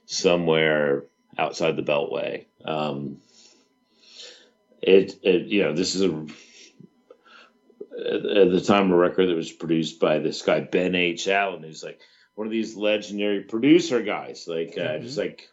somewhere 0.05 1.03
outside 1.37 1.75
the 1.75 1.83
Beltway. 1.83 2.45
Um, 2.63 3.17
it, 4.81 5.19
it, 5.21 5.47
you 5.47 5.63
know, 5.63 5.73
this 5.73 5.95
is 5.95 6.01
a 6.03 6.25
at, 7.97 8.51
the 8.51 8.63
time 8.65 8.89
a 8.91 8.95
record 8.95 9.27
that 9.27 9.35
was 9.35 9.51
produced 9.51 9.99
by 9.99 10.19
this 10.19 10.41
guy 10.41 10.61
Ben 10.61 10.95
H. 10.95 11.27
Allen, 11.27 11.63
who's 11.63 11.83
like 11.83 11.99
one 12.35 12.47
of 12.47 12.51
these 12.51 12.77
legendary 12.77 13.41
producer 13.41 14.01
guys, 14.01 14.47
like 14.47 14.77
uh, 14.77 14.99
just 14.99 15.17
like 15.17 15.49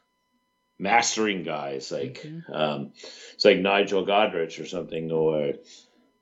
mastering 0.79 1.43
guys, 1.43 1.91
like 1.91 2.25
um, 2.53 2.93
it's 3.35 3.45
like 3.45 3.59
Nigel 3.59 4.07
Godrich 4.07 4.63
or 4.63 4.67
something, 4.67 5.11
or 5.11 5.55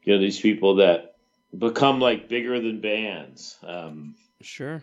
you 0.04 0.14
know 0.14 0.18
these 0.18 0.40
people 0.40 0.76
that 0.76 1.09
become 1.57 2.01
like 2.01 2.28
bigger 2.28 2.61
than 2.61 2.80
bands. 2.80 3.57
Um, 3.62 4.14
Sure. 4.42 4.82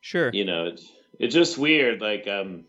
Sure. 0.00 0.30
you 0.32 0.44
know, 0.44 0.66
it's, 0.66 0.90
it's 1.18 1.34
just 1.34 1.58
weird. 1.58 2.00
Like 2.00 2.26
um, 2.28 2.64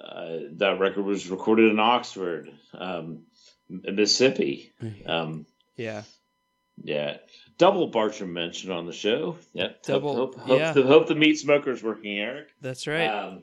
uh, 0.00 0.38
that 0.56 0.78
record 0.80 1.04
was 1.04 1.28
recorded 1.28 1.70
in 1.70 1.78
Oxford, 1.78 2.48
um, 2.74 3.24
Mississippi. 3.68 4.72
Um, 5.06 5.46
Yeah. 5.76 6.02
yeah, 6.82 7.18
double 7.58 7.88
Bartram 7.88 8.32
mentioned 8.32 8.72
on 8.72 8.86
the 8.86 8.92
show. 8.92 9.36
Yeah, 9.52 9.68
Double, 9.84 10.14
Hope, 10.16 10.34
hope, 10.36 10.58
yeah. 10.58 10.66
hope, 10.66 10.74
the, 10.74 10.82
hope 10.82 11.06
the 11.08 11.14
meat 11.14 11.38
smoker's 11.38 11.82
working, 11.82 12.18
Eric. 12.18 12.48
That's 12.60 12.86
right. 12.86 13.06
Um, 13.06 13.42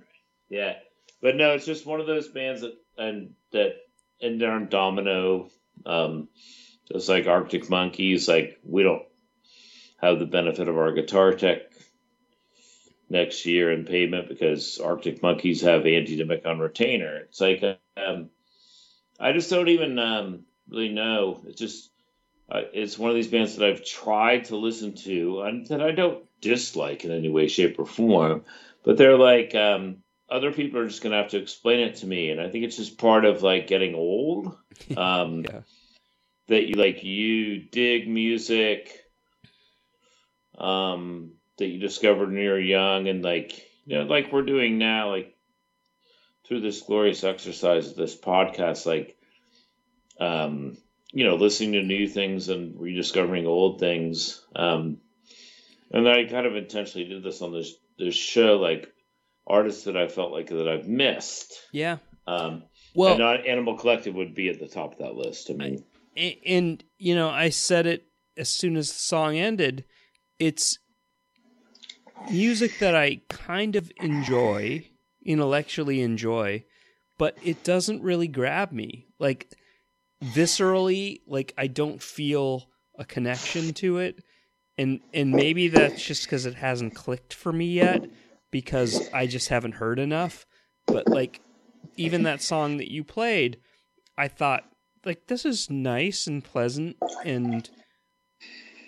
yeah, 0.50 0.76
but 1.22 1.36
no, 1.36 1.54
it's 1.54 1.66
just 1.66 1.86
one 1.86 2.00
of 2.02 2.08
those 2.08 2.28
bands 2.28 2.62
that 2.62 2.74
and 2.98 3.32
that 3.52 3.76
and 4.22 4.40
they're 4.42 4.52
on 4.52 4.68
Domino. 4.70 5.50
Um, 5.86 6.28
just 6.92 7.10
like 7.10 7.28
Arctic 7.28 7.70
Monkeys, 7.70 8.28
like 8.28 8.60
we 8.64 8.84
don't 8.84 9.04
have 10.02 10.20
the 10.20 10.26
benefit 10.26 10.68
of 10.68 10.78
our 10.78 10.92
guitar 10.92 11.34
tech 11.34 11.62
next 13.10 13.46
year 13.46 13.72
in 13.72 13.86
Pavement 13.86 14.30
because 14.30 14.80
Arctic 14.80 15.22
Monkeys 15.22 15.62
have 15.62 15.86
Anti-Demic 15.86 16.46
on 16.46 16.60
retainer. 16.60 17.18
It's 17.18 17.42
like 17.42 17.64
um, 17.98 18.30
I 19.20 19.34
just 19.34 19.50
don't 19.50 19.70
even 19.70 20.00
um, 20.00 20.46
really 20.70 20.90
know. 20.90 21.42
It's 21.46 21.60
just 21.60 21.92
uh, 22.50 22.62
it's 22.74 22.98
one 22.98 23.10
of 23.10 23.16
these 23.16 23.28
bands 23.28 23.58
that 23.58 23.68
I've 23.68 23.86
tried 23.86 24.46
to 24.46 24.56
listen 24.56 24.96
to 25.04 25.42
and 25.42 25.68
that 25.68 25.82
I 25.82 25.92
don't 25.92 26.24
dislike 26.42 27.06
in 27.06 27.12
any 27.12 27.30
way, 27.30 27.48
shape, 27.48 27.78
or 27.80 27.86
form. 27.86 28.44
But 28.84 28.98
they're 28.98 29.18
like 29.18 29.54
um, 29.56 29.98
other 30.30 30.52
people 30.52 30.80
are 30.80 30.88
just 30.88 31.04
gonna 31.04 31.18
have 31.18 31.32
to 31.32 31.42
explain 31.42 31.80
it 31.82 31.98
to 31.98 32.08
me, 32.08 32.30
and 32.30 32.40
I 32.40 32.50
think 32.50 32.64
it's 32.64 32.78
just 32.78 32.98
part 32.98 33.26
of 33.26 33.44
like 33.44 33.68
getting 33.68 33.96
old. 33.96 34.56
Um, 34.96 35.44
Yeah. 35.44 35.60
That 36.50 36.68
you 36.68 36.76
like 36.76 37.04
you 37.04 37.60
dig 37.60 38.08
music 38.08 38.92
um, 40.58 41.32
that 41.58 41.68
you 41.68 41.80
discovered 41.80 42.30
when 42.30 42.38
you 42.38 42.50
were 42.50 42.60
young, 42.60 43.08
and 43.08 43.24
like 43.24 43.66
you 43.86 43.98
know, 43.98 44.04
like 44.04 44.32
we're 44.32 44.44
doing 44.44 44.78
now, 44.78 45.12
like 45.12 45.36
through 46.48 46.62
this 46.62 46.82
glorious 46.82 47.24
exercise 47.24 47.90
of 47.90 47.96
this 47.96 48.20
podcast, 48.20 48.86
like 48.86 49.18
um, 50.20 50.78
you 51.12 51.26
know, 51.26 51.36
listening 51.36 51.74
to 51.74 51.84
new 51.84 52.08
things 52.08 52.50
and 52.50 52.80
rediscovering 52.80 53.48
old 53.48 53.80
things. 53.80 54.44
Um, 54.56 54.98
and 55.92 56.08
I 56.08 56.26
kind 56.26 56.46
of 56.46 56.56
intentionally 56.56 57.08
did 57.08 57.24
this 57.24 57.42
on 57.42 57.54
this 57.54 57.74
this 57.98 58.16
show, 58.16 58.58
like 58.58 58.92
artists 59.48 59.86
that 59.86 59.98
I 59.98 60.08
felt 60.08 60.32
like 60.32 60.50
that 60.50 60.68
I've 60.68 60.88
missed. 60.88 61.60
yeah. 61.72 61.98
Um, 62.28 62.64
Well, 62.94 63.20
and 63.20 63.48
Animal 63.48 63.78
Collective 63.78 64.14
would 64.16 64.36
be 64.36 64.50
at 64.50 64.60
the 64.60 64.68
top 64.68 64.94
of 64.94 65.00
that 65.00 65.16
list. 65.16 65.50
I 65.50 65.54
mean, 65.54 65.84
And 66.18 66.84
you 66.98 67.16
know 67.16 67.30
i 67.30 67.50
said 67.50 67.86
it 67.86 68.08
as 68.38 68.50
soon 68.50 68.76
as 68.78 68.90
the 68.90 69.00
song 69.00 69.38
ended. 69.38 69.86
It's 70.40 70.78
music 72.32 72.80
that 72.80 72.96
i 72.96 73.22
kind 73.30 73.76
of 73.76 73.92
enjoy 73.98 74.86
intellectually 75.26 76.02
enjoy 76.02 76.64
but 77.18 77.38
it 77.44 77.64
doesn't 77.64 78.02
really 78.02 78.28
grab 78.28 78.72
me. 78.72 79.08
Like 79.20 79.54
viscerally 80.24 81.22
like 81.28 81.54
i 81.58 81.68
don't 81.68 82.02
feel 82.02 82.70
a 82.98 83.06
connection 83.06 83.74
to 83.74 83.98
it. 84.00 84.24
And 84.78 85.02
and 85.14 85.36
maybe 85.36 85.68
that's 85.68 86.02
just 86.02 86.24
because 86.26 86.46
it 86.46 86.56
hasn't 86.56 86.96
clicked 86.96 87.34
for 87.34 87.52
me 87.54 87.68
yet 87.68 88.08
because 88.52 89.10
i 89.14 89.28
just 89.28 89.50
haven't 89.50 89.74
heard 89.74 90.00
enough. 90.00 90.46
But 90.92 91.12
like 91.12 91.42
even 91.98 92.24
that 92.24 92.42
song 92.42 92.78
that 92.78 92.92
you 92.92 93.04
played 93.04 93.60
i 94.18 94.28
thought 94.28 94.69
like 95.06 95.28
this 95.28 95.46
is 95.46 95.70
nice 95.70 96.28
and 96.28 96.44
pleasant 96.44 96.98
and 97.26 97.70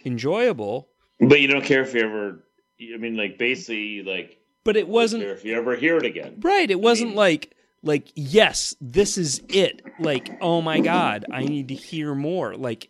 enjoyable 0.05 0.89
but 1.20 1.39
you 1.39 1.47
don't 1.47 1.64
care 1.64 1.84
if 1.84 1.93
you 1.93 2.01
ever. 2.01 2.43
I 2.82 2.97
mean, 2.97 3.16
like 3.16 3.38
basically, 3.38 4.01
like 4.01 4.39
but 4.64 4.76
it 4.76 4.88
wasn't 4.88 5.22
if 5.24 5.45
you 5.45 5.55
ever 5.55 5.76
hear 5.76 5.97
it 5.97 6.05
again. 6.05 6.38
right 6.41 6.70
it 6.72 6.80
wasn't 6.80 7.14
like 7.16 7.55
like 7.84 8.12
yes 8.16 8.76
this 8.82 9.18
is 9.20 9.41
it 9.49 9.84
like 9.99 10.32
oh 10.41 10.62
my 10.62 10.80
god 10.80 11.26
i 11.32 11.43
need 11.43 11.68
to 11.68 11.76
hear 11.76 12.14
more 12.16 12.55
like 12.55 12.89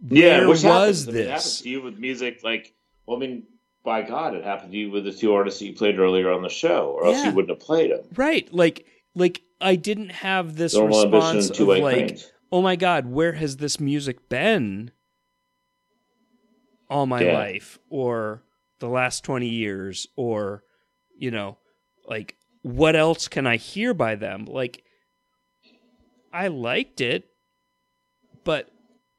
Yeah, 0.00 0.38
where 0.38 0.48
which 0.48 0.62
was 0.64 1.04
happens. 1.04 1.08
I 1.08 1.10
mean, 1.12 1.20
it 1.22 1.26
happens 1.28 1.44
this 1.44 1.60
to 1.62 1.68
you 1.68 1.82
with 1.82 1.98
music? 1.98 2.40
Like, 2.44 2.74
well, 3.06 3.16
I 3.16 3.20
mean, 3.20 3.44
by 3.84 4.02
God, 4.02 4.34
it 4.34 4.44
happened 4.44 4.72
to 4.72 4.78
you 4.78 4.90
with 4.90 5.04
the 5.04 5.12
two 5.12 5.32
artists 5.34 5.58
that 5.60 5.66
you 5.66 5.74
played 5.74 5.98
earlier 5.98 6.30
on 6.30 6.42
the 6.42 6.48
show, 6.48 6.90
or 6.96 7.06
else 7.06 7.24
you 7.24 7.32
wouldn't 7.32 7.50
have 7.50 7.60
played 7.66 7.90
them. 7.90 8.04
right 8.16 8.52
like 8.52 8.86
like 9.14 9.42
i 9.60 9.76
didn't 9.76 10.10
have 10.10 10.56
this 10.56 10.74
Normal 10.74 11.04
response 11.04 11.50
of 11.50 11.60
like 11.68 11.82
cranes. 11.82 12.30
oh 12.52 12.62
my 12.62 12.76
god 12.76 13.06
where 13.06 13.32
has 13.32 13.56
this 13.58 13.78
music 13.80 14.28
been 14.28 14.90
all 16.88 17.06
my 17.06 17.22
Yeah. 17.22 17.34
life 17.34 17.78
or 17.88 18.42
the 18.80 18.88
last 18.88 19.24
20 19.24 19.48
years 19.48 20.06
or 20.16 20.64
you 21.16 21.30
know 21.30 21.58
like 22.06 22.36
what 22.62 22.96
else 22.96 23.28
can 23.28 23.46
i 23.46 23.56
hear 23.56 23.94
by 23.94 24.14
them 24.14 24.44
like 24.46 24.82
i 26.32 26.48
liked 26.48 27.00
it 27.00 27.28
but 28.44 28.70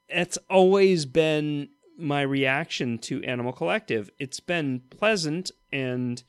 it's 0.09 0.37
always 0.49 1.05
been 1.05 1.69
my 1.97 2.21
reaction 2.21 2.97
to 2.97 3.23
animal 3.23 3.53
collective 3.53 4.09
it's 4.19 4.39
been 4.39 4.81
pleasant 4.89 5.51
and 5.71 6.23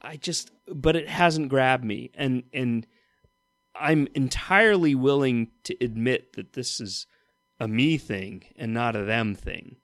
i 0.00 0.16
just 0.16 0.50
but 0.72 0.94
it 0.96 1.08
hasn't 1.08 1.48
grabbed 1.48 1.84
me 1.84 2.10
and 2.14 2.44
and 2.54 2.86
i'm 3.74 4.08
entirely 4.14 4.94
willing 4.94 5.48
to 5.64 5.76
admit 5.80 6.34
that 6.34 6.52
this 6.52 6.80
is 6.80 7.06
a 7.58 7.68
me 7.68 7.98
thing 7.98 8.44
and 8.56 8.72
not 8.72 8.96
a 8.96 9.04
them 9.04 9.34
thing 9.34 9.76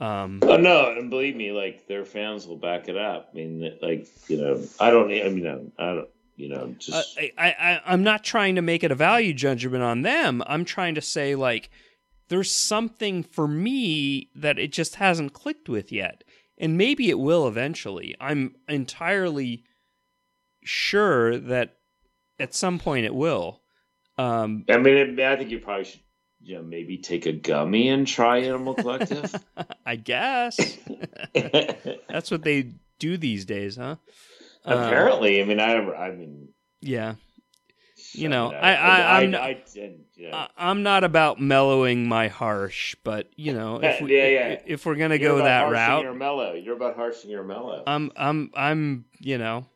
um 0.00 0.40
Oh 0.42 0.56
no, 0.56 0.92
and 0.96 1.10
believe 1.10 1.36
me, 1.36 1.52
like 1.52 1.86
their 1.86 2.06
fans 2.06 2.46
will 2.46 2.56
back 2.56 2.88
it 2.88 2.96
up. 2.96 3.28
I 3.32 3.36
mean, 3.36 3.78
like 3.82 4.08
you 4.28 4.38
know, 4.38 4.62
I 4.80 4.90
don't. 4.90 5.12
I 5.12 5.28
mean, 5.28 5.72
I 5.78 5.94
don't. 5.94 6.08
You 6.36 6.48
know, 6.48 6.74
just 6.78 7.18
I, 7.18 7.30
I, 7.36 7.48
I 7.48 7.80
I'm 7.84 8.02
not 8.02 8.24
trying 8.24 8.54
to 8.54 8.62
make 8.62 8.82
it 8.82 8.90
a 8.90 8.94
value 8.94 9.34
judgment 9.34 9.84
on 9.84 10.00
them. 10.00 10.42
I'm 10.46 10.64
trying 10.64 10.94
to 10.94 11.02
say 11.02 11.34
like 11.34 11.68
there's 12.28 12.50
something 12.50 13.22
for 13.22 13.46
me 13.46 14.30
that 14.34 14.58
it 14.58 14.72
just 14.72 14.94
hasn't 14.94 15.34
clicked 15.34 15.68
with 15.68 15.92
yet, 15.92 16.24
and 16.56 16.78
maybe 16.78 17.10
it 17.10 17.18
will 17.18 17.46
eventually. 17.46 18.16
I'm 18.18 18.54
entirely 18.68 19.64
sure 20.64 21.36
that 21.36 21.76
at 22.40 22.54
some 22.54 22.78
point 22.78 23.06
it 23.06 23.14
will. 23.14 23.60
Um, 24.18 24.64
I 24.68 24.76
mean, 24.78 25.18
I 25.20 25.36
think 25.36 25.50
you 25.50 25.60
probably 25.60 25.84
should, 25.84 26.00
you 26.42 26.56
know, 26.56 26.62
maybe 26.62 26.98
take 26.98 27.26
a 27.26 27.32
gummy 27.32 27.88
and 27.88 28.06
try 28.06 28.38
Animal 28.38 28.74
Collective. 28.74 29.34
I 29.86 29.96
guess 29.96 30.58
that's 32.08 32.30
what 32.30 32.42
they 32.42 32.72
do 32.98 33.16
these 33.16 33.44
days, 33.44 33.76
huh? 33.76 33.96
Uh, 34.64 34.74
Apparently, 34.74 35.40
I 35.40 35.44
mean, 35.44 35.60
I, 35.60 35.76
I 35.76 36.10
mean, 36.12 36.48
yeah. 36.80 37.14
You 38.12 38.28
know, 38.28 38.50
I, 38.50 38.74
I, 38.74 39.20
I'm, 39.20 39.34
I, 39.34 39.38
I, 39.38 39.64
and, 39.76 40.00
you 40.14 40.30
know, 40.30 40.36
I- 40.36 40.48
I'm 40.56 40.82
not 40.82 41.04
about 41.04 41.40
mellowing 41.40 42.08
my 42.08 42.28
harsh, 42.28 42.96
but 43.04 43.28
you 43.36 43.52
know, 43.52 43.80
if 43.82 44.00
we 44.00 44.16
Yeah, 44.16 44.26
yeah. 44.28 44.60
if 44.66 44.84
we're 44.84 44.96
gonna 44.96 45.16
you're 45.16 45.30
go 45.30 45.36
about 45.36 45.66
that 45.66 45.72
route, 45.72 46.02
Your 46.02 46.14
mellow. 46.14 46.54
You're 46.54 46.76
about 46.76 46.96
harshing 46.96 47.30
your 47.30 47.44
mellow. 47.44 47.84
I'm 47.86 48.10
I'm 48.16 48.50
I'm 48.54 49.04
you 49.20 49.38
know, 49.38 49.66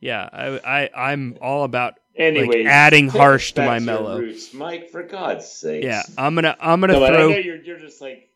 yeah, 0.00 0.28
I 0.32 0.58
I 0.94 1.12
I'm 1.12 1.36
all 1.40 1.64
about 1.64 1.94
Anyway, 2.16 2.64
like 2.64 2.66
adding 2.66 3.08
harsh 3.08 3.52
to 3.52 3.64
my 3.64 3.78
mellow. 3.78 4.18
Roots, 4.18 4.52
Mike, 4.52 4.90
for 4.90 5.04
God's 5.04 5.46
sake. 5.46 5.84
Yeah, 5.84 6.02
I'm 6.16 6.34
gonna 6.34 6.56
I'm 6.60 6.80
gonna 6.80 6.94
No, 6.94 7.04
I 7.04 7.08
throw 7.08 7.28
know 7.30 7.36
you're 7.36 7.62
you're 7.62 7.78
just 7.78 8.00
like 8.00 8.28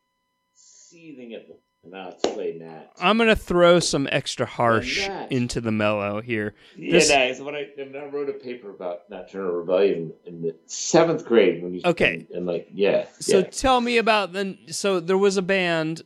seething 0.55 1.35
at 1.35 1.49
the 1.49 1.89
mouth 1.91 2.21
to 2.23 2.31
play 2.31 2.57
Nat. 2.59 2.93
I'm 3.01 3.19
gonna 3.19 3.35
throw 3.35 3.81
some 3.81 4.09
extra 4.13 4.47
harsh 4.47 5.09
into 5.31 5.61
the 5.61 5.73
mellow 5.73 6.21
here. 6.21 6.55
Yeah, 6.77 6.93
This- 6.93 7.11
nice. 7.11 7.41
When 7.41 7.57
I, 7.57 7.67
and 7.77 7.97
I 7.97 8.05
wrote 8.07 8.29
a 8.29 8.35
paper 8.35 8.71
about 8.71 9.11
Nat 9.11 9.31
Turner 9.33 9.51
Rebellion 9.51 10.13
in 10.27 10.43
the 10.43 10.55
seventh 10.67 11.25
grade 11.25 11.61
when 11.63 11.75
you 11.75 11.81
Okay. 11.85 12.15
and, 12.15 12.31
and 12.31 12.47
like 12.47 12.69
yeah, 12.73 13.07
So 13.19 13.39
yeah. 13.39 13.45
tell 13.47 13.81
me 13.81 13.99
about 13.99 14.33
the. 14.33 14.57
So 14.71 15.01
there 15.01 15.19
was 15.19 15.37
a 15.37 15.43
band. 15.43 16.03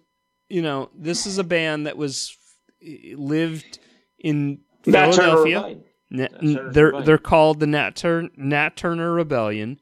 You 0.49 0.63
know, 0.63 0.91
this 0.97 1.27
is 1.27 1.39
a 1.39 1.45
band 1.45 1.87
that 1.87 1.97
was 1.99 2.37
eh, 2.83 3.15
lived 3.17 3.81
in 4.19 4.61
Nat 4.87 5.13
Philadelphia. 5.15 5.57
Rebellion. 5.57 5.85
Nat, 6.11 6.43
Nat 6.43 6.73
they're 6.73 6.85
Rebellion. 6.87 7.07
they're 7.07 7.19
called 7.19 7.61
the 7.61 7.67
Nat, 7.67 7.97
Tur- 7.97 8.31
Nat 8.37 8.77
Turner 8.77 9.13
Rebellion. 9.13 9.81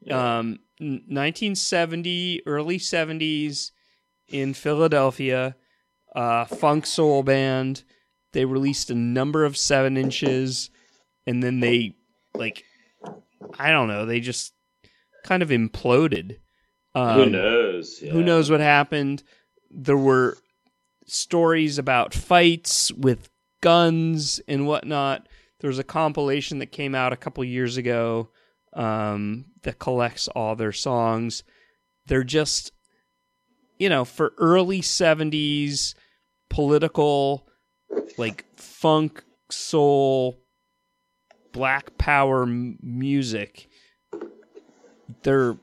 Yeah. 0.00 0.38
Um, 0.38 0.58
1970, 0.78 2.42
early 2.46 2.78
70s 2.78 3.70
in 4.28 4.54
Philadelphia, 4.54 5.56
uh, 6.14 6.44
funk 6.44 6.86
soul 6.86 7.22
band. 7.22 7.84
They 8.32 8.44
released 8.44 8.90
a 8.90 8.94
number 8.94 9.44
of 9.44 9.56
seven 9.56 9.96
inches, 9.96 10.70
and 11.26 11.42
then 11.42 11.60
they 11.60 11.96
like, 12.34 12.64
I 13.58 13.70
don't 13.70 13.88
know, 13.88 14.04
they 14.04 14.20
just 14.20 14.52
kind 15.24 15.42
of 15.42 15.48
imploded. 15.48 16.38
Um, 16.94 17.14
Who 17.20 17.26
knows? 17.30 17.98
Who 17.98 18.22
knows 18.22 18.50
what 18.50 18.60
happened? 18.60 19.22
There 19.70 19.96
were 19.96 20.36
stories 21.06 21.78
about 21.78 22.12
fights 22.14 22.92
with 22.92 23.28
guns 23.66 24.40
and 24.46 24.64
whatnot. 24.64 25.26
There's 25.58 25.80
a 25.80 25.84
compilation 25.84 26.60
that 26.60 26.70
came 26.70 26.94
out 26.94 27.12
a 27.12 27.16
couple 27.16 27.42
years 27.42 27.76
ago 27.76 28.28
um, 28.74 29.46
that 29.64 29.80
collects 29.80 30.28
all 30.28 30.54
their 30.54 30.70
songs. 30.70 31.42
They're 32.06 32.22
just, 32.22 32.70
you 33.76 33.88
know, 33.88 34.04
for 34.04 34.34
early 34.38 34.82
70s 34.82 35.96
political, 36.48 37.48
like 38.16 38.44
funk, 38.54 39.24
soul, 39.50 40.38
black 41.50 41.98
power 41.98 42.44
m- 42.44 42.78
music. 42.80 43.66
They're 45.24 45.56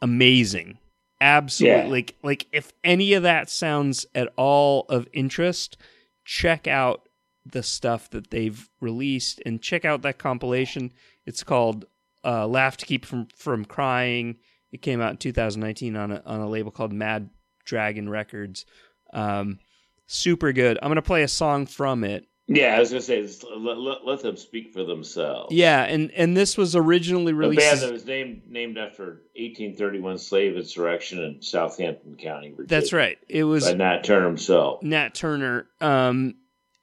amazing. 0.00 0.78
Absolutely. 1.20 1.80
Yeah. 1.80 1.92
Like 1.92 2.14
like 2.22 2.46
if 2.50 2.72
any 2.82 3.12
of 3.12 3.24
that 3.24 3.50
sounds 3.50 4.06
at 4.14 4.32
all 4.36 4.86
of 4.88 5.06
interest, 5.12 5.76
check 6.24 6.66
out 6.66 7.05
the 7.52 7.62
stuff 7.62 8.10
that 8.10 8.30
they've 8.30 8.68
released 8.80 9.40
and 9.46 9.60
check 9.62 9.84
out 9.84 10.02
that 10.02 10.18
compilation. 10.18 10.92
It's 11.24 11.42
called 11.42 11.86
uh, 12.24 12.46
"Laugh 12.46 12.76
to 12.78 12.86
Keep 12.86 13.04
from 13.04 13.26
from 13.36 13.64
Crying." 13.64 14.36
It 14.72 14.82
came 14.82 15.00
out 15.00 15.12
in 15.12 15.16
2019 15.16 15.96
on 15.96 16.12
a 16.12 16.22
on 16.26 16.40
a 16.40 16.48
label 16.48 16.70
called 16.70 16.92
Mad 16.92 17.30
Dragon 17.64 18.08
Records. 18.08 18.66
Um, 19.12 19.58
super 20.06 20.52
good. 20.52 20.78
I'm 20.82 20.90
gonna 20.90 21.02
play 21.02 21.22
a 21.22 21.28
song 21.28 21.66
from 21.66 22.04
it. 22.04 22.26
Yeah, 22.48 22.76
I 22.76 22.78
was 22.78 22.90
gonna 22.90 23.00
say 23.00 23.28
let, 23.56 23.76
let, 23.76 24.04
let 24.06 24.20
them 24.20 24.36
speak 24.36 24.72
for 24.72 24.84
themselves. 24.84 25.52
Yeah, 25.52 25.82
and 25.82 26.12
and 26.12 26.36
this 26.36 26.56
was 26.56 26.76
originally 26.76 27.32
a 27.32 27.34
released. 27.34 27.60
band 27.60 27.74
as- 27.74 27.80
that 27.82 27.92
was 27.92 28.06
named 28.06 28.42
named 28.48 28.78
after 28.78 29.22
1831 29.34 30.18
slave 30.18 30.56
insurrection 30.56 31.22
in 31.22 31.42
Southampton 31.42 32.16
County, 32.16 32.50
Virginia. 32.50 32.66
That's 32.68 32.92
right. 32.92 33.18
It 33.28 33.44
was 33.44 33.64
By 33.68 33.74
Nat 33.74 34.04
Turner 34.04 34.26
himself. 34.26 34.82
Nat 34.82 35.14
Turner. 35.14 35.66
Um, 35.80 36.36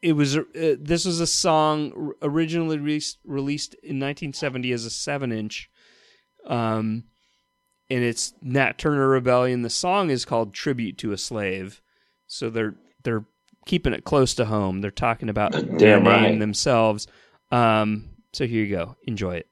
it 0.04 0.14
was 0.14 0.38
uh, 0.38 0.44
this 0.54 1.06
was 1.06 1.22
a 1.22 1.28
song 1.28 2.12
originally 2.22 2.78
re- 2.78 3.02
released 3.24 3.74
in 3.76 4.00
1970 4.00 4.74
as 4.74 4.84
a 4.84 4.90
seven 4.90 5.32
inch, 5.32 5.70
um, 6.46 7.06
and 7.90 8.04
it's 8.04 8.34
Nat 8.42 8.78
Turner 8.78 9.08
Rebellion. 9.08 9.62
The 9.62 9.70
song 9.70 10.10
is 10.10 10.26
called 10.26 10.54
"Tribute 10.54 10.98
to 11.00 11.14
a 11.14 11.18
Slave," 11.18 11.82
so 12.28 12.50
they're 12.50 12.76
they're 13.04 13.24
keeping 13.66 13.94
it 13.94 14.04
close 14.04 14.34
to 14.36 14.44
home. 14.46 14.82
They're 14.82 14.92
talking 14.92 15.30
about 15.30 15.54
their 15.54 16.02
name 16.02 16.06
right. 16.06 16.38
themselves. 16.38 17.08
Um, 17.50 18.10
so 18.34 18.46
here 18.46 18.66
you 18.66 18.76
go. 18.76 18.98
Enjoy 19.08 19.36
it. 19.36 19.48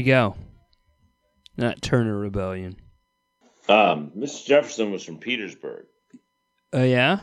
You 0.00 0.06
go. 0.12 0.36
Nat 1.56 1.80
Turner 1.82 2.18
Rebellion. 2.18 2.76
Um, 3.68 4.10
Mr. 4.16 4.46
Jefferson 4.46 4.90
was 4.90 5.04
from 5.04 5.18
Petersburg. 5.18 5.84
Oh 6.72 6.82
yeah. 6.84 7.20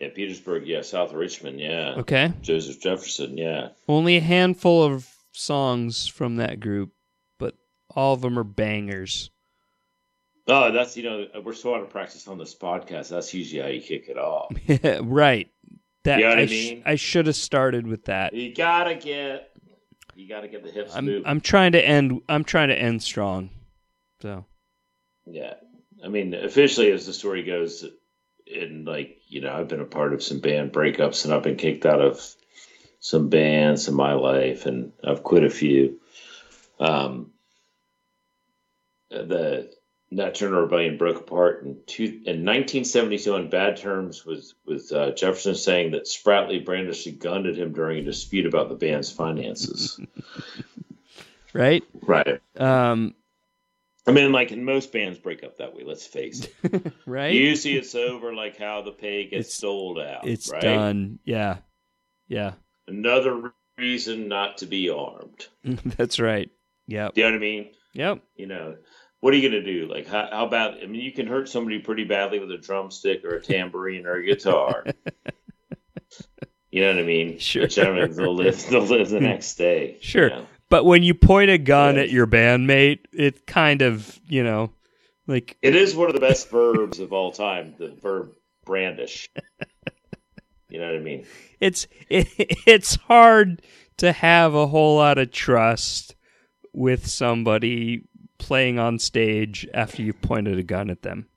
Yeah, 0.00 0.08
Petersburg. 0.14 0.66
Yeah, 0.66 0.80
South 0.82 1.12
Richmond. 1.12 1.60
Yeah, 1.60 1.94
Okay. 1.98 2.32
Joseph 2.40 2.80
Jefferson. 2.80 3.36
Yeah. 3.36 3.68
Only 3.86 4.16
a 4.16 4.20
handful 4.20 4.82
of 4.82 5.06
songs 5.32 6.06
from 6.06 6.36
that 6.36 6.58
group, 6.60 6.92
but 7.38 7.54
all 7.94 8.14
of 8.14 8.22
them 8.22 8.38
are 8.38 8.44
bangers. 8.44 9.30
Oh, 10.46 10.72
that's 10.72 10.96
you 10.96 11.02
know 11.02 11.26
we're 11.44 11.52
so 11.52 11.74
out 11.74 11.82
of 11.82 11.90
practice 11.90 12.26
on 12.28 12.38
this 12.38 12.54
podcast. 12.54 13.10
That's 13.10 13.32
usually 13.34 13.60
how 13.62 13.68
you 13.68 13.80
kick 13.82 14.08
it 14.08 14.16
off. 14.18 14.52
right. 15.02 15.48
That 16.04 16.18
You 16.20 16.24
know 16.24 16.32
I 16.34 16.46
sh- 16.46 16.50
mean? 16.50 16.82
I 16.86 16.94
should 16.94 17.26
have 17.26 17.36
started 17.36 17.86
with 17.86 18.06
that. 18.06 18.32
You 18.32 18.54
gotta 18.54 18.94
get, 18.94 19.49
You 20.20 20.28
got 20.28 20.42
to 20.42 20.48
get 20.48 20.62
the 20.62 20.70
hips 20.70 20.94
I'm. 20.94 21.22
I'm 21.24 21.40
trying 21.40 21.72
to 21.72 21.82
end. 21.82 22.20
I'm 22.28 22.44
trying 22.44 22.68
to 22.68 22.78
end 22.78 23.02
strong. 23.02 23.48
So 24.20 24.44
Yeah, 25.24 25.54
I 26.04 26.08
mean, 26.08 26.34
officially, 26.34 26.92
as 26.92 27.06
the 27.06 27.14
story 27.14 27.42
goes, 27.42 27.86
in 28.46 28.84
like 28.84 29.22
you 29.28 29.40
know, 29.40 29.50
I've 29.50 29.68
been 29.68 29.80
a 29.80 29.86
part 29.86 30.12
of 30.12 30.22
some 30.22 30.40
band 30.40 30.74
breakups, 30.74 31.24
and 31.24 31.32
I've 31.32 31.42
been 31.42 31.56
kicked 31.56 31.86
out 31.86 32.02
of 32.02 32.20
some 32.98 33.30
bands 33.30 33.88
in 33.88 33.94
my 33.94 34.12
life, 34.12 34.66
and 34.66 34.92
I've 35.02 35.22
quit 35.22 35.42
a 35.42 35.48
few. 35.48 35.98
Um, 36.78 37.30
the 39.08 39.72
Nat 40.12 40.34
Turner 40.34 40.62
Rebellion 40.62 40.96
broke 40.98 41.20
apart 41.20 41.62
in 41.64 41.78
two 41.86 42.04
in 42.04 42.44
1972 42.44 43.32
on 43.34 43.48
bad 43.50 43.76
terms, 43.76 44.24
with 44.26 44.52
with 44.66 44.90
uh, 44.92 45.12
Jefferson 45.12 45.54
saying 45.54 45.92
that 45.92 46.06
Spratley 46.06 46.64
brandished 46.64 47.06
a 47.06 47.12
gun 47.12 47.46
at 47.46 47.56
him 47.56 47.72
during 47.72 47.98
a 47.98 48.02
dispute 48.02 48.46
about 48.46 48.68
the 48.68 48.74
band's 48.74 49.12
finances. 49.12 50.00
right. 51.52 51.84
right. 52.02 52.40
Um. 52.56 53.14
I 54.06 54.12
mean, 54.12 54.32
like 54.32 54.50
in 54.50 54.64
most 54.64 54.92
bands 54.92 55.18
break 55.18 55.44
up 55.44 55.58
that 55.58 55.74
way. 55.76 55.84
Let's 55.84 56.06
face 56.06 56.48
it. 56.64 56.92
Right. 57.06 57.34
Usually 57.34 57.76
it's 57.76 57.94
over 57.94 58.34
like 58.34 58.56
how 58.56 58.82
the 58.82 58.92
pay 58.92 59.24
gets 59.24 59.48
It's- 59.48 59.54
sold 59.54 59.98
out. 59.98 60.26
it's 60.26 60.50
right? 60.50 60.62
done. 60.62 61.18
Yeah. 61.24 61.58
Yeah. 62.26 62.52
Another 62.88 63.52
reason 63.78 64.26
not 64.28 64.58
to 64.58 64.66
be 64.66 64.88
armed. 64.90 65.46
That's 65.64 66.18
right. 66.18 66.50
Yep. 66.86 67.14
Do 67.14 67.20
you 67.20 67.26
know 67.26 67.32
what 67.32 67.36
I 67.36 67.40
mean? 67.40 67.70
Yep. 67.92 68.22
You 68.36 68.46
know, 68.46 68.76
what 69.20 69.32
are 69.34 69.36
you 69.36 69.50
going 69.50 69.62
to 69.64 69.72
do? 69.72 69.86
Like, 69.92 70.06
how, 70.06 70.28
how 70.30 70.46
bad? 70.46 70.78
I 70.82 70.86
mean, 70.86 71.00
you 71.02 71.12
can 71.12 71.26
hurt 71.26 71.48
somebody 71.48 71.78
pretty 71.78 72.04
badly 72.04 72.38
with 72.38 72.50
a 72.50 72.58
drumstick 72.58 73.24
or 73.24 73.36
a 73.36 73.42
tambourine 73.42 74.06
or 74.06 74.14
a 74.14 74.24
guitar. 74.24 74.84
you 76.70 76.80
know 76.82 76.88
what 76.88 76.98
I 76.98 77.02
mean? 77.06 77.38
Sure. 77.38 77.66
Generally, 77.66 78.14
they'll 78.14 78.34
live. 78.34 78.66
They'll 78.68 78.82
live 78.82 79.08
the 79.10 79.20
next 79.20 79.56
day. 79.56 79.92
you 79.94 80.02
Sure. 80.02 80.30
know? 80.30 80.46
But 80.68 80.84
when 80.84 81.02
you 81.02 81.14
point 81.14 81.50
a 81.50 81.58
gun 81.58 81.96
Right. 81.96 82.04
at 82.04 82.10
your 82.10 82.26
bandmate, 82.26 83.00
it 83.12 83.46
kind 83.46 83.82
of, 83.82 84.18
you 84.28 84.44
know, 84.44 84.70
like 85.26 85.56
It 85.62 85.74
is 85.74 85.94
one 85.96 86.08
of 86.08 86.14
the 86.14 86.20
best 86.20 86.48
verbs 86.50 87.00
of 87.00 87.12
all 87.12 87.32
time. 87.32 87.74
The 87.78 87.88
verb 88.00 88.32
brandish. 88.64 89.28
You 90.68 90.78
know 90.78 90.86
what 90.86 90.94
I 90.96 91.00
mean? 91.00 91.26
it's 91.58 91.88
it, 92.08 92.28
it's 92.66 92.94
hard 92.94 93.60
to 93.96 94.12
have 94.12 94.54
a 94.54 94.68
whole 94.68 94.96
lot 94.96 95.18
of 95.18 95.32
trust 95.32 96.14
with 96.72 97.08
somebody 97.08 98.04
playing 98.40 98.78
on 98.78 98.98
stage 98.98 99.68
after 99.72 100.02
you've 100.02 100.20
pointed 100.20 100.58
a 100.58 100.62
gun 100.62 100.90
at 100.90 101.02
them. 101.02 101.28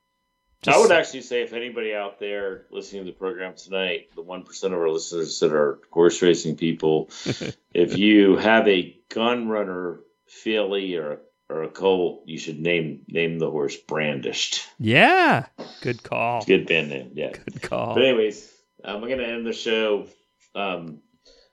I 0.66 0.78
would 0.78 0.92
actually 0.92 1.20
say 1.20 1.42
if 1.42 1.52
anybody 1.52 1.94
out 1.94 2.18
there 2.18 2.64
listening 2.70 3.04
to 3.04 3.10
the 3.10 3.16
program 3.16 3.54
tonight, 3.54 4.08
the 4.14 4.22
one 4.22 4.44
percent 4.44 4.72
of 4.72 4.80
our 4.80 4.88
listeners 4.88 5.38
that 5.40 5.52
are 5.52 5.78
horse 5.90 6.22
racing 6.22 6.56
people, 6.56 7.10
if 7.74 7.98
you 7.98 8.36
have 8.36 8.66
a 8.66 8.96
gun 9.10 9.48
runner 9.48 10.00
filly 10.26 10.96
or 10.96 11.20
or 11.50 11.64
a 11.64 11.68
colt, 11.68 12.22
you 12.24 12.38
should 12.38 12.58
name 12.58 13.02
name 13.08 13.38
the 13.38 13.50
horse 13.50 13.76
brandished. 13.76 14.66
Yeah. 14.78 15.46
Good 15.82 16.02
call. 16.02 16.44
Good 16.44 16.66
band 16.66 16.88
name, 16.88 17.10
yeah. 17.14 17.32
Good 17.32 17.60
call. 17.60 17.94
But 17.94 18.04
anyways, 18.04 18.50
um, 18.82 19.02
we're 19.02 19.08
gonna 19.08 19.24
end 19.24 19.46
the 19.46 19.52
show 19.52 20.06
um, 20.54 21.00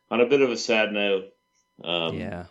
on 0.10 0.22
a 0.22 0.26
bit 0.26 0.42
of 0.42 0.52
a 0.52 0.58
sad 0.58 0.94
note. 0.94 1.26
Um, 1.84 2.18
Yeah. 2.18 2.46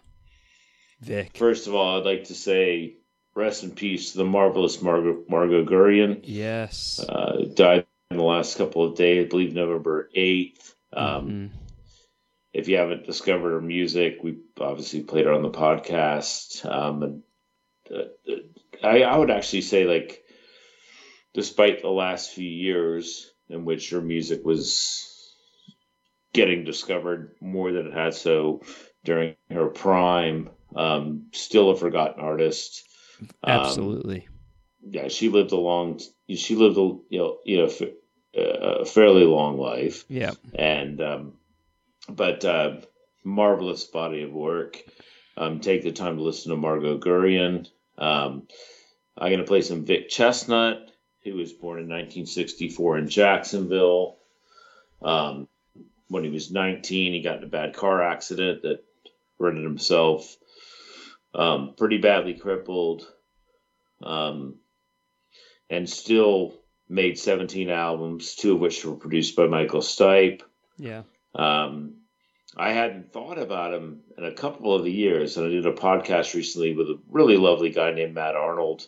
Vic. 1.00 1.36
First 1.36 1.66
of 1.66 1.74
all, 1.74 1.98
I'd 1.98 2.04
like 2.04 2.24
to 2.24 2.34
say 2.34 2.96
rest 3.34 3.62
in 3.64 3.70
peace 3.72 4.12
to 4.12 4.18
the 4.18 4.24
marvelous 4.24 4.82
Margo, 4.82 5.22
Margo 5.28 5.64
Guryan. 5.64 6.20
Yes. 6.24 7.00
uh, 7.08 7.44
died 7.54 7.86
in 8.10 8.16
the 8.16 8.22
last 8.24 8.58
couple 8.58 8.84
of 8.84 8.96
days, 8.96 9.24
I 9.24 9.28
believe 9.28 9.54
November 9.54 10.10
8th. 10.14 10.74
Um, 10.92 11.30
Mhm. 11.30 11.50
If 12.52 12.66
you 12.68 12.76
haven't 12.78 13.06
discovered 13.06 13.50
her 13.52 13.60
music, 13.60 14.18
we 14.24 14.38
obviously 14.58 15.04
played 15.04 15.26
her 15.26 15.32
on 15.32 15.42
the 15.42 15.50
podcast. 15.50 16.66
Um, 16.66 17.02
and 17.04 17.22
uh, 17.88 18.34
I, 18.82 19.02
I 19.02 19.16
would 19.16 19.30
actually 19.30 19.60
say, 19.62 19.84
like, 19.84 20.24
despite 21.32 21.80
the 21.80 21.88
last 21.90 22.32
few 22.32 22.48
years 22.48 23.32
in 23.48 23.64
which 23.64 23.90
her 23.90 24.00
music 24.00 24.44
was 24.44 25.32
getting 26.32 26.64
discovered 26.64 27.36
more 27.40 27.70
than 27.70 27.86
it 27.86 27.92
had 27.94 28.14
so 28.14 28.62
during 29.04 29.36
her 29.50 29.66
prime, 29.68 30.50
um, 30.74 31.26
still 31.32 31.70
a 31.70 31.76
forgotten 31.76 32.22
artist. 32.22 32.84
Um, 33.20 33.60
Absolutely. 33.60 34.28
yeah, 34.82 35.08
she 35.08 35.28
lived 35.28 35.52
a 35.52 35.56
long, 35.56 36.00
she 36.28 36.56
lived 36.56 36.76
a 36.76 36.98
you 37.08 37.18
know, 37.18 37.38
you 37.44 37.56
know, 37.58 37.70
uh, 38.36 38.80
a 38.80 38.84
fairly 38.84 39.24
long 39.24 39.58
life, 39.58 40.04
yeah. 40.08 40.32
and 40.54 41.00
um, 41.00 41.32
but 42.08 42.44
uh, 42.44 42.76
marvelous 43.24 43.84
body 43.84 44.22
of 44.22 44.32
work. 44.32 44.82
Um, 45.36 45.60
take 45.60 45.82
the 45.82 45.92
time 45.92 46.16
to 46.16 46.22
listen 46.22 46.50
to 46.50 46.56
Margo 46.56 46.98
Guryan. 46.98 47.66
Um, 47.96 48.46
I'm 49.16 49.28
going 49.30 49.38
to 49.38 49.46
play 49.46 49.62
some 49.62 49.84
Vic 49.84 50.10
Chesnutt, 50.10 50.90
who 51.24 51.34
was 51.34 51.52
born 51.52 51.78
in 51.78 51.88
1964 51.88 52.98
in 52.98 53.08
Jacksonville. 53.08 54.18
Um, 55.02 55.48
when 56.08 56.24
he 56.24 56.30
was 56.30 56.50
19, 56.50 57.12
he 57.12 57.22
got 57.22 57.38
in 57.38 57.44
a 57.44 57.48
bad 57.48 57.74
car 57.74 58.02
accident 58.02 58.62
that 58.62 58.84
rendered 59.38 59.64
himself 59.64 60.36
um, 61.34 61.74
pretty 61.76 61.98
badly 61.98 62.34
crippled 62.34 63.06
um, 64.02 64.56
and 65.68 65.88
still 65.88 66.54
made 66.88 67.18
17 67.18 67.70
albums, 67.70 68.34
two 68.34 68.54
of 68.54 68.60
which 68.60 68.84
were 68.84 68.96
produced 68.96 69.36
by 69.36 69.46
Michael 69.46 69.80
Stipe. 69.80 70.42
Yeah. 70.76 71.02
Um, 71.34 71.94
I 72.56 72.72
hadn't 72.72 73.12
thought 73.12 73.38
about 73.38 73.74
him 73.74 74.00
in 74.18 74.24
a 74.24 74.32
couple 74.32 74.74
of 74.74 74.82
the 74.82 74.90
years, 74.90 75.36
and 75.36 75.46
I 75.46 75.50
did 75.50 75.66
a 75.66 75.72
podcast 75.72 76.34
recently 76.34 76.74
with 76.74 76.88
a 76.88 76.98
really 77.08 77.36
lovely 77.36 77.70
guy 77.70 77.92
named 77.92 78.14
Matt 78.14 78.34
Arnold, 78.34 78.86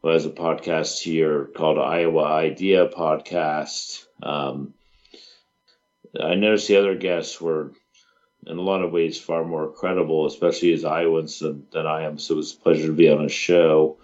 who 0.00 0.08
has 0.08 0.24
a 0.24 0.30
podcast 0.30 1.00
here 1.00 1.44
called 1.44 1.78
Iowa 1.78 2.24
Idea 2.24 2.88
Podcast. 2.88 4.06
Um, 4.22 4.72
I 6.18 6.36
noticed 6.36 6.68
the 6.68 6.78
other 6.78 6.94
guests 6.94 7.38
were, 7.38 7.72
in 8.46 8.58
a 8.58 8.62
lot 8.62 8.82
of 8.82 8.92
ways, 8.92 9.18
far 9.18 9.44
more 9.44 9.72
credible, 9.72 10.26
especially 10.26 10.72
as 10.72 10.84
Iowans 10.84 11.40
than, 11.40 11.66
than 11.72 11.86
I 11.86 12.02
am. 12.02 12.18
So 12.18 12.34
it 12.34 12.38
was 12.38 12.54
a 12.54 12.58
pleasure 12.58 12.86
to 12.86 12.92
be 12.92 13.10
on 13.10 13.24
a 13.24 13.28
show. 13.28 13.98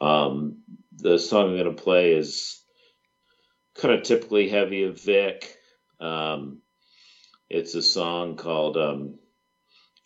Um, 0.00 0.62
the 0.96 1.18
song 1.18 1.50
I'm 1.50 1.56
going 1.56 1.76
to 1.76 1.82
play 1.82 2.12
is 2.12 2.62
kind 3.74 3.94
of 3.94 4.02
typically 4.02 4.48
heavy 4.48 4.84
of 4.84 5.00
Vic. 5.00 5.56
Um, 6.00 6.58
it's 7.50 7.74
a 7.74 7.82
song 7.82 8.36
called 8.36 8.76
um, 8.76 9.18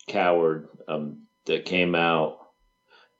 Coward 0.07 0.67
um, 0.87 1.23
that 1.45 1.65
came 1.65 1.95
out. 1.95 2.39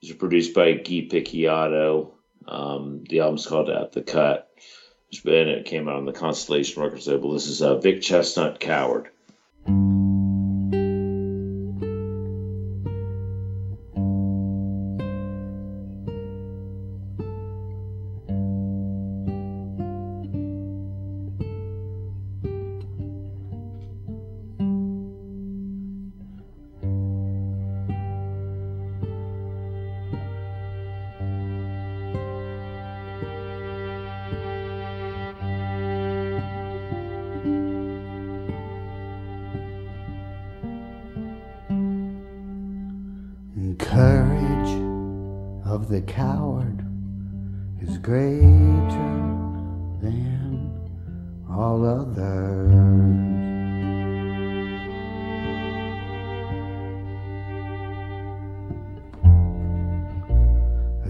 It 0.02 0.10
was 0.10 0.18
produced 0.18 0.54
by 0.54 0.74
Guy 0.74 1.08
Picciotto. 1.10 2.12
Um, 2.48 3.04
the 3.08 3.20
album's 3.20 3.46
called 3.46 3.70
At 3.70 3.92
the 3.92 4.02
Cut. 4.02 4.46
And 5.26 5.50
it 5.50 5.66
came 5.66 5.90
out 5.90 5.96
on 5.96 6.06
the 6.06 6.12
Constellation 6.12 6.84
Records 6.84 7.08
label. 7.08 7.34
This 7.34 7.48
is 7.48 7.62
uh, 7.62 7.78
Vic 7.78 8.02
Chesnutt 8.02 8.60
Coward. 8.60 9.10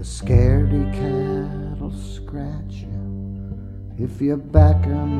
A 0.00 0.02
scaredy 0.02 0.90
cat'll 0.94 1.92
scratch 1.92 2.86
you 2.88 3.58
if 3.98 4.18
you 4.18 4.38
back 4.38 4.86
'em 4.86 5.12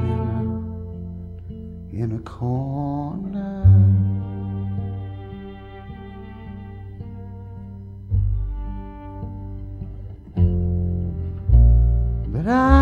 in 1.93 2.01
a, 2.01 2.03
in 2.03 2.13
a 2.13 2.19
corner. 2.21 3.67
But 12.33 12.47
I, 12.49 12.80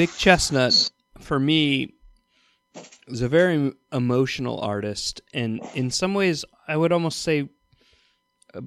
Vic 0.00 0.08
Chesnutt, 0.12 0.90
for 1.18 1.38
me, 1.38 1.92
is 3.06 3.20
a 3.20 3.28
very 3.28 3.74
emotional 3.92 4.58
artist, 4.58 5.20
and 5.34 5.60
in 5.74 5.90
some 5.90 6.14
ways, 6.14 6.42
I 6.66 6.74
would 6.74 6.90
almost 6.90 7.20
say, 7.20 7.50
uh, 8.54 8.62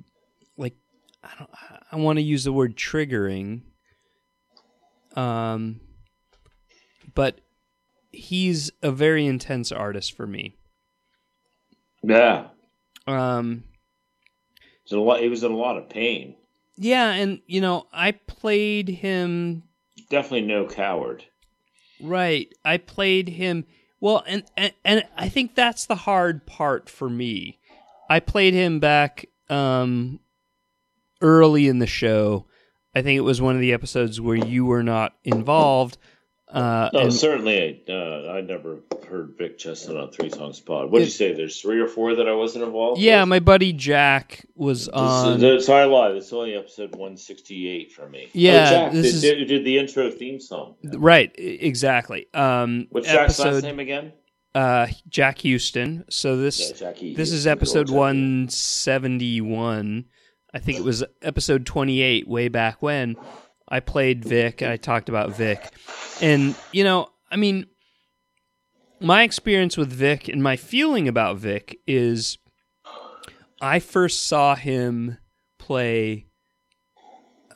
like, 0.58 0.76
I 1.24 1.30
don't, 1.40 1.50
I 1.92 1.96
want 1.96 2.18
to 2.18 2.22
use 2.22 2.44
the 2.44 2.54
word 2.54 2.76
triggering. 2.76 3.62
Um, 5.16 5.80
but 7.16 7.42
he's 8.12 8.70
a 8.84 8.92
very 8.92 9.26
intense 9.26 9.72
artist 9.72 10.16
for 10.16 10.28
me. 10.28 10.56
Yeah, 12.04 12.50
Um, 13.08 13.64
it's 14.84 14.92
a 14.92 15.00
lot. 15.00 15.22
He 15.22 15.30
was 15.30 15.44
in 15.44 15.52
a 15.52 15.58
lot 15.58 15.78
of 15.80 15.90
pain. 15.90 16.36
yeah, 16.78 17.10
and 17.10 17.42
you 17.48 17.60
know, 17.60 17.88
I 17.92 18.12
played 18.12 18.88
him 18.88 19.64
Definitely 20.14 20.42
no 20.42 20.68
coward. 20.68 21.24
Right. 22.00 22.48
I 22.64 22.78
played 22.78 23.30
him 23.30 23.66
well 24.00 24.24
and, 24.28 24.44
and 24.56 24.72
and 24.86 25.04
I 25.18 25.28
think 25.28 25.56
that's 25.56 25.88
the 25.88 25.96
hard 25.96 26.46
part 26.46 26.88
for 26.88 27.10
me. 27.10 27.58
I 28.08 28.20
played 28.20 28.54
him 28.54 28.80
back 28.80 29.26
um 29.50 30.20
early 31.20 31.68
in 31.68 31.80
the 31.80 31.88
show. 31.88 32.46
I 32.94 33.02
think 33.02 33.18
it 33.18 33.22
was 33.22 33.42
one 33.42 33.56
of 33.56 33.62
the 33.62 33.74
episodes 33.74 34.22
where 34.22 34.36
you 34.36 34.66
were 34.66 34.84
not 34.84 35.16
involved. 35.24 35.98
Uh 36.54 36.90
No, 36.94 37.00
and- 37.02 37.14
certainly. 37.14 37.82
Uh, 37.90 38.30
I 38.32 38.42
never 38.42 38.78
heard 39.10 39.34
Vic 39.38 39.58
Chesnutt 39.58 40.02
on 40.02 40.12
Three 40.12 40.30
Songs 40.30 40.60
Pod. 40.60 40.92
What 40.92 41.00
did 41.00 41.06
you 41.06 41.12
say? 41.12 41.34
There's 41.34 41.60
three 41.60 41.80
or 41.80 41.88
four 41.88 42.16
that 42.16 42.28
I 42.28 42.34
wasn't 42.34 42.64
involved. 42.64 43.02
yeah, 43.02 43.22
with? 43.24 43.30
my 43.30 43.40
buddy 43.40 43.74
Jack 43.74 44.46
was 44.56 44.88
on 44.90 45.40
This, 45.40 45.66
so 45.66 45.74
I 45.74 45.86
lied. 45.86 46.16
It's 46.16 46.32
only 46.32 46.56
episode 46.56 46.92
168 46.92 47.92
for 47.92 48.08
me. 48.08 48.28
Yeah, 48.34 48.52
oh, 48.52 48.70
Jack 48.72 48.92
this 48.94 49.06
did, 49.06 49.16
is- 49.16 49.22
did, 49.22 49.48
did 49.48 49.66
the 49.66 49.78
intro 49.80 50.12
theme 50.12 50.40
song. 50.40 50.76
Right, 50.84 51.32
exactly. 51.38 52.28
Um 52.34 52.88
What's 52.92 53.08
Jack's 53.08 53.40
last 53.40 53.48
episode 53.48 53.64
name 53.64 53.80
again? 53.80 54.14
uh 54.56 54.88
Jack 55.10 55.40
Houston. 55.40 56.06
So 56.10 56.38
this 56.38 56.74
Yeah. 56.80 56.94
This 57.16 57.32
is 57.32 57.48
episode 57.48 57.90
171. 57.90 60.06
I 60.54 60.60
think 60.60 60.78
it 60.78 60.84
was 60.84 61.04
episode 61.24 61.66
28 61.66 62.28
way 62.28 62.48
back 62.48 62.82
when 62.82 63.16
I 63.74 63.80
played 63.80 64.24
Vic. 64.24 64.62
I 64.62 64.78
talked 64.78 65.10
about 65.10 65.32
Vic. 65.32 65.68
And, 66.22 66.56
you 66.72 66.84
know, 66.84 67.08
I 67.32 67.38
mean, 67.38 67.66
my 69.02 69.24
experience 69.24 69.78
with 69.78 69.92
Vic 69.92 70.28
and 70.28 70.44
my 70.44 70.56
feeling 70.58 71.08
about 71.08 71.38
Vic 71.38 71.80
is 71.88 72.38
I 73.60 73.80
first 73.80 74.28
saw 74.28 74.54
him 74.54 75.18
play, 75.58 76.28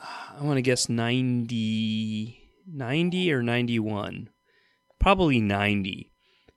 I 0.02 0.42
want 0.42 0.58
to 0.58 0.64
guess 0.64 0.90
90, 0.90 2.42
90 2.66 3.34
or 3.34 3.44
91. 3.44 4.30
Probably 5.00 5.40
90. 5.40 6.12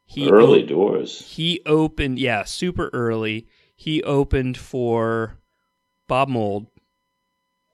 He 0.06 0.26
Early 0.30 0.62
o- 0.62 0.66
doors. 0.66 1.20
he 1.20 1.60
opened 1.66 2.18
yeah 2.18 2.44
super 2.44 2.88
early 2.94 3.46
he 3.76 4.02
opened 4.02 4.56
for 4.58 5.38
bob 6.08 6.28
mould 6.28 6.66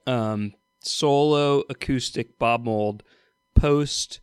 um 0.06 0.52
solo 0.86 1.62
acoustic 1.68 2.38
bob 2.38 2.64
mould 2.64 3.02
post 3.54 4.20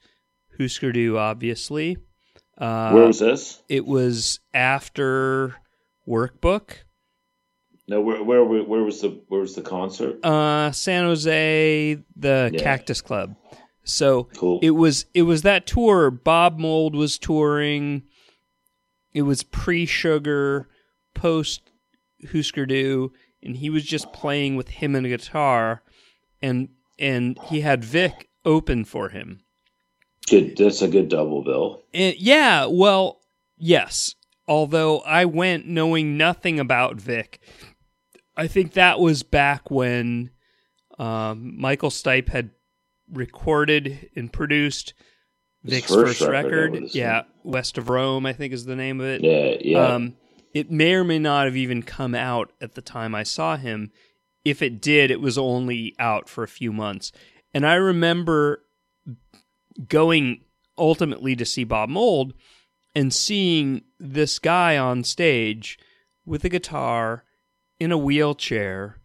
Hüsker 0.60 0.94
Dü 0.94 1.18
obviously 1.18 1.98
uh 2.58 2.92
Where 2.94 3.08
was 3.08 3.20
this? 3.20 3.62
it 3.70 3.86
was 3.86 4.40
after 4.54 5.56
workbook 6.08 6.84
No, 7.88 8.02
where, 8.02 8.24
where 8.24 8.44
where 8.46 8.64
where 8.64 8.84
was 8.84 9.02
the 9.02 9.10
where 9.28 9.42
was 9.42 9.56
the 9.56 9.62
concert? 9.62 10.24
uh 10.24 10.72
san 10.72 11.04
jose 11.06 11.98
the 12.16 12.52
Yeah. 12.54 12.60
cactus 12.60 13.02
club 13.02 13.36
so 13.84 14.26
Cool. 14.38 14.60
it 14.62 14.72
was 14.72 15.06
it 15.14 15.24
was 15.24 15.42
that 15.42 15.66
tour 15.68 16.10
bob 16.12 16.60
mould 16.60 16.96
was 16.96 17.18
touring 17.18 18.04
it 19.14 19.24
was 19.24 19.44
pre-sugar 19.44 20.68
post 21.14 21.62
Hüsker 22.28 22.66
Dü 22.70 23.10
and 23.44 23.58
he 23.58 23.70
was 23.70 23.84
just 23.84 24.14
playing 24.14 24.56
with 24.56 24.70
him 24.70 24.96
and 24.96 25.06
a 25.06 25.10
guitar 25.10 25.84
and 26.44 26.70
and 27.00 27.40
he 27.46 27.62
had 27.62 27.84
vic 27.84 28.30
open 28.46 28.86
for 28.86 29.10
him 29.10 29.42
Good. 30.30 30.56
That's 30.58 30.82
a 30.82 30.88
good 30.88 31.10
double 31.10 31.44
bill. 31.44 31.82
and 31.94 32.16
yeah 32.18 32.66
well 32.68 33.22
yes 33.58 34.14
although 34.48 35.00
i 35.00 35.26
went 35.26 35.66
knowing 35.68 36.18
nothing 36.18 36.60
about 36.60 36.98
vic 36.98 37.40
i 38.38 38.46
think 38.48 38.74
that 38.74 39.00
was 39.00 39.24
back 39.24 39.72
when 39.72 40.30
um, 41.00 41.60
michael 41.60 41.90
stipe 41.90 42.30
had 42.30 42.52
recorded 43.12 44.10
and 44.16 44.32
produced 44.32 44.94
Vic's 45.64 45.94
first 45.94 46.20
first, 46.20 46.30
record, 46.30 46.74
record, 46.74 46.90
yeah, 46.94 47.22
West 47.44 47.78
of 47.78 47.88
Rome, 47.90 48.26
I 48.26 48.34
think 48.34 48.54
is 48.54 48.66
the 48.66 48.76
name 48.76 49.00
of 49.00 49.08
it. 49.08 49.22
Yeah, 49.24 49.56
yeah. 49.62 49.94
Um, 49.94 50.18
it 50.54 50.70
may 50.70 50.94
or 50.94 51.06
may 51.06 51.20
not 51.20 51.46
have 51.46 51.56
even 51.56 51.84
come 51.84 52.14
out 52.14 52.52
at 52.60 52.74
the 52.76 52.82
time 52.82 53.16
I 53.16 53.24
saw 53.24 53.56
him. 53.56 53.92
If 54.46 54.62
it 54.62 54.82
did, 54.82 55.12
it 55.12 55.22
was 55.22 55.38
only 55.38 55.96
out 56.00 56.28
for 56.28 56.44
a 56.44 56.48
few 56.48 56.74
months. 56.74 57.12
And 57.54 57.66
I 57.66 57.76
remember 57.76 58.64
going 59.88 60.44
ultimately 60.78 61.36
to 61.36 61.46
see 61.46 61.64
Bob 61.64 61.90
Mould 61.90 62.34
and 62.96 63.14
seeing 63.14 63.84
this 64.00 64.40
guy 64.40 64.78
on 64.78 65.04
stage 65.04 65.78
with 66.26 66.44
a 66.44 66.50
guitar 66.50 67.24
in 67.80 67.92
a 67.92 67.98
wheelchair. 67.98 68.98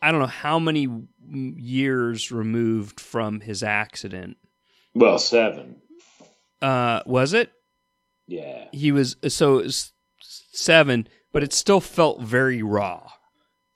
I 0.00 0.10
don't 0.10 0.20
know 0.20 0.26
how 0.26 0.58
many 0.58 0.88
years 1.28 2.32
removed 2.32 3.00
from 3.00 3.40
his 3.40 3.62
accident. 3.62 4.36
well, 4.94 5.18
seven. 5.18 5.76
Uh, 6.60 7.00
was 7.06 7.32
it? 7.32 7.52
Yeah. 8.28 8.66
he 8.72 8.92
was 8.92 9.16
so 9.28 9.58
it 9.58 9.64
was 9.64 9.92
seven, 10.52 11.08
but 11.32 11.42
it 11.42 11.52
still 11.52 11.80
felt 11.80 12.20
very 12.20 12.62
raw. 12.62 13.10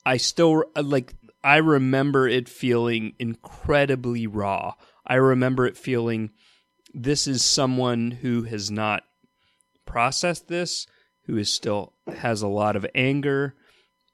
I 0.06 0.16
still 0.16 0.64
uh, 0.74 0.82
like. 0.82 1.14
I 1.42 1.56
remember 1.56 2.26
it 2.26 2.48
feeling 2.48 3.14
incredibly 3.18 4.26
raw. 4.26 4.74
I 5.06 5.16
remember 5.16 5.66
it 5.66 5.76
feeling 5.76 6.30
this 6.94 7.26
is 7.26 7.44
someone 7.44 8.10
who 8.10 8.44
has 8.44 8.70
not 8.70 9.02
processed 9.84 10.48
this, 10.48 10.86
who 11.26 11.36
is 11.36 11.52
still 11.52 11.92
has 12.16 12.42
a 12.42 12.48
lot 12.48 12.76
of 12.76 12.86
anger, 12.94 13.54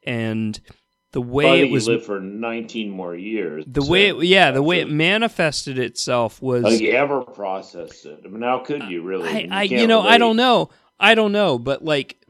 and 0.03 0.59
the 1.13 1.21
way 1.21 1.61
it 1.61 1.71
was 1.71 1.87
he 1.87 1.93
lived 1.93 2.07
for 2.07 2.21
19 2.21 2.91
more 2.91 3.15
years. 3.15 3.65
the 3.67 3.85
way 3.85 4.09
it, 4.09 4.25
yeah 4.25 4.51
the 4.51 4.63
way 4.63 4.81
it 4.81 4.91
manifested 4.91 5.79
itself 5.79 6.41
was 6.41 6.65
think 6.65 6.81
you 6.81 6.93
ever 6.93 7.21
processed 7.21 8.07
it. 8.07 8.21
I 8.25 8.29
mean, 8.29 8.43
how 8.43 8.61
could 8.61 8.85
you 8.85 9.03
really? 9.03 9.29
I, 9.29 9.63
I 9.63 9.69
can't 9.69 9.83
you 9.83 9.87
know, 9.87 10.01
I 10.01 10.17
don't 10.17 10.37
know. 10.37 10.71
I 10.99 11.15
don't 11.15 11.33
know, 11.33 11.59
but 11.59 11.85
like 11.85 12.22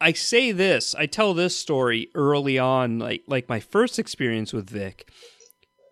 I 0.00 0.12
say 0.12 0.52
this, 0.52 0.94
I 0.94 1.06
tell 1.06 1.32
this 1.32 1.56
story 1.56 2.10
early 2.14 2.58
on, 2.58 2.98
like 2.98 3.24
like 3.26 3.48
my 3.48 3.60
first 3.60 3.98
experience 3.98 4.52
with 4.52 4.68
Vic 4.68 5.10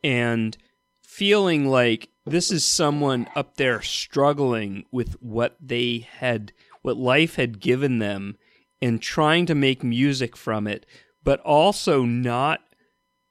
and 0.02 0.56
feeling 1.02 1.66
like 1.66 2.10
this 2.26 2.50
is 2.50 2.64
someone 2.64 3.28
up 3.34 3.56
there 3.56 3.80
struggling 3.80 4.84
with 4.92 5.14
what 5.22 5.56
they 5.60 6.06
had 6.18 6.52
what 6.82 6.96
life 6.96 7.36
had 7.36 7.60
given 7.60 7.98
them 7.98 8.36
and 8.82 9.00
trying 9.00 9.46
to 9.46 9.54
make 9.54 9.82
music 9.82 10.36
from 10.36 10.66
it, 10.66 10.84
but 11.22 11.40
also 11.40 12.02
not 12.02 12.60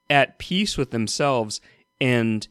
at 0.10 0.40
peace 0.40 0.76
with 0.76 0.90
themselves 0.90 1.62
and 2.02 2.48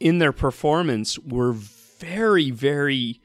in 0.00 0.18
their 0.18 0.32
performance 0.32 1.18
were 1.20 1.52
very 1.52 2.50
very 2.50 3.20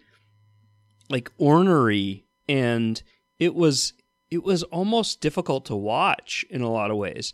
like 1.10 1.32
ornery 1.38 2.26
and 2.48 3.02
it 3.42 3.56
was 3.56 3.94
it 4.30 4.44
was 4.44 4.64
almost 4.64 5.20
difficult 5.20 5.66
to 5.66 5.76
watch 5.76 6.46
in 6.50 6.62
a 6.62 6.72
lot 6.72 6.92
of 6.92 6.96
ways 6.96 7.34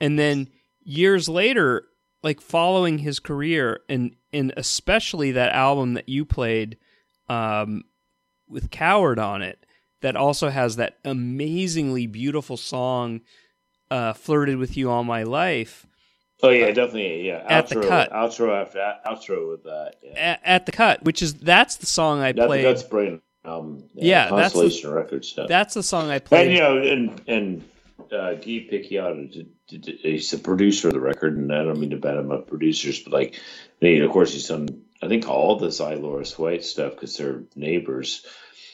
and 0.00 0.18
then 0.18 0.48
years 0.82 1.28
later 1.28 1.84
like 2.22 2.40
following 2.40 2.98
his 2.98 3.18
career 3.18 3.80
and 3.90 4.14
and 4.32 4.54
especially 4.56 5.32
that 5.32 5.52
album 5.52 5.92
that 5.94 6.08
you 6.08 6.24
played 6.24 6.78
um 7.28 7.82
with 8.48 8.70
coward 8.70 9.18
on 9.18 9.42
it 9.42 9.66
that 10.00 10.16
also 10.16 10.48
has 10.48 10.76
that 10.76 10.98
amazingly 11.04 12.06
beautiful 12.06 12.56
song 12.56 13.20
uh 13.90 14.12
flirted 14.12 14.56
with 14.56 14.76
you 14.76 14.88
all 14.88 15.04
my 15.04 15.24
life 15.24 15.86
Oh 16.42 16.48
yeah, 16.48 16.72
definitely. 16.72 17.26
Yeah, 17.26 17.44
At 17.46 17.68
the 17.68 17.74
outro, 17.74 17.88
cut. 17.88 18.12
outro 18.12 18.62
after 18.62 18.78
outro 19.04 19.50
with 19.50 19.64
that. 19.64 19.96
Yeah, 20.02 20.12
at, 20.16 20.40
at 20.42 20.64
the 20.64 20.72
cut 20.72 21.04
which 21.04 21.20
is 21.20 21.34
that's 21.34 21.76
the 21.76 21.84
song 21.84 22.20
i 22.20 22.32
that, 22.32 22.46
played 22.46 22.64
that's 22.64 22.82
brilliant. 22.82 23.22
Um, 23.44 23.84
Yeah, 23.94 24.24
that's 24.30 24.52
the- 24.52 24.60
Constellation 24.60 24.90
Records 24.90 25.28
stuff. 25.28 25.48
that's 25.48 25.74
the 25.74 25.82
song 25.82 26.10
i 26.10 26.18
played 26.18 26.48
and 26.48 26.54
you 26.54 26.60
know, 26.60 26.78
and 26.78 27.22
and 27.26 27.64
uh, 28.12 28.34
Guy 28.34 28.66
Picciotto, 28.70 29.46
he's 29.66 30.30
the 30.30 30.38
producer 30.38 30.88
of 30.88 30.94
the 30.94 31.00
record, 31.00 31.36
and 31.36 31.52
I 31.52 31.62
don't 31.62 31.78
mean 31.78 31.90
to 31.90 31.96
bad 31.96 32.16
him 32.16 32.32
up 32.32 32.48
producers, 32.48 32.98
but 33.00 33.12
like, 33.12 33.34
I 33.34 33.84
mean, 33.84 34.02
of 34.02 34.10
course, 34.10 34.32
he's 34.32 34.48
done. 34.48 34.82
I 35.02 35.08
think 35.08 35.28
all 35.28 35.56
the 35.56 35.70
Cy 35.72 35.94
Loris 35.94 36.38
White 36.38 36.64
stuff 36.64 36.94
because 36.94 37.16
they're 37.16 37.44
neighbors. 37.54 38.26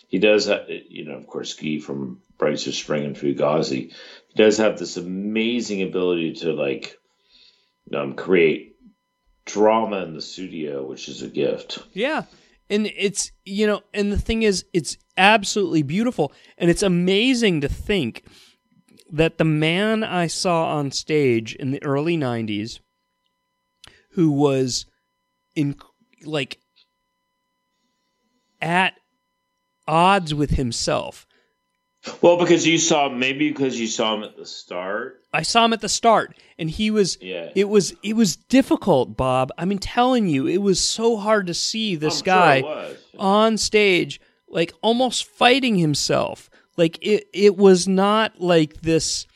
He 0.09 0.19
does, 0.19 0.47
have, 0.47 0.69
you 0.69 1.05
know, 1.05 1.17
of 1.17 1.27
course, 1.27 1.55
Guy 1.55 1.79
from 1.79 2.23
Rites 2.41 2.67
of 2.67 2.75
Spring 2.75 3.05
and 3.05 3.17
Fugazi. 3.17 3.93
He 4.29 4.35
does 4.35 4.59
have 4.59 4.79
this 4.79 4.97
amazing 4.97 5.83
ability 5.83 6.35
to 6.35 6.53
like 6.53 6.99
um, 7.95 8.15
create 8.15 8.77
drama 9.45 10.03
in 10.03 10.15
the 10.15 10.23
studio, 10.23 10.85
which 10.87 11.09
is 11.09 11.23
a 11.23 11.29
gift. 11.29 11.79
Yeah. 11.93 12.25
And 12.69 12.91
it's, 12.97 13.33
you 13.45 13.67
know, 13.67 13.83
and 13.95 14.13
the 14.13 14.19
thing 14.19 14.43
is, 14.43 14.65
it's 14.73 14.97
absolutely 15.17 15.83
beautiful. 15.83 16.33
And 16.59 16.71
it's 16.71 16.83
amazing 16.83 17.61
to 17.61 17.69
think 17.69 18.25
that 19.11 19.39
the 19.39 19.45
man 19.45 20.03
I 20.03 20.27
saw 20.27 20.77
on 20.77 20.91
stage 20.91 21.55
in 21.55 21.71
the 21.71 21.83
early 21.85 22.17
90s, 22.17 22.81
who 24.13 24.31
was 24.31 24.87
in, 25.55 25.77
like, 26.25 26.59
at 28.61 28.95
odds 29.87 30.35
with 30.35 30.51
himself. 30.51 31.26
Well, 32.23 32.37
because 32.39 32.67
you 32.67 32.79
saw 32.79 33.09
maybe 33.09 33.51
because 33.51 33.79
you 33.79 33.87
saw 33.87 34.15
him 34.15 34.23
at 34.23 34.37
the 34.37 34.47
start. 34.47 35.23
I 35.33 35.43
saw 35.43 35.65
him 35.65 35.73
at 35.73 35.81
the 35.81 35.89
start 35.89 36.37
and 36.59 36.71
he 36.71 36.91
was 36.91 37.19
Yeah. 37.21 37.51
it 37.55 37.69
was 37.69 37.95
it 38.03 38.15
was 38.17 38.37
difficult, 38.37 39.17
Bob. 39.17 39.51
I 39.59 39.65
mean 39.65 39.79
telling 39.79 40.29
you, 40.29 40.47
it 40.47 40.59
was 40.63 40.81
so 40.83 41.17
hard 41.17 41.47
to 41.49 41.55
see 41.55 41.97
this 41.97 42.21
I'm 42.21 42.25
guy 42.25 42.61
was. 42.63 42.97
on 43.19 43.59
stage 43.59 44.21
like 44.49 44.73
almost 44.83 45.25
fighting 45.27 45.77
himself. 45.77 46.49
Like 46.77 46.99
it 47.03 47.27
it 47.33 47.57
was 47.57 47.87
not 47.89 48.41
like 48.41 48.81
this 48.83 49.27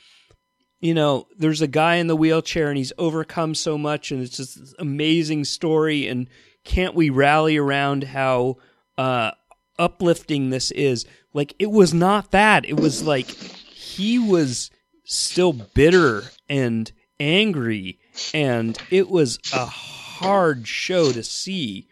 you 0.82 0.94
know, 0.94 1.26
there's 1.36 1.60
a 1.60 1.66
guy 1.66 1.96
in 1.96 2.06
the 2.06 2.16
wheelchair 2.16 2.68
and 2.70 2.78
he's 2.78 2.92
overcome 2.96 3.54
so 3.54 3.76
much 3.76 4.10
and 4.10 4.22
it's 4.22 4.36
just 4.36 4.58
this 4.58 4.74
amazing 4.78 5.44
story 5.44 6.06
and 6.06 6.26
can't 6.64 6.94
we 6.94 7.10
rally 7.10 7.56
around 7.58 8.04
how 8.04 8.56
uh 8.96 9.32
uplifting 9.78 10.50
this 10.50 10.70
is? 10.70 11.04
Like 11.32 11.54
it 11.58 11.70
was 11.70 11.94
not 11.94 12.30
that. 12.32 12.64
It 12.64 12.78
was 12.78 13.02
like 13.02 13.30
he 13.30 14.18
was 14.18 14.70
still 15.04 15.52
bitter 15.52 16.24
and 16.48 16.90
angry 17.18 17.98
and 18.34 18.78
it 18.90 19.08
was 19.08 19.38
a 19.52 19.66
hard 19.66 20.66
show 20.66 21.12
to 21.12 21.22
see. 21.22 21.88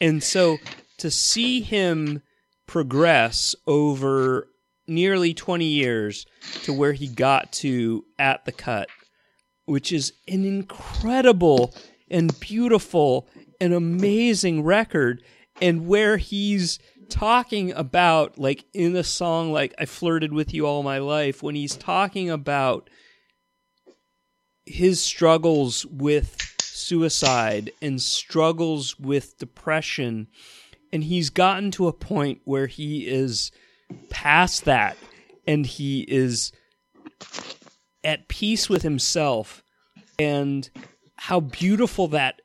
And 0.00 0.22
so 0.22 0.58
to 0.98 1.10
see 1.10 1.60
him 1.60 2.22
progress 2.66 3.54
over 3.66 4.48
nearly 4.86 5.34
20 5.34 5.64
years 5.64 6.26
to 6.62 6.72
where 6.72 6.92
he 6.92 7.08
got 7.08 7.52
to 7.52 8.04
at 8.18 8.44
the 8.44 8.52
cut, 8.52 8.88
which 9.64 9.92
is 9.92 10.12
an 10.28 10.44
incredible 10.44 11.74
and 12.10 12.38
beautiful 12.40 13.28
and 13.60 13.72
amazing 13.72 14.62
record, 14.62 15.22
and 15.60 15.86
where 15.86 16.18
he's 16.18 16.78
talking 17.08 17.72
about, 17.72 18.38
like 18.38 18.64
in 18.72 18.96
a 18.96 19.04
song 19.04 19.52
like 19.52 19.74
I 19.78 19.84
Flirted 19.84 20.32
with 20.32 20.52
You 20.52 20.66
All 20.66 20.82
My 20.82 20.98
Life, 20.98 21.42
when 21.42 21.54
he's 21.54 21.76
talking 21.76 22.30
about 22.30 22.88
his 24.64 25.00
struggles 25.00 25.86
with 25.86 26.54
suicide 26.60 27.70
and 27.80 28.00
struggles 28.02 28.98
with 28.98 29.38
depression 29.38 30.28
and 30.92 31.04
he's 31.04 31.30
gotten 31.30 31.70
to 31.72 31.88
a 31.88 31.92
point 31.92 32.40
where 32.44 32.66
he 32.66 33.06
is 33.06 33.50
past 34.10 34.64
that 34.64 34.96
and 35.46 35.66
he 35.66 36.00
is 36.02 36.52
at 38.04 38.28
peace 38.28 38.68
with 38.68 38.82
himself 38.82 39.62
and 40.18 40.70
how 41.16 41.40
beautiful 41.40 42.08
that 42.08 42.40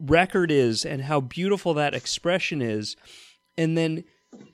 record 0.00 0.50
is 0.50 0.84
and 0.84 1.02
how 1.02 1.20
beautiful 1.20 1.74
that 1.74 1.94
expression 1.94 2.62
is 2.62 2.96
and 3.58 3.76
then 3.76 4.04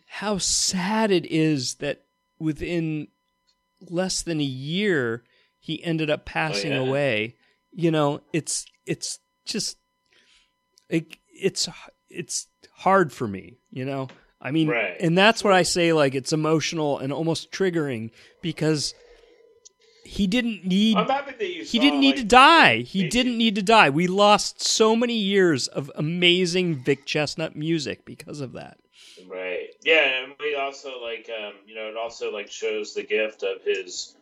how 0.06 0.38
sad 0.38 1.12
it 1.12 1.26
is 1.26 1.74
that 1.76 2.02
within 2.40 3.06
less 3.88 4.22
than 4.22 4.40
a 4.40 4.44
year 4.44 5.22
he 5.60 5.84
ended 5.84 6.10
up 6.10 6.20
oh, 6.20 6.30
passing 6.30 6.72
yeah. 6.72 6.78
away 6.78 7.36
you 7.70 7.90
know 7.90 8.20
it's 8.32 8.64
it's 8.86 9.18
just 9.44 9.76
it, 10.88 11.16
it's 11.28 11.68
it's 12.08 12.48
hard 12.76 13.12
for 13.12 13.28
me 13.28 13.58
you 13.70 13.84
know 13.84 14.08
i 14.40 14.50
mean 14.50 14.68
Right. 14.68 14.96
and 15.00 15.16
that's 15.16 15.44
what 15.44 15.52
i 15.52 15.62
say 15.62 15.92
like 15.92 16.14
it's 16.14 16.32
emotional 16.32 16.98
and 16.98 17.12
almost 17.12 17.52
triggering 17.52 18.10
because 18.42 18.94
he 20.04 20.26
didn't 20.26 20.64
need 20.64 20.96
I'm 20.96 21.08
happy 21.08 21.32
that 21.32 21.48
you. 21.48 21.62
he 21.64 21.78
saw, 21.78 21.80
didn't 21.80 22.00
need 22.00 22.16
like, 22.16 22.16
to 22.16 22.24
die. 22.24 22.76
He 22.82 23.00
maybe- 23.00 23.10
didn't 23.10 23.38
need 23.38 23.54
to 23.54 23.62
die. 23.62 23.88
We 23.88 24.06
lost 24.06 24.62
so 24.62 24.94
many 24.94 25.14
years 25.16 25.66
of 25.66 25.90
amazing 25.94 26.84
Vic 26.84 27.06
Chesnutt 27.06 27.56
music 27.56 28.04
because 28.04 28.40
of 28.40 28.52
that. 28.52 28.76
Right. 29.28 29.68
Yeah, 29.82 30.22
and 30.24 30.34
we 30.40 30.54
also 30.54 31.02
like 31.02 31.30
um, 31.30 31.54
you 31.66 31.74
know 31.74 31.88
it 31.88 31.96
also 31.96 32.32
like 32.32 32.50
shows 32.50 32.94
the 32.94 33.02
gift 33.02 33.42
of 33.42 33.62
his 33.62 34.14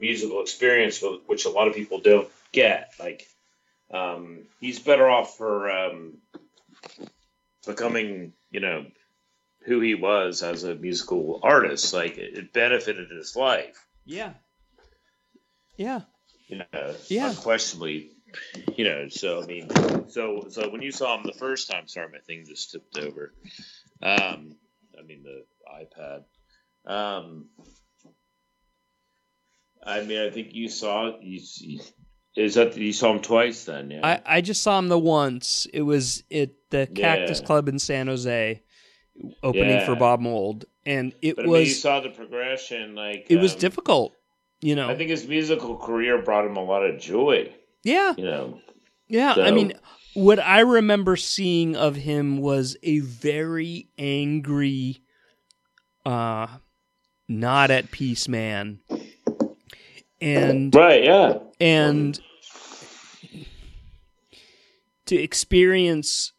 musical 0.00 0.40
experience, 0.42 1.02
which 1.26 1.44
a 1.44 1.50
lot 1.50 1.68
of 1.68 1.74
people 1.74 2.00
don't 2.00 2.28
get. 2.52 2.92
Like, 2.98 3.26
um, 3.90 4.40
he's 4.60 4.78
better 4.78 5.08
off 5.08 5.36
for 5.36 5.70
um, 5.70 6.18
becoming 7.66 8.32
you 8.50 8.60
know 8.60 8.86
who 9.66 9.80
he 9.80 9.94
was 9.94 10.42
as 10.42 10.64
a 10.64 10.74
musical 10.74 11.40
artist. 11.42 11.92
Like, 11.92 12.16
it, 12.16 12.36
it 12.36 12.52
benefited 12.52 13.10
his 13.10 13.36
life. 13.36 13.86
Yeah. 14.04 14.32
Yeah. 15.76 16.00
You 16.48 16.58
know, 16.72 16.94
Yeah. 17.08 17.28
unquestionably. 17.30 18.10
You 18.76 18.84
know, 18.84 19.08
so 19.08 19.42
I 19.42 19.46
mean, 19.46 19.68
so 20.08 20.46
so 20.50 20.70
when 20.70 20.82
you 20.82 20.92
saw 20.92 21.16
him 21.16 21.24
the 21.24 21.32
first 21.32 21.68
time, 21.68 21.88
sorry, 21.88 22.10
my 22.12 22.18
thing 22.18 22.44
just 22.46 22.70
tipped 22.70 22.96
over. 22.96 23.34
Um, 24.02 24.56
I 24.98 25.02
mean 25.06 25.22
the 25.22 25.44
iPad. 25.68 26.24
Um, 26.86 27.46
I 29.84 30.02
mean, 30.02 30.20
I 30.20 30.30
think 30.30 30.54
you 30.54 30.68
saw 30.68 31.18
you. 31.20 31.40
you 31.58 31.80
is 32.36 32.54
that 32.54 32.76
you 32.76 32.92
saw 32.92 33.12
him 33.12 33.20
twice 33.20 33.64
then? 33.64 33.90
Yeah. 33.90 34.00
I, 34.06 34.36
I 34.36 34.40
just 34.40 34.62
saw 34.62 34.78
him 34.78 34.88
the 34.88 34.98
once. 34.98 35.66
It 35.72 35.82
was 35.82 36.22
at 36.32 36.50
the 36.70 36.86
Cactus 36.86 37.40
Yeah. 37.40 37.46
Club 37.46 37.68
in 37.68 37.78
San 37.78 38.06
Jose 38.06 38.62
opening 39.42 39.68
Yeah. 39.68 39.84
for 39.86 39.96
Bob 39.96 40.20
Mould. 40.20 40.64
And 40.86 41.12
it 41.22 41.36
but 41.36 41.42
I 41.42 41.46
mean, 41.46 41.54
you 41.54 41.60
was 41.60 41.82
saw 41.82 42.00
the 42.00 42.10
progression. 42.10 42.94
Like 42.94 43.26
it 43.28 43.36
was 43.36 43.54
um, 43.54 43.58
difficult. 43.58 44.14
You 44.60 44.76
know. 44.76 44.88
I 44.88 44.94
think 44.96 45.10
his 45.10 45.26
musical 45.26 45.76
career 45.76 46.22
brought 46.22 46.46
him 46.46 46.56
a 46.56 46.62
lot 46.64 46.84
of 46.84 47.00
joy. 47.00 47.52
yeah. 47.82 48.14
You 48.16 48.24
know. 48.24 48.60
Yeah, 49.08 49.34
I 49.36 49.50
mean, 49.50 49.72
what 50.14 50.38
I 50.38 50.60
remember 50.60 51.16
seeing 51.16 51.76
of 51.76 51.96
him 51.96 52.38
was 52.38 52.76
a 52.82 53.00
very 53.00 53.88
angry, 53.98 55.02
uh, 56.04 56.46
not 57.28 57.70
at 57.70 57.90
peace 57.90 58.28
man, 58.28 58.80
and 60.20 60.74
Right. 60.74 61.04
Yeah. 61.04 61.38
and 61.60 62.20
to 65.06 65.16
experience 65.16 66.32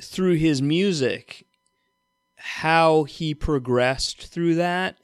through 0.00 0.34
his 0.34 0.60
music 0.62 1.46
how 2.36 3.04
he 3.04 3.34
progressed 3.34 4.26
through 4.26 4.56
that 4.56 4.96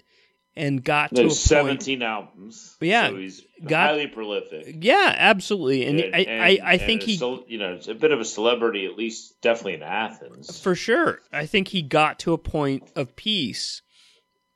and 0.58 0.82
got 0.84 1.10
to 1.10 1.14
a 1.14 1.24
There's 1.24 1.34
point 1.48 1.82
17 1.82 2.02
albums. 2.02 2.76
Yeah, 2.80 3.08
So 3.08 3.16
he's 3.16 3.42
got- 3.64 3.90
highly 3.90 4.06
prolific. 4.08 4.76
yeah 4.80 5.14
absolutely 5.16 5.86
and, 5.86 6.14
I, 6.14 6.58
I, 6.62 6.72
I 6.74 6.78
think 6.78 7.02
he 7.02 7.14
you 7.46 7.58
know, 7.58 7.78
a 7.88 7.94
bit 7.94 8.12
of 8.12 8.20
a 8.20 8.24
celebrity, 8.24 8.84
at 8.86 8.96
least 8.96 9.40
definitely 9.40 9.74
in 9.74 9.82
Athens. 9.82 10.60
For 10.60 10.74
sure. 10.74 11.20
I 11.32 11.46
think 11.46 11.68
he 11.68 11.82
got 11.82 12.18
to 12.20 12.32
a 12.32 12.38
point 12.38 12.90
of 12.96 13.14
peace 13.16 13.82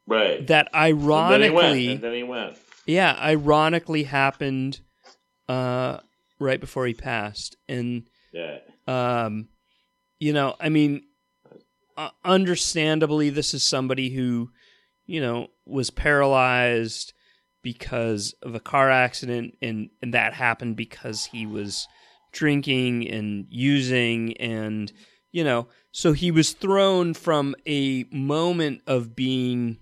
Right. 0.07 0.45
that 0.49 0.69
And 0.75 1.01
then 1.01 1.43
he 1.43 1.51
went. 1.51 1.65
ironically, 1.67 1.93
And 1.93 2.01
then 2.03 2.15
he 2.15 2.23
went. 2.25 2.57
yeah, 2.87 3.17
ironically 3.23 4.03
happened 4.03 4.81
uh, 5.49 5.99
right 6.41 6.61
before 6.61 6.87
he 6.87 6.95
passed. 6.95 7.57
And, 7.69 8.09
Yeah. 8.33 8.59
um, 8.89 9.49
you 10.19 10.33
know, 10.33 10.57
I 10.61 10.69
mean, 10.69 11.03
uh, 11.97 12.11
understandably, 12.25 13.29
this 13.31 13.55
is 13.55 13.63
somebody 13.63 14.11
who, 14.11 14.51
you 15.13 15.21
know, 15.21 15.49
was 15.67 15.91
paralyzed 15.91 17.13
because 17.63 18.35
of 18.43 18.55
a 18.55 18.61
car 18.61 18.91
accident, 18.91 19.55
and, 19.61 19.91
and 20.01 20.15
that 20.15 20.33
happened 20.33 20.75
because 20.75 21.27
he 21.27 21.45
was 21.45 21.87
drinking 22.33 23.07
and 23.11 23.47
using 23.51 24.35
and 24.39 24.91
you 25.33 25.45
know 25.45 25.69
so 25.91 26.15
he 26.15 26.31
was 26.31 26.53
thrown 26.53 27.13
from 27.13 27.55
a 27.67 28.05
moment 28.11 28.81
of 28.87 29.15
being 29.15 29.77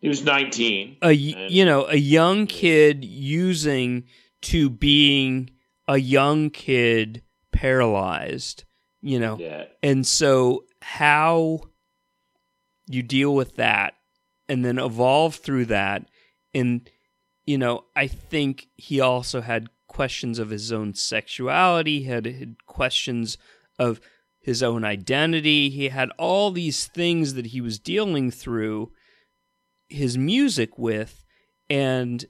He 0.00 0.08
was 0.08 0.24
19. 0.24 0.96
a 1.00 1.12
you 1.12 1.64
know 1.64 1.86
a 1.86 1.96
young 1.96 2.48
kid 2.48 3.04
using 3.04 4.04
to 4.42 4.68
being 4.68 5.50
a 5.86 5.96
young 5.98 6.50
kid 6.50 7.22
paralyzed 7.52 8.64
you 9.00 9.20
know 9.20 9.38
Yeah. 9.38 9.66
and 9.80 10.04
so 10.04 10.64
how 10.82 11.60
you 12.86 13.02
deal 13.02 13.34
with 13.34 13.56
that 13.56 13.94
and 14.48 14.64
then 14.64 14.78
evolve 14.78 15.36
through 15.36 15.66
that. 15.66 16.08
And 16.52 16.88
you 17.46 17.58
know 17.58 17.84
i 17.94 18.06
think 18.06 18.68
he 18.74 19.00
also 19.00 19.42
had 19.42 19.68
questions 19.86 20.38
of 20.38 20.50
his 20.50 20.72
own 20.72 20.94
sexuality 20.94 22.04
had, 22.04 22.26
had 22.26 22.56
questions 22.66 23.38
of 23.78 24.00
his 24.40 24.62
own 24.62 24.84
identity. 24.84 25.70
He 25.70 25.88
had 25.88 26.10
all 26.18 26.50
these 26.50 26.86
things 26.86 27.34
that 27.34 27.46
he 27.46 27.60
was 27.60 27.78
dealing 27.78 28.30
through 28.30 28.92
his 29.88 30.18
music 30.18 30.76
with. 30.76 31.24
And 31.70 32.26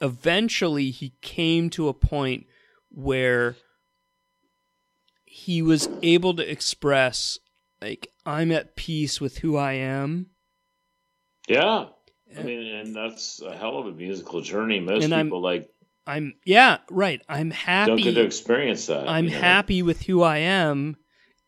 eventually 0.00 0.90
he 0.90 1.14
came 1.22 1.70
to 1.70 1.88
a 1.88 1.94
point 1.94 2.46
where 2.90 3.56
he 5.24 5.62
was 5.62 5.88
able 6.02 6.34
to 6.34 6.48
express 6.48 7.38
like 7.82 8.08
I'm 8.24 8.52
at 8.52 8.76
peace 8.76 9.20
with 9.20 9.38
who 9.38 9.56
I 9.56 9.74
am 9.74 10.26
Yeah. 11.48 11.86
I 12.36 12.42
mean, 12.42 12.66
and 12.74 12.94
that's 12.94 13.40
a 13.40 13.56
hell 13.56 13.78
of 13.78 13.86
a 13.86 13.92
musical 13.92 14.40
journey. 14.40 14.80
Most 14.80 15.04
And 15.04 15.14
I'm 15.14 15.26
people 15.26 15.40
like 15.42 15.70
I'm 16.06 16.34
yeah, 16.44 16.78
right. 16.90 17.20
I'm 17.28 17.50
happy. 17.50 17.90
don't 17.90 18.02
get 18.02 18.14
to 18.14 18.22
experience 18.22 18.86
that. 18.86 19.08
I'm 19.08 19.24
you 19.26 19.30
know? 19.32 19.38
happy 19.40 19.82
with 19.82 20.02
who 20.02 20.22
I 20.22 20.38
am, 20.38 20.96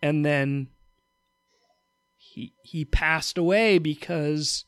and 0.02 0.24
then 0.24 0.68
he 2.16 2.55
he 2.62 2.84
passed 2.84 3.38
away 3.38 3.78
because 3.78 4.64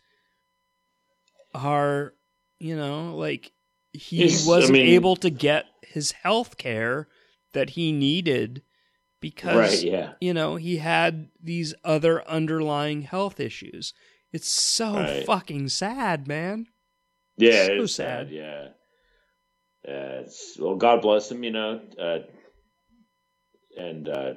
our 1.55 2.15
you 2.59 2.77
know 2.77 3.17
like 3.17 3.53
he 3.93 4.19
Yes, 4.25 4.47
I 4.47 4.51
wasn't 4.51 4.73
mean- 4.75 4.87
able 4.95 5.17
to 5.17 5.31
get 5.31 5.67
his 5.83 6.13
health 6.13 6.57
care 6.57 7.09
that 7.53 7.71
he 7.71 7.91
needed 7.93 8.63
because 9.21 9.57
Right, 9.57 9.83
yeah. 9.83 10.13
you 10.21 10.33
know 10.35 10.57
he 10.57 10.77
had 10.79 11.29
these 11.43 11.75
other 11.85 12.27
underlying 12.29 13.03
health 13.03 13.39
issues. 13.41 13.93
It's 14.33 14.49
so 14.49 14.95
Right. 14.95 15.27
fucking 15.27 15.69
sad, 15.69 16.27
man. 16.29 16.67
Yeah, 17.37 17.67
So 17.67 17.73
it's 17.83 17.95
sad. 17.95 18.29
sad. 18.29 18.31
Yeah, 18.31 18.69
yeah. 19.87 20.21
It's, 20.21 20.57
well, 20.59 20.77
God 20.77 21.03
bless 21.03 21.31
him. 21.31 21.43
You 21.45 21.51
know, 21.53 21.81
uh, 21.99 22.19
and 23.79 24.09
uh, 24.09 24.35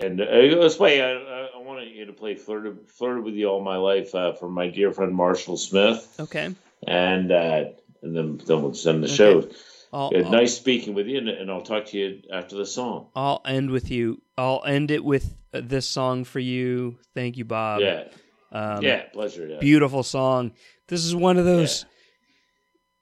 and 0.00 0.20
uh, 0.20 0.24
this 0.24 0.78
way, 0.78 1.00
I, 1.00 1.12
I, 1.12 1.48
I 1.54 1.58
wanted 1.58 1.88
you 1.94 2.06
to 2.06 2.12
play 2.12 2.34
"Flirted, 2.34 2.88
Flirted 2.88 3.24
with 3.24 3.34
You 3.34 3.46
All 3.48 3.62
My 3.62 3.76
Life" 3.76 4.14
uh, 4.14 4.32
from 4.32 4.52
my 4.52 4.68
dear 4.68 4.92
friend 4.92 5.14
Marshall 5.14 5.56
Smith, 5.56 6.16
Okay. 6.18 6.54
and 6.86 7.30
uh, 7.30 7.64
and 8.02 8.16
then 8.16 8.38
then 8.44 8.62
we'll 8.62 8.74
send 8.74 9.02
the 9.04 9.08
show. 9.08 9.48
I'll, 9.92 10.10
I'll- 10.14 10.30
nice 10.30 10.54
speaking 10.56 10.94
with 10.94 11.06
you, 11.06 11.18
and, 11.18 11.28
and 11.28 11.50
I'll 11.50 11.60
talk 11.62 11.86
to 11.86 11.98
you 11.98 12.22
after 12.32 12.56
the 12.56 12.64
song. 12.66 13.08
I'll 13.14 13.42
end 13.44 13.70
with 13.70 13.90
you. 13.90 14.22
I'll 14.38 14.62
end 14.66 14.90
it 14.90 15.04
with 15.04 15.36
uh, 15.52 15.60
this 15.62 15.86
song 15.88 16.24
for 16.24 16.38
you. 16.40 16.98
Thank 17.14 17.36
you, 17.36 17.44
Bob. 17.44 17.80
yeah, 17.82 18.04
Um, 18.50 18.82
yeah, 18.82 19.02
pleasure. 19.12 19.46
Yeah. 19.46 19.58
Beautiful 19.58 20.02
song. 20.02 20.52
This 20.88 21.04
is 21.04 21.14
one 21.14 21.36
of 21.36 21.44
those, 21.44 21.84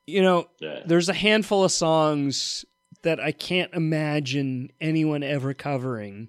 you 0.07 0.23
know, 0.23 0.49
Yeah. 0.61 0.81
there's 0.85 1.09
a 1.09 1.15
handful 1.15 1.65
of 1.65 1.71
songs 1.73 2.65
that 3.03 3.21
I 3.21 3.33
can't 3.33 3.73
imagine 3.73 4.71
anyone 4.81 5.23
ever 5.23 5.55
covering. 5.55 6.29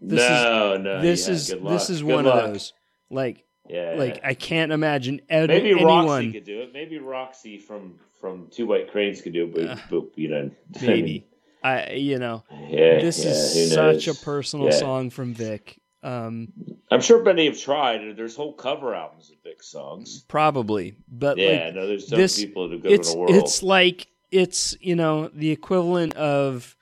This 0.00 0.18
no, 0.18 0.76
no. 0.78 1.00
This 1.02 1.28
is 1.28 1.48
this 1.62 1.88
is 1.90 2.02
Good 2.02 2.12
one 2.14 2.24
luck. 2.24 2.44
of 2.44 2.52
those. 2.54 2.72
Like 3.10 3.44
Yeah, 3.68 3.94
like 3.96 4.20
I 4.24 4.34
can't 4.34 4.72
imagine 4.72 5.20
ed- 5.28 5.48
Maybe 5.48 5.70
anyone. 5.70 6.06
Roxy 6.06 6.32
could 6.32 6.44
do 6.44 6.60
it. 6.62 6.72
Maybe 6.72 6.98
Roxy 6.98 7.58
from 7.58 7.98
from 8.20 8.48
Two 8.50 8.66
White 8.66 8.90
Cranes 8.90 9.20
could 9.22 9.32
do 9.32 9.44
it, 9.44 9.54
but, 9.54 9.62
Uh, 9.68 9.76
but 9.90 10.04
you 10.18 10.28
know, 10.28 10.50
Maybe. 10.82 11.26
I 11.62 11.92
you 11.92 12.18
know, 12.18 12.42
yeah, 12.68 12.98
this 13.00 13.18
yeah, 13.24 13.30
is 13.30 13.72
such 13.72 14.08
a 14.08 14.14
personal 14.14 14.66
Yeah. 14.66 14.72
song 14.72 15.10
from 15.10 15.32
Vic. 15.32 15.80
Um 16.02 16.48
I'm 16.90 17.00
sure 17.00 17.22
many 17.22 17.46
have 17.46 17.58
tried. 17.58 18.16
There's 18.16 18.34
whole 18.34 18.52
cover 18.54 18.94
albums 18.94 19.30
of 19.30 19.36
Vic 19.44 19.62
songs. 19.62 20.24
probably. 20.26 20.96
But 21.08 21.38
Yeah, 21.38 21.66
like 21.66 21.74
no, 21.76 21.86
there's 21.86 22.08
some 22.08 22.18
this 22.18 22.36
people 22.36 22.68
that 22.68 22.74
have 22.74 22.82
given 22.82 23.06
a 23.06 23.16
whirl. 23.16 23.32
it's 23.32 23.62
like 23.62 24.08
it's 24.32 24.76
you 24.80 24.96
know 24.96 25.28
the 25.28 25.50
equivalent 25.52 26.14
of 26.14 26.74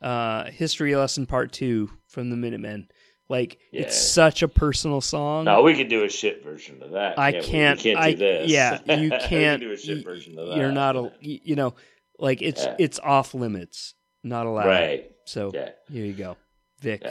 uh 0.00 0.44
history 0.50 0.96
lesson 0.96 1.26
part 1.26 1.52
two 1.52 1.90
from 2.08 2.30
the 2.30 2.36
minutemen 2.36 2.88
like 3.28 3.58
Yeah. 3.72 3.82
it's 3.82 3.96
such 4.00 4.42
a 4.42 4.48
personal 4.48 5.00
song 5.00 5.44
no, 5.44 5.62
we 5.62 5.74
could 5.74 5.88
do 5.88 6.04
a 6.04 6.08
shit 6.08 6.42
version 6.44 6.82
of 6.82 6.90
that. 6.92 7.18
i 7.18 7.32
can't 7.32 7.44
we? 7.44 7.52
can't 7.52 7.78
We 7.78 7.82
can't 7.92 7.98
i 7.98 8.10
do 8.12 8.16
this. 8.18 8.50
yeah 8.50 8.78
you 8.96 9.10
can't 9.10 9.60
do 9.60 9.72
a 9.72 9.76
shit 9.76 9.98
y- 9.98 10.02
version 10.04 10.38
of 10.38 10.48
that. 10.48 10.56
you're 10.56 10.72
not 10.72 10.96
a. 10.96 11.12
you 11.20 11.56
know 11.56 11.74
like 12.18 12.42
it's 12.42 12.64
Yeah. 12.64 12.76
it's 12.78 12.98
off 12.98 13.34
limits 13.34 13.94
not 14.24 14.46
allowed 14.46 14.66
right. 14.66 15.10
so 15.24 15.50
Yeah. 15.54 15.70
here 15.90 16.04
you 16.04 16.12
go 16.12 16.36
vic 16.80 17.04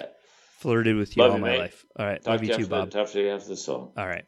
flirted 0.59 0.95
with 0.95 1.15
you 1.17 1.23
Love 1.23 1.31
all 1.31 1.37
you, 1.37 1.41
my 1.43 1.49
mate. 1.51 1.59
life 1.59 1.85
all 1.97 2.05
right 2.05 2.21
Talk 2.21 2.27
love 2.31 2.39
to 2.41 2.45
you 2.47 2.51
you 2.53 2.57
too 2.59 2.67
bob 2.67 2.91
talk 2.91 3.09
to 3.11 3.19
you 3.21 3.29
after 3.29 3.47
the 3.49 3.57
song. 3.57 3.91
all 3.97 4.07
right 4.07 4.25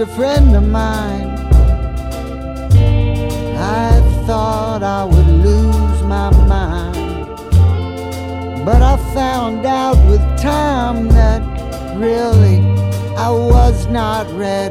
a 0.00 0.06
friend 0.06 0.56
of 0.56 0.66
mine, 0.66 1.28
I 3.58 4.00
thought 4.26 4.82
I 4.82 5.04
would 5.04 5.26
lose 5.26 6.02
my 6.04 6.30
mind. 6.46 7.36
But 8.64 8.80
I 8.80 8.96
found 9.12 9.66
out 9.66 9.98
with 10.08 10.22
time 10.40 11.08
that 11.08 11.42
really 11.98 12.60
I 13.16 13.28
was 13.28 13.88
not 13.88 14.26
ready. 14.32 14.69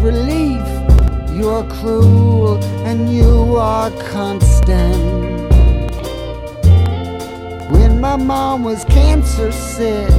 Relief. 0.00 0.66
You're 1.32 1.64
cruel 1.64 2.62
and 2.84 3.12
you 3.12 3.56
are 3.56 3.90
constant. 4.10 5.18
When 7.70 8.00
my 8.00 8.16
mom 8.16 8.64
was 8.64 8.84
cancer 8.86 9.52
sick, 9.52 10.10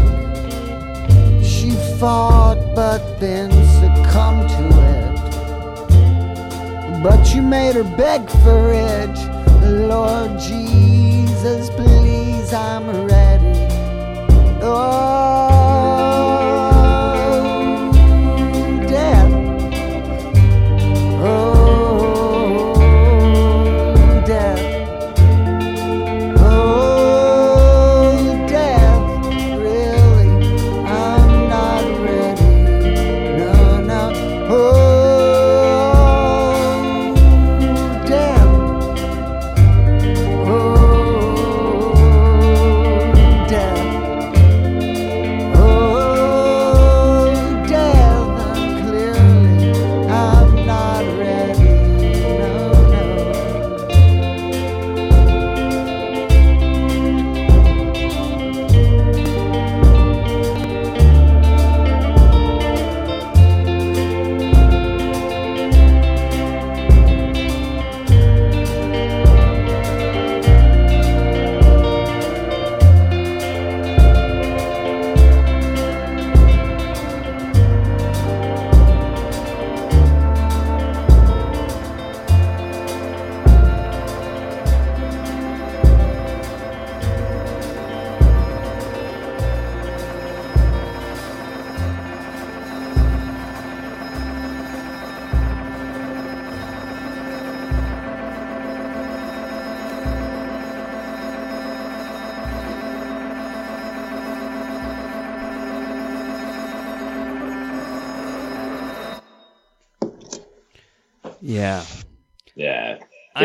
she 1.43 1.72
fought 1.99 2.60
but 2.76 3.19
then 3.19 3.51
succumbed 3.80 4.49
to 4.49 4.65
it. 4.95 5.19
But 7.03 7.34
you 7.34 7.41
made 7.41 7.76
her 7.76 7.84
beg 7.84 8.30
for 8.43 8.72
it. 8.72 9.15
Lord 9.64 10.39
Jesus, 10.39 11.69
please, 11.72 12.53
I'm 12.53 13.07
ready. 13.07 13.28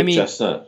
Mean- 0.04 0.18
Chesnutt. 0.18 0.66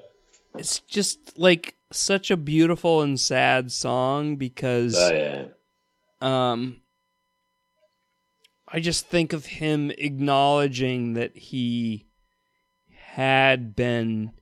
It's 0.59 0.81
just 0.81 1.39
like 1.39 1.77
such 1.93 2.31
a 2.31 2.37
beautiful 2.37 3.03
and 3.03 3.21
sad 3.21 3.71
song 3.71 4.37
because 4.37 4.97
Oh 4.99 5.13
yeah. 5.15 5.45
um 6.23 6.81
I 8.69 8.81
just 8.81 9.07
think 9.07 9.33
of 9.33 9.47
him 9.47 9.91
acknowledging 9.97 11.13
that 11.15 11.37
he 11.37 12.07
had 13.15 13.77
been 13.77 14.33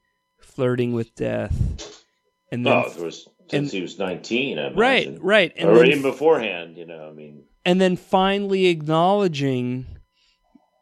flirting 0.40 0.92
with 0.94 1.14
death 1.14 2.02
and 2.50 2.64
then 2.64 2.72
Oh, 2.72 3.02
was 3.02 3.28
since 3.50 3.52
and- 3.52 3.70
he 3.72 3.82
was 3.82 3.98
nineteen. 3.98 4.58
I 4.58 4.72
right 4.72 5.18
right 5.20 5.52
and 5.56 5.68
or 5.68 5.84
even 5.84 6.02
beforehand. 6.02 6.76
You 6.76 6.86
know, 6.86 7.08
I 7.08 7.12
mean, 7.12 7.42
and 7.64 7.80
then 7.80 7.96
finally 7.96 8.66
acknowledging 8.66 9.86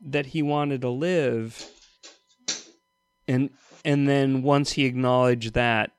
that 0.04 0.26
he 0.26 0.42
wanted 0.42 0.82
to 0.82 0.90
live 0.90 1.68
and 3.26 3.50
and 3.84 4.08
then 4.08 4.42
once 4.42 4.72
he 4.72 4.84
acknowledged 4.84 5.54
that 5.54 5.90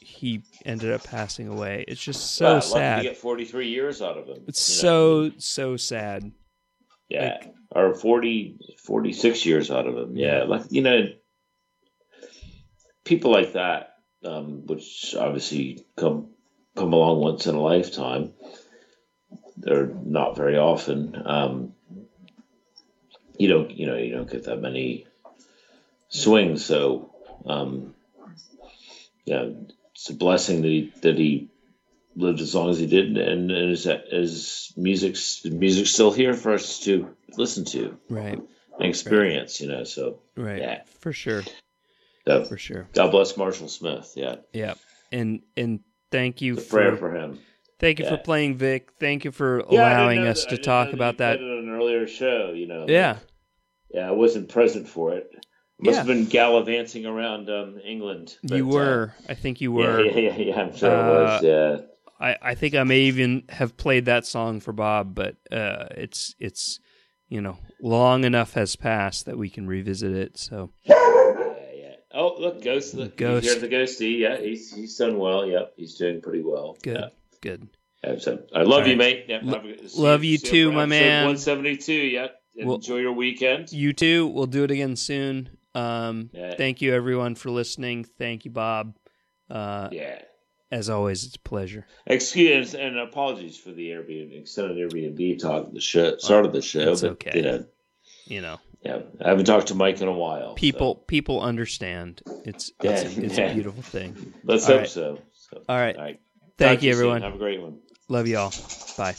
he 0.00 0.42
ended 0.64 0.92
up 0.92 1.02
passing 1.02 1.48
away 1.48 1.84
it's 1.88 2.02
just 2.02 2.34
so 2.34 2.54
wow, 2.54 2.60
sad 2.60 2.96
to 2.98 3.02
get 3.02 3.16
forty 3.16 3.44
three 3.44 3.68
years 3.68 4.02
out 4.02 4.18
of 4.18 4.26
him. 4.26 4.44
it's 4.46 4.68
you 4.68 4.74
know? 4.86 5.30
so 5.30 5.34
so 5.38 5.76
sad 5.76 6.32
yeah, 7.10 7.42
or 7.72 7.92
40, 7.92 8.76
46 8.78 9.44
years 9.44 9.70
out 9.70 9.88
of 9.88 9.96
him. 9.96 10.16
Yeah, 10.16 10.44
like 10.44 10.62
you 10.70 10.80
know, 10.80 11.08
people 13.04 13.32
like 13.32 13.54
that, 13.54 13.94
um, 14.24 14.64
which 14.66 15.16
obviously 15.18 15.84
come 15.96 16.28
come 16.76 16.92
along 16.92 17.18
once 17.20 17.48
in 17.48 17.56
a 17.56 17.60
lifetime. 17.60 18.32
They're 19.56 19.92
not 20.04 20.36
very 20.36 20.56
often. 20.56 21.20
Um, 21.26 21.72
you 23.36 23.48
don't, 23.48 23.72
you 23.72 23.88
know, 23.88 23.96
you 23.96 24.14
don't 24.14 24.30
get 24.30 24.44
that 24.44 24.60
many 24.60 25.06
swings. 26.10 26.64
So, 26.64 27.10
um, 27.46 27.94
yeah, 29.24 29.46
it's 29.94 30.10
a 30.10 30.14
blessing 30.14 30.62
that 30.62 30.68
he 30.68 30.92
that 31.02 31.16
he 31.16 31.48
lived 32.16 32.40
as 32.40 32.54
long 32.54 32.68
as 32.70 32.78
he 32.78 32.86
did, 32.86 33.16
and, 33.16 33.50
and 33.50 33.70
his, 33.70 33.84
his 34.10 34.72
music's 34.76 35.44
music's 35.44 35.90
still 35.90 36.12
here 36.12 36.34
for 36.34 36.52
us 36.52 36.80
to 36.80 37.08
listen 37.36 37.64
to 37.64 37.96
right 38.10 38.38
and 38.78 38.88
experience. 38.88 39.60
You 39.60 39.68
know, 39.68 39.84
so 39.84 40.20
right 40.36 40.58
Yeah. 40.58 40.82
for 41.00 41.12
sure 41.12 41.42
so 42.26 42.44
for 42.44 42.58
sure 42.58 42.86
God 42.92 43.10
bless 43.12 43.36
Marshall 43.36 43.68
Smith. 43.68 44.12
Yeah, 44.16 44.36
yeah 44.52 44.74
and 45.12 45.42
and 45.56 45.80
thank 46.10 46.42
you 46.42 46.56
for, 46.56 46.68
prayer 46.68 46.96
for 46.96 47.14
him. 47.14 47.38
thank 47.78 47.98
you 48.00 48.04
for 48.04 48.16
playing 48.18 48.56
vic 48.56 48.90
thank 48.98 49.24
you 49.24 49.30
for 49.32 49.60
Yeah, 49.70 49.80
allowing 49.80 50.26
us 50.26 50.44
that- 50.44 50.50
to 50.50 50.58
talk 50.58 50.92
about 50.92 51.18
that 51.18 51.38
on 51.38 51.44
an 51.44 51.68
earlier 51.70 52.06
show. 52.06 52.52
You 52.52 52.66
know, 52.66 52.86
yeah 52.88 53.18
yeah, 53.92 54.08
I 54.08 54.12
wasn't 54.12 54.48
present 54.48 54.88
for 54.88 55.14
it. 55.14 55.30
Must 55.82 55.94
Yeah. 55.94 55.98
have 55.98 56.06
been 56.06 56.26
gallivanting 56.26 57.06
around 57.06 57.48
um, 57.48 57.80
England. 57.84 58.36
you 58.42 58.48
but, 58.48 58.60
uh, 58.60 58.64
were 58.74 59.14
i 59.28 59.34
think 59.34 59.60
you 59.60 59.72
were 59.72 60.00
yeah, 60.04 60.18
yeah, 60.18 60.36
yeah, 60.36 60.60
I'm 60.60 60.76
sure 60.76 60.90
it 60.92 61.02
was. 61.10 61.42
Uh, 61.44 61.46
Yeah, 61.46 61.86
I, 62.20 62.36
I 62.50 62.54
think 62.54 62.74
I 62.74 62.82
may 62.84 63.00
even 63.02 63.44
have 63.48 63.76
played 63.78 64.04
that 64.04 64.26
song 64.26 64.60
for 64.60 64.72
Bob, 64.72 65.14
but 65.14 65.36
uh, 65.50 65.86
it's 65.96 66.34
it's 66.38 66.80
you 67.28 67.40
know 67.40 67.56
long 67.80 68.24
enough 68.24 68.52
has 68.54 68.76
passed 68.76 69.24
that 69.26 69.38
we 69.38 69.48
can 69.48 69.66
revisit 69.66 70.12
it. 70.12 70.36
So 70.36 70.70
yeah, 70.82 70.94
yeah. 71.74 71.92
Oh, 72.12 72.36
look, 72.38 72.62
Ghost. 72.62 72.92
Look, 72.94 73.16
Ghost. 73.16 73.46
You 73.46 73.52
hear 73.52 73.60
the 73.60 73.68
ghosty? 73.74 74.18
Yeah, 74.18 74.36
he's 74.38 74.70
he's 74.74 74.96
done 74.98 75.16
well. 75.18 75.46
Yep, 75.46 75.72
he's 75.76 75.94
doing 75.94 76.20
pretty 76.20 76.42
well. 76.42 76.76
good, 76.82 76.96
Yeah. 76.96 77.08
good. 77.40 77.68
Yeah, 78.04 78.18
so 78.18 78.42
I 78.54 78.62
love 78.62 78.82
All 78.82 78.86
you, 78.88 78.92
right. 78.94 78.98
mate. 78.98 79.24
Yep, 79.28 79.40
Lo- 79.44 79.52
have 79.54 79.64
a- 79.64 79.88
see 79.88 80.02
love 80.02 80.24
you 80.24 80.36
too, 80.38 80.72
my 80.72 80.84
man. 80.86 81.24
172. 81.24 81.92
Yep. 81.92 82.36
Well- 82.64 82.74
Enjoy 82.76 82.96
your 82.96 83.12
weekend. 83.12 83.72
You 83.72 83.92
too. 83.94 84.26
We'll 84.26 84.46
do 84.46 84.64
it 84.64 84.70
again 84.70 84.96
soon. 84.96 85.50
Um, 85.74 86.30
Yeah. 86.32 86.54
Thank 86.56 86.82
you 86.82 86.94
everyone 86.94 87.34
for 87.34 87.50
listening. 87.50 88.04
Thank 88.04 88.44
you, 88.44 88.50
Bob. 88.50 88.96
Uh, 89.48 89.88
Yeah. 89.92 90.22
As 90.72 90.88
always, 90.88 91.24
it's 91.24 91.34
a 91.34 91.40
pleasure. 91.40 91.84
Excuse 92.06 92.76
and 92.76 92.96
apologies 92.96 93.56
for 93.58 93.72
the 93.72 93.88
Airbnb 93.90 94.40
extended 94.40 94.76
Airbnb 94.78 95.40
talk 95.40 95.72
the 95.72 95.80
show, 95.80 96.16
start 96.18 96.46
of 96.46 96.52
the 96.52 96.62
show. 96.62 96.92
It's 96.92 97.00
but, 97.00 97.10
okay. 97.12 97.32
You 97.34 97.42
know, 97.42 97.64
You 98.26 98.40
know, 98.42 98.58
yeah, 98.82 99.00
I 99.24 99.30
haven't 99.30 99.46
talked 99.46 99.66
to 99.68 99.74
Mike 99.74 100.00
in 100.00 100.06
a 100.06 100.12
while. 100.12 100.50
so 100.50 100.54
people 100.54 100.94
people 100.94 101.40
understand. 101.40 102.22
It's 102.44 102.70
it's, 102.82 103.16
Yeah, 103.16 103.24
it's 103.24 103.38
yeah. 103.38 103.46
a 103.46 103.54
beautiful 103.54 103.82
thing. 103.82 104.32
let's 104.44 104.64
All 104.66 104.74
hope 104.74 104.80
right. 104.82 104.88
so. 104.88 105.18
so. 105.32 105.62
All 105.68 105.76
right. 105.76 105.96
All 105.96 106.02
right. 106.04 106.20
Thank 106.56 106.82
you, 106.82 106.92
soon. 106.92 106.98
everyone. 107.00 107.22
Have 107.22 107.34
a 107.34 107.38
great 107.38 107.60
one. 107.60 107.80
Love 108.08 108.28
you 108.28 108.38
all. 108.38 108.52
Bye. 108.96 109.16